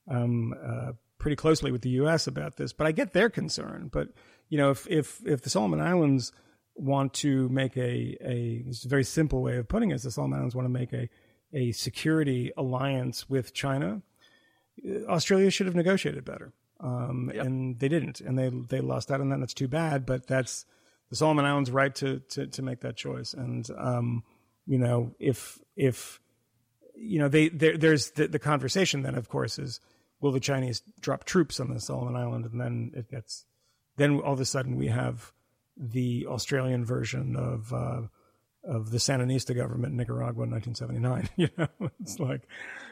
[0.10, 2.28] um, uh, pretty closely with the U.S.
[2.28, 2.74] about this.
[2.74, 3.90] But I get their concern.
[3.92, 4.10] But
[4.50, 6.32] you know, if if if the Solomon Islands
[6.76, 10.56] want to make a a a very simple way of putting it, the Solomon Islands
[10.56, 11.10] want to make a
[11.54, 14.02] a security alliance with China,
[15.08, 16.54] Australia should have negotiated better.
[16.84, 19.36] Um, and they didn't, and they they lost out on that.
[19.36, 20.66] And that's too bad, but that's
[21.10, 23.34] the Solomon Islands' right to to, to make that choice.
[23.34, 24.24] And um,
[24.68, 26.20] you know, if if
[26.96, 29.80] you know, they there, there's the, the conversation then, of course, is
[30.20, 33.46] will the Chinese drop troops on the Solomon Island, and then it gets
[33.98, 35.32] then all of a sudden we have
[35.78, 38.02] the Australian version of uh,
[38.64, 41.30] of the Sandinista government in Nicaragua in 1979.
[41.38, 42.42] You know, it's like,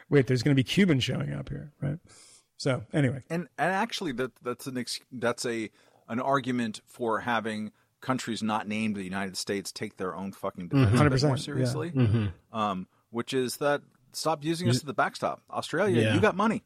[0.08, 1.98] wait, there's going to be Cubans showing up here, right?
[2.62, 5.68] So anyway, and and actually that that's an ex, that's a
[6.08, 11.00] an argument for having countries not named the United States take their own fucking defense
[11.00, 11.42] a bit 100%, more yeah.
[11.42, 11.90] seriously.
[11.90, 12.56] Mm-hmm.
[12.56, 13.82] Um, which is that
[14.12, 15.42] stop using us as the backstop.
[15.50, 16.14] Australia, Yeah.
[16.14, 16.62] you got money.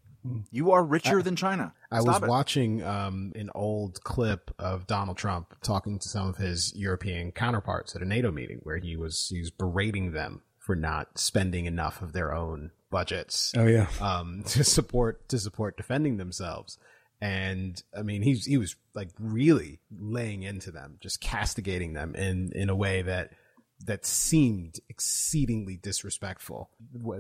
[0.51, 1.73] You are richer than China.
[1.90, 2.28] I was it.
[2.28, 7.97] watching um, an old clip of Donald Trump talking to some of his European counterparts
[7.97, 12.02] at a NATO meeting where he was he was berating them for not spending enough
[12.02, 16.78] of their own budgets oh yeah, um, to support to support defending themselves.
[17.20, 22.52] And I mean, he's he was like really laying into them, just castigating them in
[22.54, 23.30] in a way that
[23.84, 26.70] that seemed exceedingly disrespectful.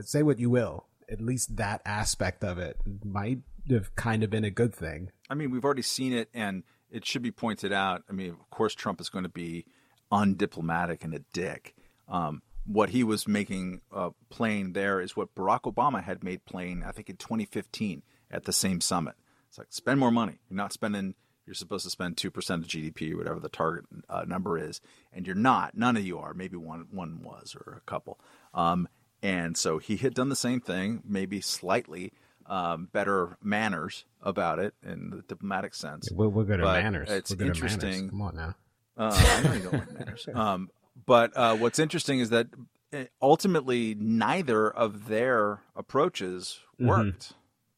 [0.00, 3.38] Say what you will, at least that aspect of it might
[3.70, 5.10] have kind of been a good thing.
[5.28, 8.02] I mean, we've already seen it, and it should be pointed out.
[8.08, 9.66] I mean, of course, Trump is going to be
[10.12, 11.74] undiplomatic and a dick.
[12.08, 16.82] Um, what he was making uh, plain there is what Barack Obama had made plain,
[16.86, 19.14] I think, in 2015 at the same summit.
[19.48, 20.38] It's like spend more money.
[20.50, 21.14] You're not spending.
[21.46, 24.80] You're supposed to spend two percent of GDP, whatever the target uh, number is,
[25.12, 25.76] and you're not.
[25.76, 26.34] None of you are.
[26.34, 28.18] Maybe one one was, or a couple.
[28.52, 28.88] Um,
[29.22, 32.12] And so he had done the same thing, maybe slightly
[32.46, 36.10] um, better manners about it in the diplomatic sense.
[36.12, 37.08] We're, we're good at manners.
[37.10, 37.56] it's at manners.
[37.56, 38.10] interesting.
[38.10, 38.54] Come on now.
[38.98, 40.28] Uh, I know you don't like manners.
[40.34, 40.70] Um,
[41.04, 42.46] but uh, what's interesting is that
[42.92, 46.88] uh, ultimately neither of their approaches Mm-hmm.
[46.88, 47.32] worked.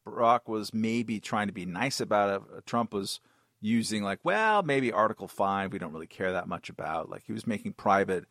[0.04, 2.66] Barack was maybe trying to be nice about it.
[2.66, 3.20] Trump was
[3.60, 7.08] using like, well, maybe Article Five we don't really care that much about.
[7.08, 8.24] Like he was making private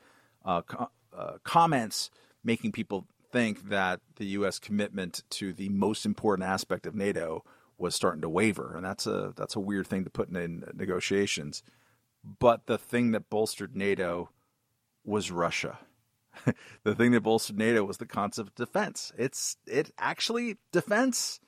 [0.43, 2.09] uh, co- uh, comments,
[2.43, 4.59] making people think that the U.S.
[4.59, 7.43] commitment to the most important aspect of NATO
[7.77, 10.63] was starting to waver, and that's a that's a weird thing to put in, in
[10.73, 11.63] negotiations.
[12.39, 14.31] But the thing that bolstered NATO
[15.07, 15.79] was Russia.
[16.83, 19.11] the thing that bolstered NATO was the concept of defense.
[19.17, 21.39] It's it actually defense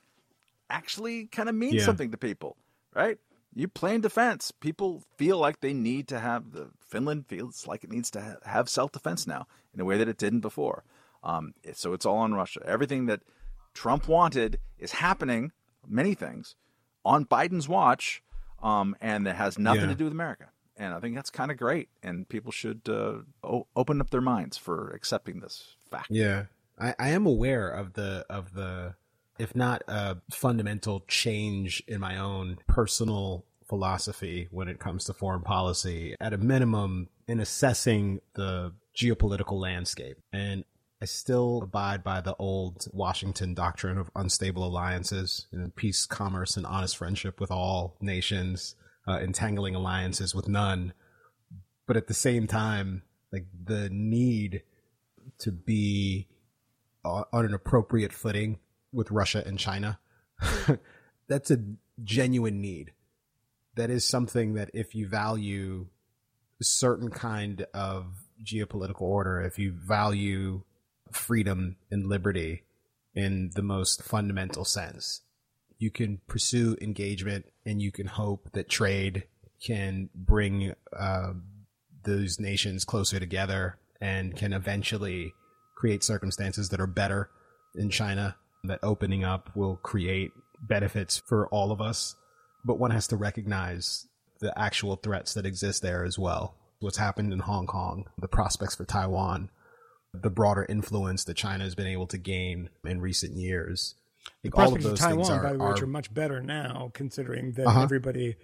[0.69, 1.86] actually kind of means Yeah.
[1.86, 2.57] something to people,
[2.95, 3.18] right?
[3.53, 4.52] You play in defense.
[4.52, 8.36] People feel like they need to have the Finland feels like it needs to ha-
[8.49, 10.84] have self defense now in a way that it didn't before.
[11.23, 12.61] Um, it- so it's all on Russia.
[12.65, 13.22] Everything that
[13.73, 15.52] Trump wanted is happening.
[15.88, 16.56] Many things
[17.06, 18.22] on Biden's watch,
[18.61, 19.88] um, and that has nothing Yeah.
[19.90, 20.49] to do with America.
[20.80, 21.89] And I think that's kind of great.
[22.01, 26.07] And people should uh, o- open up their minds for accepting this fact.
[26.10, 26.45] Yeah,
[26.80, 28.95] I, I am aware of the of the,
[29.38, 35.41] if not a fundamental change in my own personal philosophy when it comes to foreign
[35.41, 36.15] policy.
[36.19, 40.64] At a minimum, in assessing the geopolitical landscape, and
[41.01, 46.57] I still abide by the old Washington doctrine of unstable alliances, you know, peace, commerce,
[46.57, 48.76] and honest friendship with all nations,
[49.10, 50.94] uh, entangling alliances with none.
[51.88, 53.02] But at the same time,
[53.34, 54.61] like the need
[55.40, 56.27] to be
[57.03, 58.60] on an appropriate footing
[58.91, 59.99] with Russia and China.
[61.27, 61.60] That's a
[62.03, 62.94] genuine need.
[63.76, 65.88] That is something that if you value
[66.60, 68.06] a certain kind of
[68.44, 70.64] geopolitical order, if you value
[71.11, 72.64] freedom and liberty
[73.15, 75.22] in the most fundamental sense,
[75.80, 79.23] you can pursue engagement and you can hope that trade
[79.65, 81.34] can bring uh,
[82.03, 85.34] those nations closer together and can eventually
[85.76, 87.30] create circumstances that are better
[87.76, 88.35] in China,
[88.65, 90.31] that opening up will create
[90.61, 92.15] benefits for all of us.
[92.65, 94.06] But one has to recognize
[94.41, 96.56] the actual threats that exist there as well.
[96.80, 99.49] What's happened in Hong Kong, the prospects for Taiwan,
[100.14, 103.95] the broader influence that China has been able to gain in recent years.
[104.44, 106.91] Like, all of Prospects of Taiwan, are, by the way, are- are much better now,
[106.94, 107.84] considering that Uh-huh.
[107.84, 108.36] everybody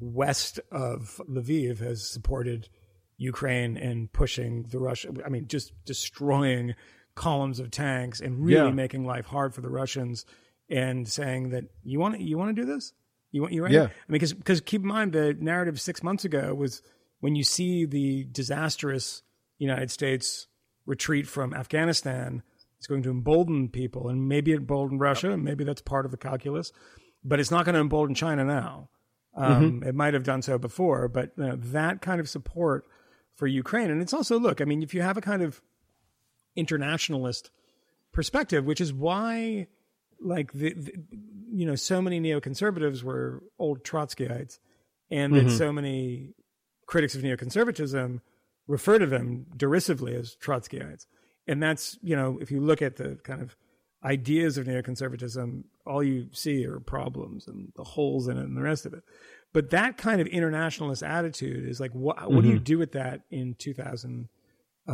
[0.00, 2.68] west of Lviv has supported
[3.18, 5.12] Ukraine and pushing the Russia.
[5.24, 6.74] I mean, just destroying
[7.14, 8.72] columns of tanks and really Yeah.
[8.74, 10.24] making life hard for the Russians,
[10.70, 12.92] and saying that you want to, you want to do this.
[13.32, 13.72] You want you right?
[13.72, 13.82] Yeah.
[13.82, 16.80] I mean, because because keep in mind the narrative six months ago was
[17.20, 19.22] when you see the disastrous
[19.58, 20.46] United States
[20.86, 22.42] retreat from Afghanistan,
[22.80, 26.16] it's going to embolden people, and maybe embolden Russia, and maybe that's part of the
[26.16, 26.72] calculus,
[27.22, 28.88] but it's not going to embolden China now.
[29.36, 32.86] Um, It might have done so before, but you know, that kind of support
[33.36, 34.62] for Ukraine, and it's also look.
[34.62, 35.60] I mean, if you have a kind of
[36.56, 37.50] internationalist
[38.12, 39.66] perspective, which is why,
[40.18, 40.92] like the, the
[41.52, 44.58] you know, so many neoconservatives were old Trotskyites,
[45.10, 46.30] and that so many
[46.86, 48.20] critics of neoconservatism
[48.66, 51.04] refer to them derisively as Trotskyites.
[51.50, 53.56] And that's, you know, if you look at the kind of
[54.04, 58.62] ideas of neoconservatism, all you see are problems and the holes in it and the
[58.62, 59.02] rest of it.
[59.52, 63.22] But that kind of internationalist attitude is like, what, what do you do with that
[63.32, 64.28] in 2000,
[64.86, 64.92] uh,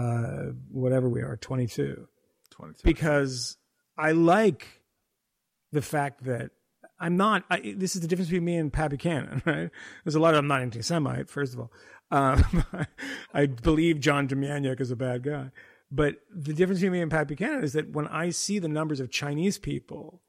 [0.70, 2.08] whatever we are, 22?
[2.50, 2.80] 22.
[2.84, 3.58] because
[3.98, 4.80] I like
[5.72, 6.52] the fact that
[6.98, 7.44] I'm not.
[7.50, 9.68] I, this is the difference between me and Pat Buchanan, right?
[10.04, 11.70] There's a lot of I'm not anti-Semite, first of all.
[12.08, 12.64] Um,
[13.34, 15.50] I believe John Demjanjuk is a bad guy,
[15.90, 19.00] but the difference between me and Pat Buchanan is that when I see the numbers
[19.00, 20.22] of Chinese people,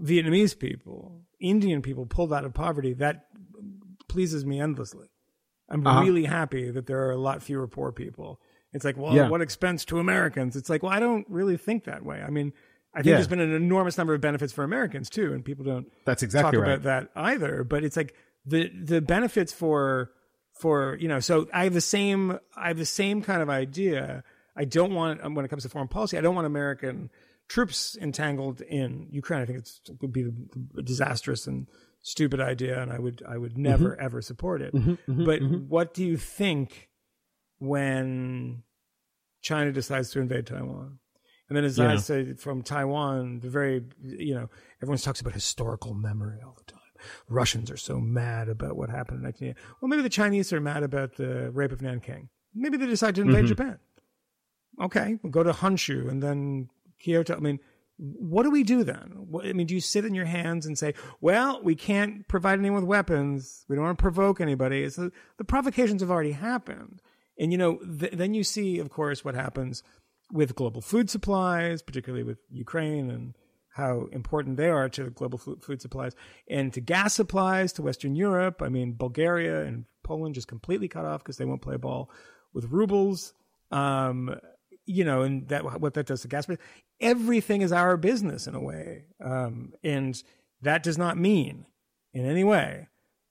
[0.00, 3.26] Vietnamese people, Indian people pulled out of poverty, that
[4.08, 5.08] pleases me endlessly.
[5.68, 6.02] I'm Uh-huh.
[6.02, 8.40] really happy that there are a lot fewer poor people.
[8.72, 9.28] It's like, well, Yeah.
[9.28, 10.56] what expense to Americans?
[10.56, 12.20] It's like, well, I don't really think that way.
[12.22, 12.52] I mean,
[12.92, 13.14] I think Yeah.
[13.14, 16.58] there's been an enormous number of benefits for Americans too, and people don't That's exactly
[16.58, 16.74] talk right.
[16.74, 17.64] about that either.
[17.64, 18.14] But it's like
[18.44, 20.12] the the benefits for
[20.60, 21.18] for you know.
[21.20, 24.22] So I have the same I have the same kind of idea.
[24.56, 26.16] I don't want um, when it comes to foreign policy.
[26.16, 27.10] I don't want American
[27.48, 29.42] troops entangled in Ukraine.
[29.42, 30.30] I think it's, it would be
[30.78, 31.66] a disastrous and
[32.02, 34.04] stupid idea, and I would I would never Mm-hmm.
[34.04, 34.74] ever support it.
[35.06, 36.90] but what do you think
[37.58, 38.62] when
[39.42, 40.98] China decides to invade Taiwan?
[41.48, 44.48] And then as I to from Taiwan, the very you know
[44.82, 46.80] everyone talks about historical memory all the time.
[47.28, 49.60] Russians are so mad about what happened in 1980.
[49.80, 52.30] Well, maybe the Chinese are mad about the rape of Nanking.
[52.54, 53.78] Maybe they decide to invade Japan.
[54.82, 56.68] Okay, we'll go to Honshu and then
[57.00, 57.36] Kyoto.
[57.36, 57.60] I mean,
[57.96, 59.28] what do we do then?
[59.42, 62.82] I mean, do you sit in your hands and say, well, we can't provide anyone
[62.82, 63.64] with weapons.
[63.68, 64.86] We don't want to provoke anybody.
[64.86, 65.12] The
[65.46, 67.00] provocations have already happened.
[67.38, 69.82] And, you know, th- then you see, of course, what happens
[70.32, 73.34] with global food supplies, particularly with Ukraine and
[73.74, 76.14] how important they are to global food, food supplies
[76.48, 78.62] and to gas supplies to Western Europe.
[78.62, 82.10] I mean, Bulgaria and Poland just completely cut off because they won't play ball
[82.52, 83.34] with rubles.
[83.72, 84.36] Um,
[84.86, 86.46] you know, and that what that does to gas.
[87.00, 90.22] Everything is our business in a way, um, and
[90.62, 91.66] that does not mean
[92.12, 92.88] in any way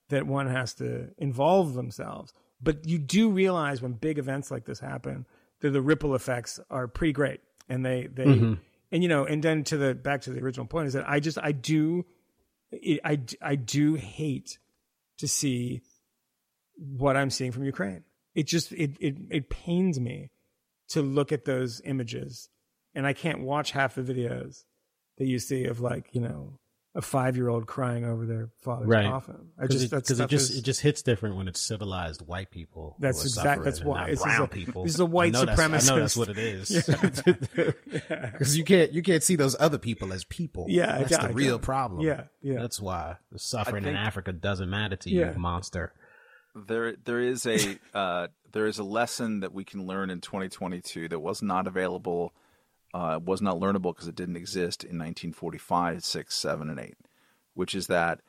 [0.09, 2.33] that one has to involve themselves.
[2.61, 5.25] But you do realize when big events like this happen
[5.61, 8.53] that the ripple effects are pretty great, and they they Mm-hmm.
[8.91, 11.19] and you know, and then to the back to the original point is that I
[11.19, 12.05] just I do
[13.03, 14.57] I I do hate
[15.19, 15.81] to see
[16.75, 18.03] what I'm seeing from Ukraine.
[18.35, 20.29] It just it it it pains me
[20.93, 22.49] to look at those images
[22.95, 24.63] and I can't watch half the videos
[25.17, 26.59] that you see of like, you know,
[26.95, 29.07] a 5-year-old crying over their father's Right.
[29.07, 29.49] coffin.
[29.57, 32.51] I Because just it, it just is- it just hits different when it's civilized white
[32.51, 32.95] people.
[32.99, 33.99] That's are exact- suffering that's and why.
[34.01, 34.83] not This is brown a- people.
[34.83, 35.59] this is a white I know that's-
[35.89, 36.69] I know that's what it is.
[37.95, 40.65] Because you can't you can't see those other people as people.
[40.69, 41.61] Yeah, that's I the real don't.
[41.63, 42.01] problem.
[42.01, 42.59] Yeah, yeah.
[42.61, 45.33] That's why the suffering in Africa doesn't matter to you, Yeah.
[45.37, 45.93] monster.
[46.55, 51.09] There there is a uh, there is a lesson that we can learn in 2022
[51.09, 52.33] that was not available
[52.93, 56.95] uh, was not learnable because it didn't exist in 1945 6 7 and 8
[57.53, 58.21] which is that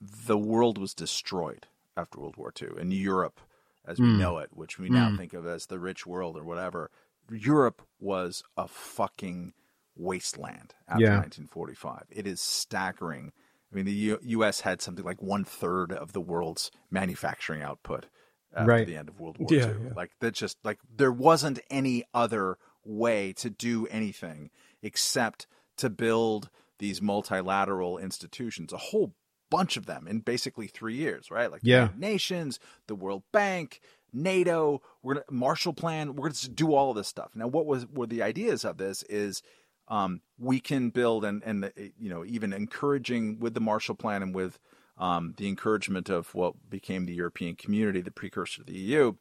[0.00, 1.66] the world was destroyed
[1.96, 3.40] after world war ii and europe
[3.86, 6.90] as we know it which we now think of as the rich world or whatever
[7.30, 9.52] europe was a fucking
[9.96, 11.16] wasteland after Yeah.
[11.18, 13.32] 1945 it is staggering
[13.72, 14.60] I mean, the U- U.S.
[14.62, 18.06] had something like one third of the world's manufacturing output
[18.54, 18.86] after Right.
[18.86, 19.74] the end of World War Yeah, II.
[19.84, 19.92] yeah.
[19.94, 24.50] Like that, just like there wasn't any other way to do anything
[24.82, 29.14] except to build these multilateral institutions, a whole
[29.50, 31.50] bunch of them in basically three years, right?
[31.50, 31.80] Like the Yeah.
[31.82, 33.80] United Nations, the World Bank,
[34.12, 36.14] NATO, we're gonna Marshall Plan.
[36.16, 37.36] We're going to do all of this stuff.
[37.36, 39.42] Now, what was were the ideas of this is
[39.90, 44.22] um, we can build and and uh, you know even encouraging with the Marshall Plan
[44.22, 44.58] and with
[44.96, 49.14] um, the encouragement of what became the European Community, the precursor to the EU.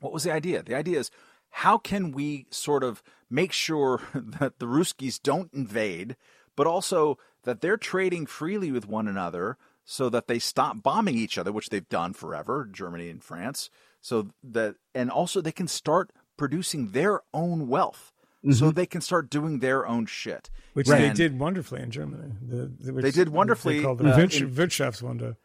[0.00, 0.62] What was the idea?
[0.62, 1.10] The idea is
[1.50, 6.16] how can we sort of make sure that the Ruskies don't invade,
[6.56, 11.38] but also that they're trading freely with one another so that they stop bombing each
[11.38, 13.70] other, which they've done forever, Germany and France.
[14.00, 18.12] So that, and also they can start producing their own wealth.
[18.52, 20.48] So they can start doing their own shit.
[20.74, 22.32] which they did wonderfully in Germany.
[22.40, 25.36] The, the, which They did wonderfully, They called uh, the Wirtsch- in- Wirtschaftswunder.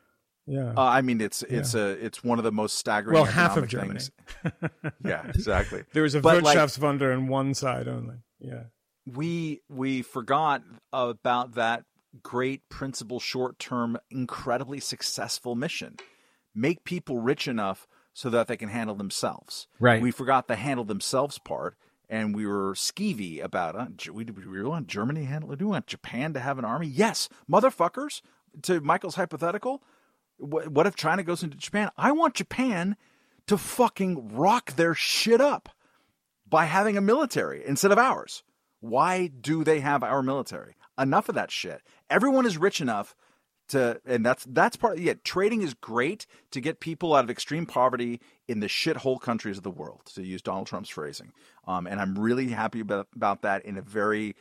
[0.45, 0.74] Yeah.
[0.76, 3.14] Uh, I mean, it's it's a it's one of the most staggering.
[3.15, 3.99] Well, half of Germany.
[3.99, 4.11] things.
[5.06, 5.84] yeah, exactly.
[5.94, 8.15] there was a but, like, Wirtschaftswunder on one side only.
[8.40, 8.64] Yeah.
[9.06, 10.61] we we forgot
[10.91, 11.86] about that
[12.22, 15.95] great principal short term incredibly successful mission
[16.53, 20.02] make people rich enough so that they can handle themselves Right.
[20.02, 21.76] we forgot the handle themselves part
[22.14, 24.14] and we were skeevy about uh, it.
[24.14, 25.57] We, we want Germany to handle it.
[25.57, 26.85] Do we want Japan to have an army?
[26.85, 28.22] Yes, motherfuckers.
[28.61, 29.81] To Michael's hypothetical,
[30.38, 31.90] what, what if China goes into Japan?
[31.98, 32.98] I want Japan
[33.48, 35.69] to fucking rock their shit up
[36.48, 38.44] by having a military instead of ours.
[38.80, 40.76] Why do they have our military?
[40.99, 41.81] Enough of that shit.
[42.11, 43.15] Everyone is rich enough
[43.69, 44.99] to, and that's that's part.
[44.99, 49.57] Yeah, trading is great to get people out of extreme poverty in the shithole countries
[49.57, 51.31] of the world, to use Donald Trump's phrasing.
[51.65, 54.35] Um, and I'm really happy about, about that in a very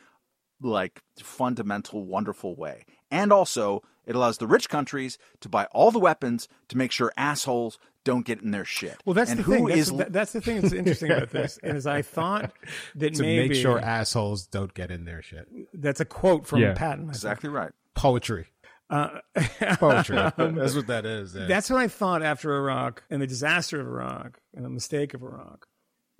[0.60, 2.84] like fundamental, wonderful way.
[3.10, 7.12] And also, it allows the rich countries to buy all the weapons to make sure
[7.16, 8.96] assholes don't get in their shit.
[9.04, 9.64] Well, that's and the who thing.
[9.66, 11.58] That's, is- that- that's the thing that's interesting about this.
[11.62, 12.52] Is I thought
[12.96, 15.46] that To maybe make sure assholes don't get in their shit.
[15.74, 16.74] that's a quote from Yeah.
[16.74, 17.08] Patton.
[17.08, 17.70] Exactly right.
[17.94, 18.46] Poetry.
[18.90, 19.20] Uh,
[19.78, 20.16] Poetry.
[20.16, 21.34] That's what that is.
[21.34, 21.46] yeah.
[21.46, 25.22] That's what I thought after Iraq and the disaster of Iraq and the mistake of
[25.22, 25.66] Iraq.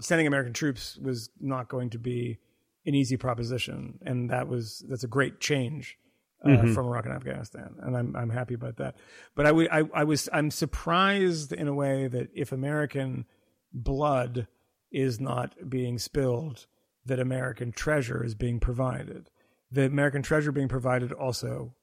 [0.02, 2.38] Sending American troops was not going to be
[2.84, 5.96] an easy proposition, and that was that's a great change
[6.44, 8.96] uh, from Iraq and Afghanistan, and I'm I'm happy about that.
[9.34, 13.26] But I I I was I'm surprised in a way that if American
[13.72, 14.48] blood
[14.90, 16.66] is not being spilled,
[17.06, 19.30] that American treasure is being provided.
[19.70, 21.74] The American treasure being provided also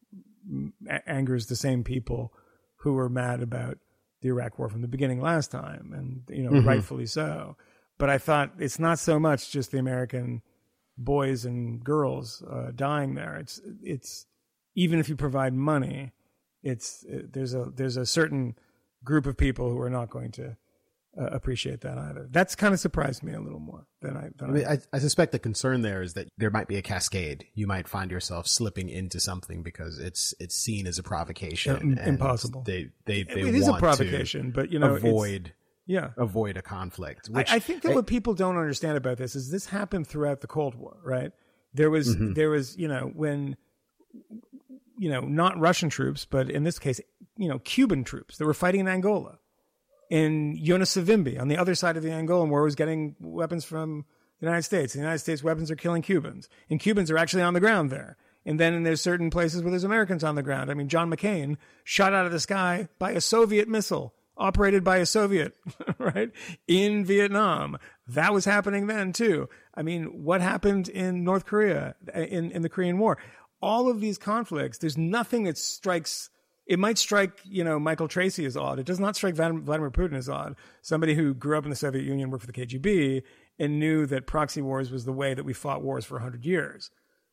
[0.88, 2.34] a- angers the same people
[2.78, 3.78] who were mad about
[4.22, 7.56] the Iraq War from the beginning last time, and you know, rightfully so.
[8.00, 10.42] But I thought it's not so much just the American
[10.98, 13.36] boys and girls uh, dying there.
[13.36, 14.26] It's it's
[14.74, 16.14] even if you provide money,
[16.64, 18.56] it's there's a there's a certain
[19.04, 20.58] group of people who are not going to
[21.20, 22.28] uh, appreciate that either.
[22.30, 24.30] That's kind of surprised me a little more than I.
[24.38, 26.82] Than I mean, I, I suspect the concern there is that there might be a
[26.82, 27.46] cascade.
[27.54, 31.98] You might find yourself slipping into something because it's it's seen as a provocation.
[31.98, 32.64] Impossible.
[32.64, 35.54] They they they it is a provocation, but you know, it's- avoid
[35.90, 36.12] yeah.
[36.18, 37.30] avoid a conflict.
[37.34, 40.42] I, Which I think that what people don't understand about this is this happened throughout
[40.42, 41.32] the Cold War, right?
[41.74, 42.34] There was Mm-hmm.
[42.34, 43.58] there was you know when
[44.98, 47.02] you know not Russian troops, but in this case,
[47.38, 49.40] you know Cuban troops that were fighting in Angola,
[50.10, 54.06] in Jonas Savimbi on the other side of the Angolan war was getting weapons from
[54.40, 54.94] the United States.
[54.94, 58.16] The United States weapons are killing Cubans, and Cubans are actually on the ground there.
[58.46, 60.72] And then there's certain places where there's Americans on the ground.
[60.72, 64.98] I mean, John McCain shot out of the sky by a Soviet missile operated by
[64.98, 65.54] a Soviet,
[66.00, 66.32] right?
[66.68, 67.78] In Vietnam.
[68.08, 69.50] That was happening then too.
[69.76, 73.18] I mean, what happened in North Korea in, in the Korean War?
[73.62, 76.30] All of these conflicts, there's nothing that strikes
[76.70, 78.78] it might strike, you know, Michael Tracey as odd.
[78.78, 80.56] It does not strike Vladimir Putin as odd.
[80.84, 83.24] Somebody who grew up in the Soviet Union, worked for the KGB,
[83.58, 86.92] and knew that proxy wars was the way that we fought wars for 100 years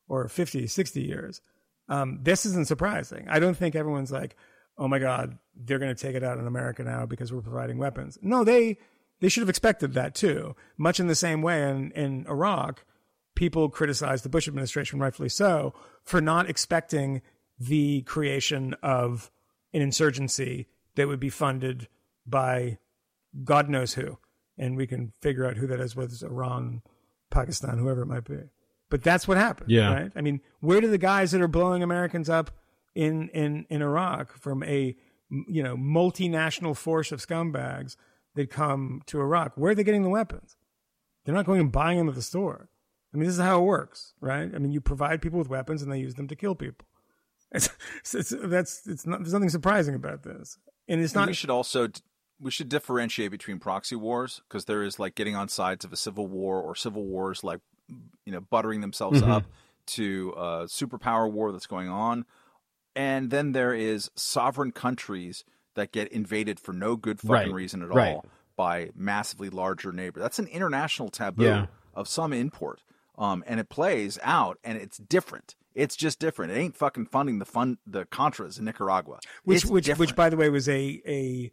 [0.09, 1.41] or 50, 60 years.
[1.87, 3.27] Um, this isn't surprising.
[3.29, 4.35] I don't think everyone's like,
[4.77, 7.77] oh my God, they're going to take it out on America now because we're providing
[7.77, 8.17] weapons.
[8.21, 8.77] No, they,
[9.21, 10.55] they should have expected that too.
[10.77, 12.83] Much in the same way in, in Iraq,
[13.35, 15.73] people criticized the Bush administration, rightfully so,
[16.03, 17.21] for not expecting
[17.59, 19.31] the creation of
[19.73, 21.87] an insurgency that would be funded
[22.25, 22.77] by
[23.43, 24.17] God knows who.
[24.57, 26.81] And we can figure out who that is, whether it's Iran,
[27.29, 28.39] Pakistan, whoever it might be.
[28.89, 29.93] But that's what happened, Yeah.
[29.93, 30.11] right?
[30.15, 32.51] I mean, where do the guys that are blowing Americans up
[32.97, 34.95] in, in, in Iraq from a,
[35.29, 37.95] you know, multinational force of scumbags
[38.35, 40.57] that come to Iraq, where are they getting the weapons?
[41.23, 42.69] They're not going and buying them at the store.
[43.13, 44.49] I mean, this is how it works, right?
[44.53, 46.87] I mean, you provide people with weapons and they use them to kill people.
[47.53, 47.69] It's,
[48.13, 49.19] it's, that's it's not.
[49.21, 50.57] There's nothing surprising about this,
[50.89, 51.27] and it's And not.
[51.27, 51.87] we should also
[52.41, 55.95] we should differentiate between proxy wars because there is like getting on sides of a
[55.95, 57.61] civil war or civil wars like
[58.25, 59.31] you know buttering themselves Mm-hmm.
[59.31, 59.45] up
[59.87, 62.25] to a superpower war that's going on,
[62.97, 65.45] and then there is sovereign countries
[65.75, 68.15] that get invaded for no good fucking Right, reason at right.
[68.15, 68.25] all
[68.55, 70.19] by massively larger neighbor.
[70.19, 71.65] That's an international taboo Yeah.
[71.93, 72.81] of some import.
[73.17, 75.55] Um, and it plays out, and it's different.
[75.75, 76.51] It's just different.
[76.51, 79.19] It ain't fucking funding the fund the Contras in Nicaragua.
[79.43, 79.99] which It's which different.
[80.11, 81.51] which by the way was a a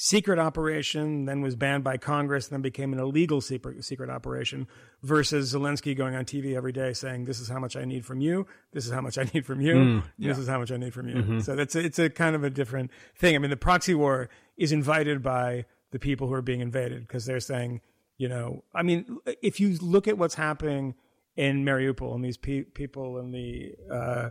[0.00, 4.68] secret operation, then was banned by Congress, then became an illegal secret secret operation.
[5.02, 8.20] Versus Zelensky going on TV every day saying, "This is how much I need from
[8.20, 8.46] you.
[8.72, 9.74] This is how much I need from you.
[10.16, 12.44] This is how much I need from you." So that's a, it's a kind of
[12.44, 13.34] a different thing.
[13.34, 17.26] I mean, the proxy war is invited by the people who are being invaded because
[17.26, 17.80] they're saying,
[18.18, 20.94] you know, I mean, if you look at what's happening
[21.34, 24.30] in Mariupol and these pe- people in the uh,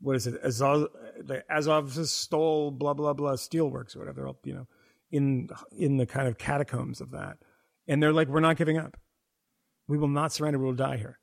[0.00, 0.88] what is it Azov
[1.20, 4.66] the Azovstal blah blah blah steelworks or whatever all you know
[5.12, 7.36] in in the kind of catacombs of that.
[7.86, 8.96] And they're like we're not giving up.
[9.86, 10.58] We will not surrender.
[10.58, 11.18] We will die here.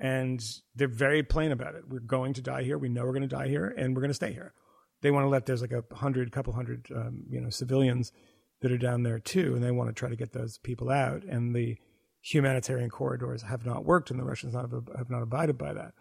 [0.00, 0.44] And
[0.74, 1.88] they're very plain about it.
[1.88, 2.78] We're going to die here.
[2.78, 4.52] We know we're going to die here and we're going to stay here.
[5.00, 8.12] They want to let there's like a hundred couple hundred um, you know civilians
[8.60, 11.22] that are down there too and they want to try to get those people out
[11.22, 11.76] and the
[12.20, 15.92] humanitarian corridors have not worked and the russians not have, have not abided by that.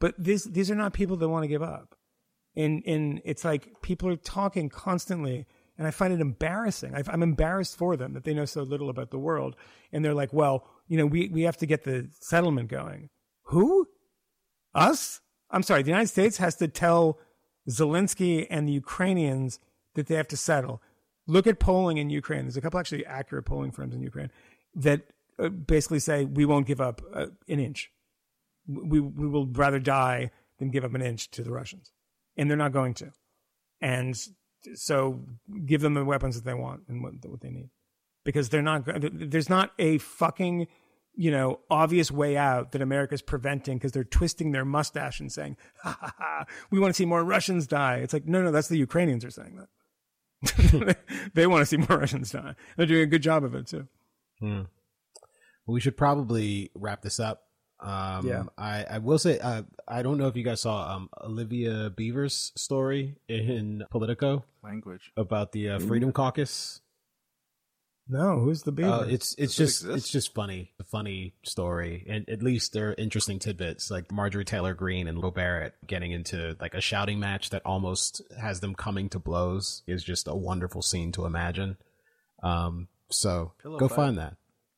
[0.00, 1.96] But these these are not people that want to give up.
[2.56, 5.46] And and it's like people are talking constantly
[5.78, 6.94] and i find it embarrassing.
[6.94, 9.56] I i'm embarrassed for them that they know so little about the world.
[9.92, 13.10] And they're like well you know we we have to get the settlement going.
[13.44, 13.88] Who?
[14.74, 15.20] Us?
[15.50, 15.82] I'm sorry.
[15.82, 17.18] The united states has to tell
[17.68, 19.58] zelensky and the ukrainians
[19.94, 20.82] that they have to settle.
[21.26, 22.42] Look at polling in ukraine.
[22.42, 24.30] There's a couple actually accurate polling firms in ukraine
[24.74, 25.02] that
[25.38, 27.90] uh, basically say we won't give up uh, an inch.
[28.66, 31.92] We we will rather die than give up an inch to the Russians,
[32.36, 33.12] and they're not going to.
[33.80, 34.16] And
[34.74, 35.20] so,
[35.66, 37.70] give them the weapons that they want and what what they need,
[38.24, 38.84] because they're not.
[38.86, 40.66] There's not a fucking
[41.16, 45.56] you know obvious way out that America's preventing because they're twisting their mustache and saying,
[45.82, 48.68] ha, ha, ha, "We want to see more Russians die." It's like no, no, that's
[48.68, 49.68] the Ukrainians are saying that.
[51.34, 52.54] they want to see more Russians die.
[52.76, 53.88] They're doing a good job of it too.
[54.40, 54.62] Hmm.
[55.66, 57.43] we should probably wrap this up.
[57.84, 58.42] Um, Yeah.
[58.56, 62.52] I, I will say, uh, I don't know if you guys saw um, Olivia Beavers'
[62.56, 65.12] story in Politico language.
[65.16, 66.80] about the uh, Freedom Caucus.
[68.06, 68.90] No, who's the beaver?
[68.90, 69.96] Uh, it's it's Does just exist?
[69.98, 74.44] it's just funny, a funny story, and at least there are interesting tidbits like Marjorie
[74.44, 78.74] Taylor Greene and Lauren Boebert getting into like a shouting match that almost has them
[78.74, 81.78] coming to blows is just a wonderful scene to imagine.
[82.42, 83.96] Um, so Pillow go fight.
[83.96, 84.36] find that.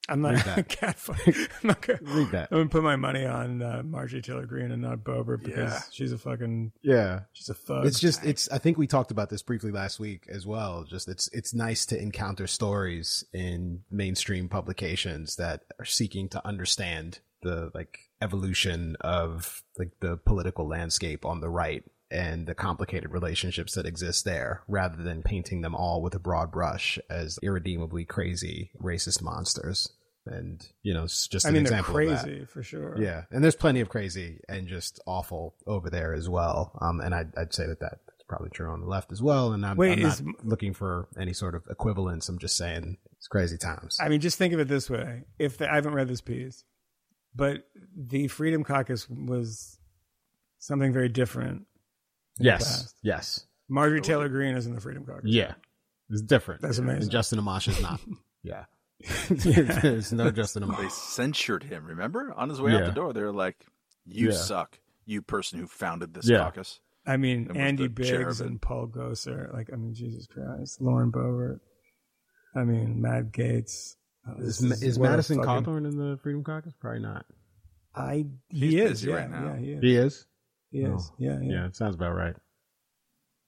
[0.08, 0.68] I'm not Read that.
[0.68, 1.18] cat fuck.
[1.26, 2.48] I'm not gonna, Read that.
[2.50, 5.80] I'm gonna put my money on uh, Marjorie Taylor Greene and not Boebert because Yeah.
[5.90, 7.20] she's a fucking Yeah.
[7.32, 7.86] she's a thug.
[7.86, 10.84] It's just it's I think we talked about this briefly last week as well.
[10.84, 17.18] Just it's it's nice to encounter stories in mainstream publications that are seeking to understand
[17.42, 21.84] the like evolution of like the political landscape on the right
[22.16, 26.51] and the complicated relationships that exist there rather than painting them all with a broad
[26.51, 29.90] brush as irredeemably crazy racist monsters.
[30.24, 32.24] And you know, it's just I an mean, they're example of that.
[32.24, 32.97] crazy for sure.
[33.01, 36.76] Yeah, and there's plenty of crazy and just awful over there as well.
[36.80, 39.52] Um, and I'd, I'd say that that's probably true on the left as well.
[39.52, 42.28] And I'm, Wait, I'm is- not looking for any sort of equivalence.
[42.28, 43.98] I'm just saying it's crazy times.
[44.01, 46.64] I mean, just think of it this way: if the, I haven't read this piece,
[47.34, 47.62] but
[47.97, 49.78] the Freedom Caucus was
[50.59, 51.66] something very different.
[52.38, 52.96] Yes, past.
[53.02, 55.22] yes, Marjorie Taylor Greene is in the Freedom Caucus.
[55.24, 55.54] yeah,
[56.10, 56.60] it's different.
[56.62, 57.02] That's amazing.
[57.02, 58.00] And Justin Amash is not.
[58.42, 58.64] yeah,
[59.30, 60.76] there's no Justin Amash.
[60.78, 60.90] They Amash.
[60.92, 61.86] censured him.
[61.86, 63.64] Remember, on his way out the door, they were like,
[64.04, 64.34] "You Yeah.
[64.36, 66.38] suck, you person who founded this Yeah.
[66.38, 68.46] caucus." I mean, And Andy the Biggs cherubim.
[68.48, 69.52] and Paul Gosar.
[69.54, 71.60] Like, I mean, Jesus Christ, Lauren Boebert.
[72.56, 73.94] I mean, Matt Gaetz.
[74.28, 76.74] Oh, uh, Is, this is Madison fucking- Cawthorn in the Freedom Caucus?
[76.80, 77.24] Probably not.
[77.94, 79.54] I He's he is yeah, right now.
[79.54, 79.82] yeah, he is.
[79.82, 80.26] He is.
[80.70, 81.10] He is.
[81.12, 82.34] Oh, Yeah, yeah, Yeah, it sounds about right.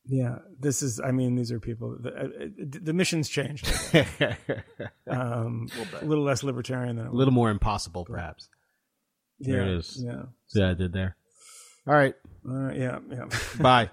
[0.06, 0.36] yeah.
[0.58, 1.00] This is.
[1.00, 1.96] I mean, these are people.
[2.00, 2.46] The, uh, uh,
[2.82, 3.70] the mission's changed.
[5.10, 5.68] Um,
[6.00, 8.48] a little less libertarian than A little more impossible, perhaps.
[9.38, 10.02] Yeah, there it is.
[10.04, 10.22] Yeah.
[10.54, 11.16] Yeah, I did there.
[11.86, 12.14] All right.
[12.48, 12.98] Uh, yeah.
[13.10, 13.24] Yeah.
[13.58, 13.88] Bye.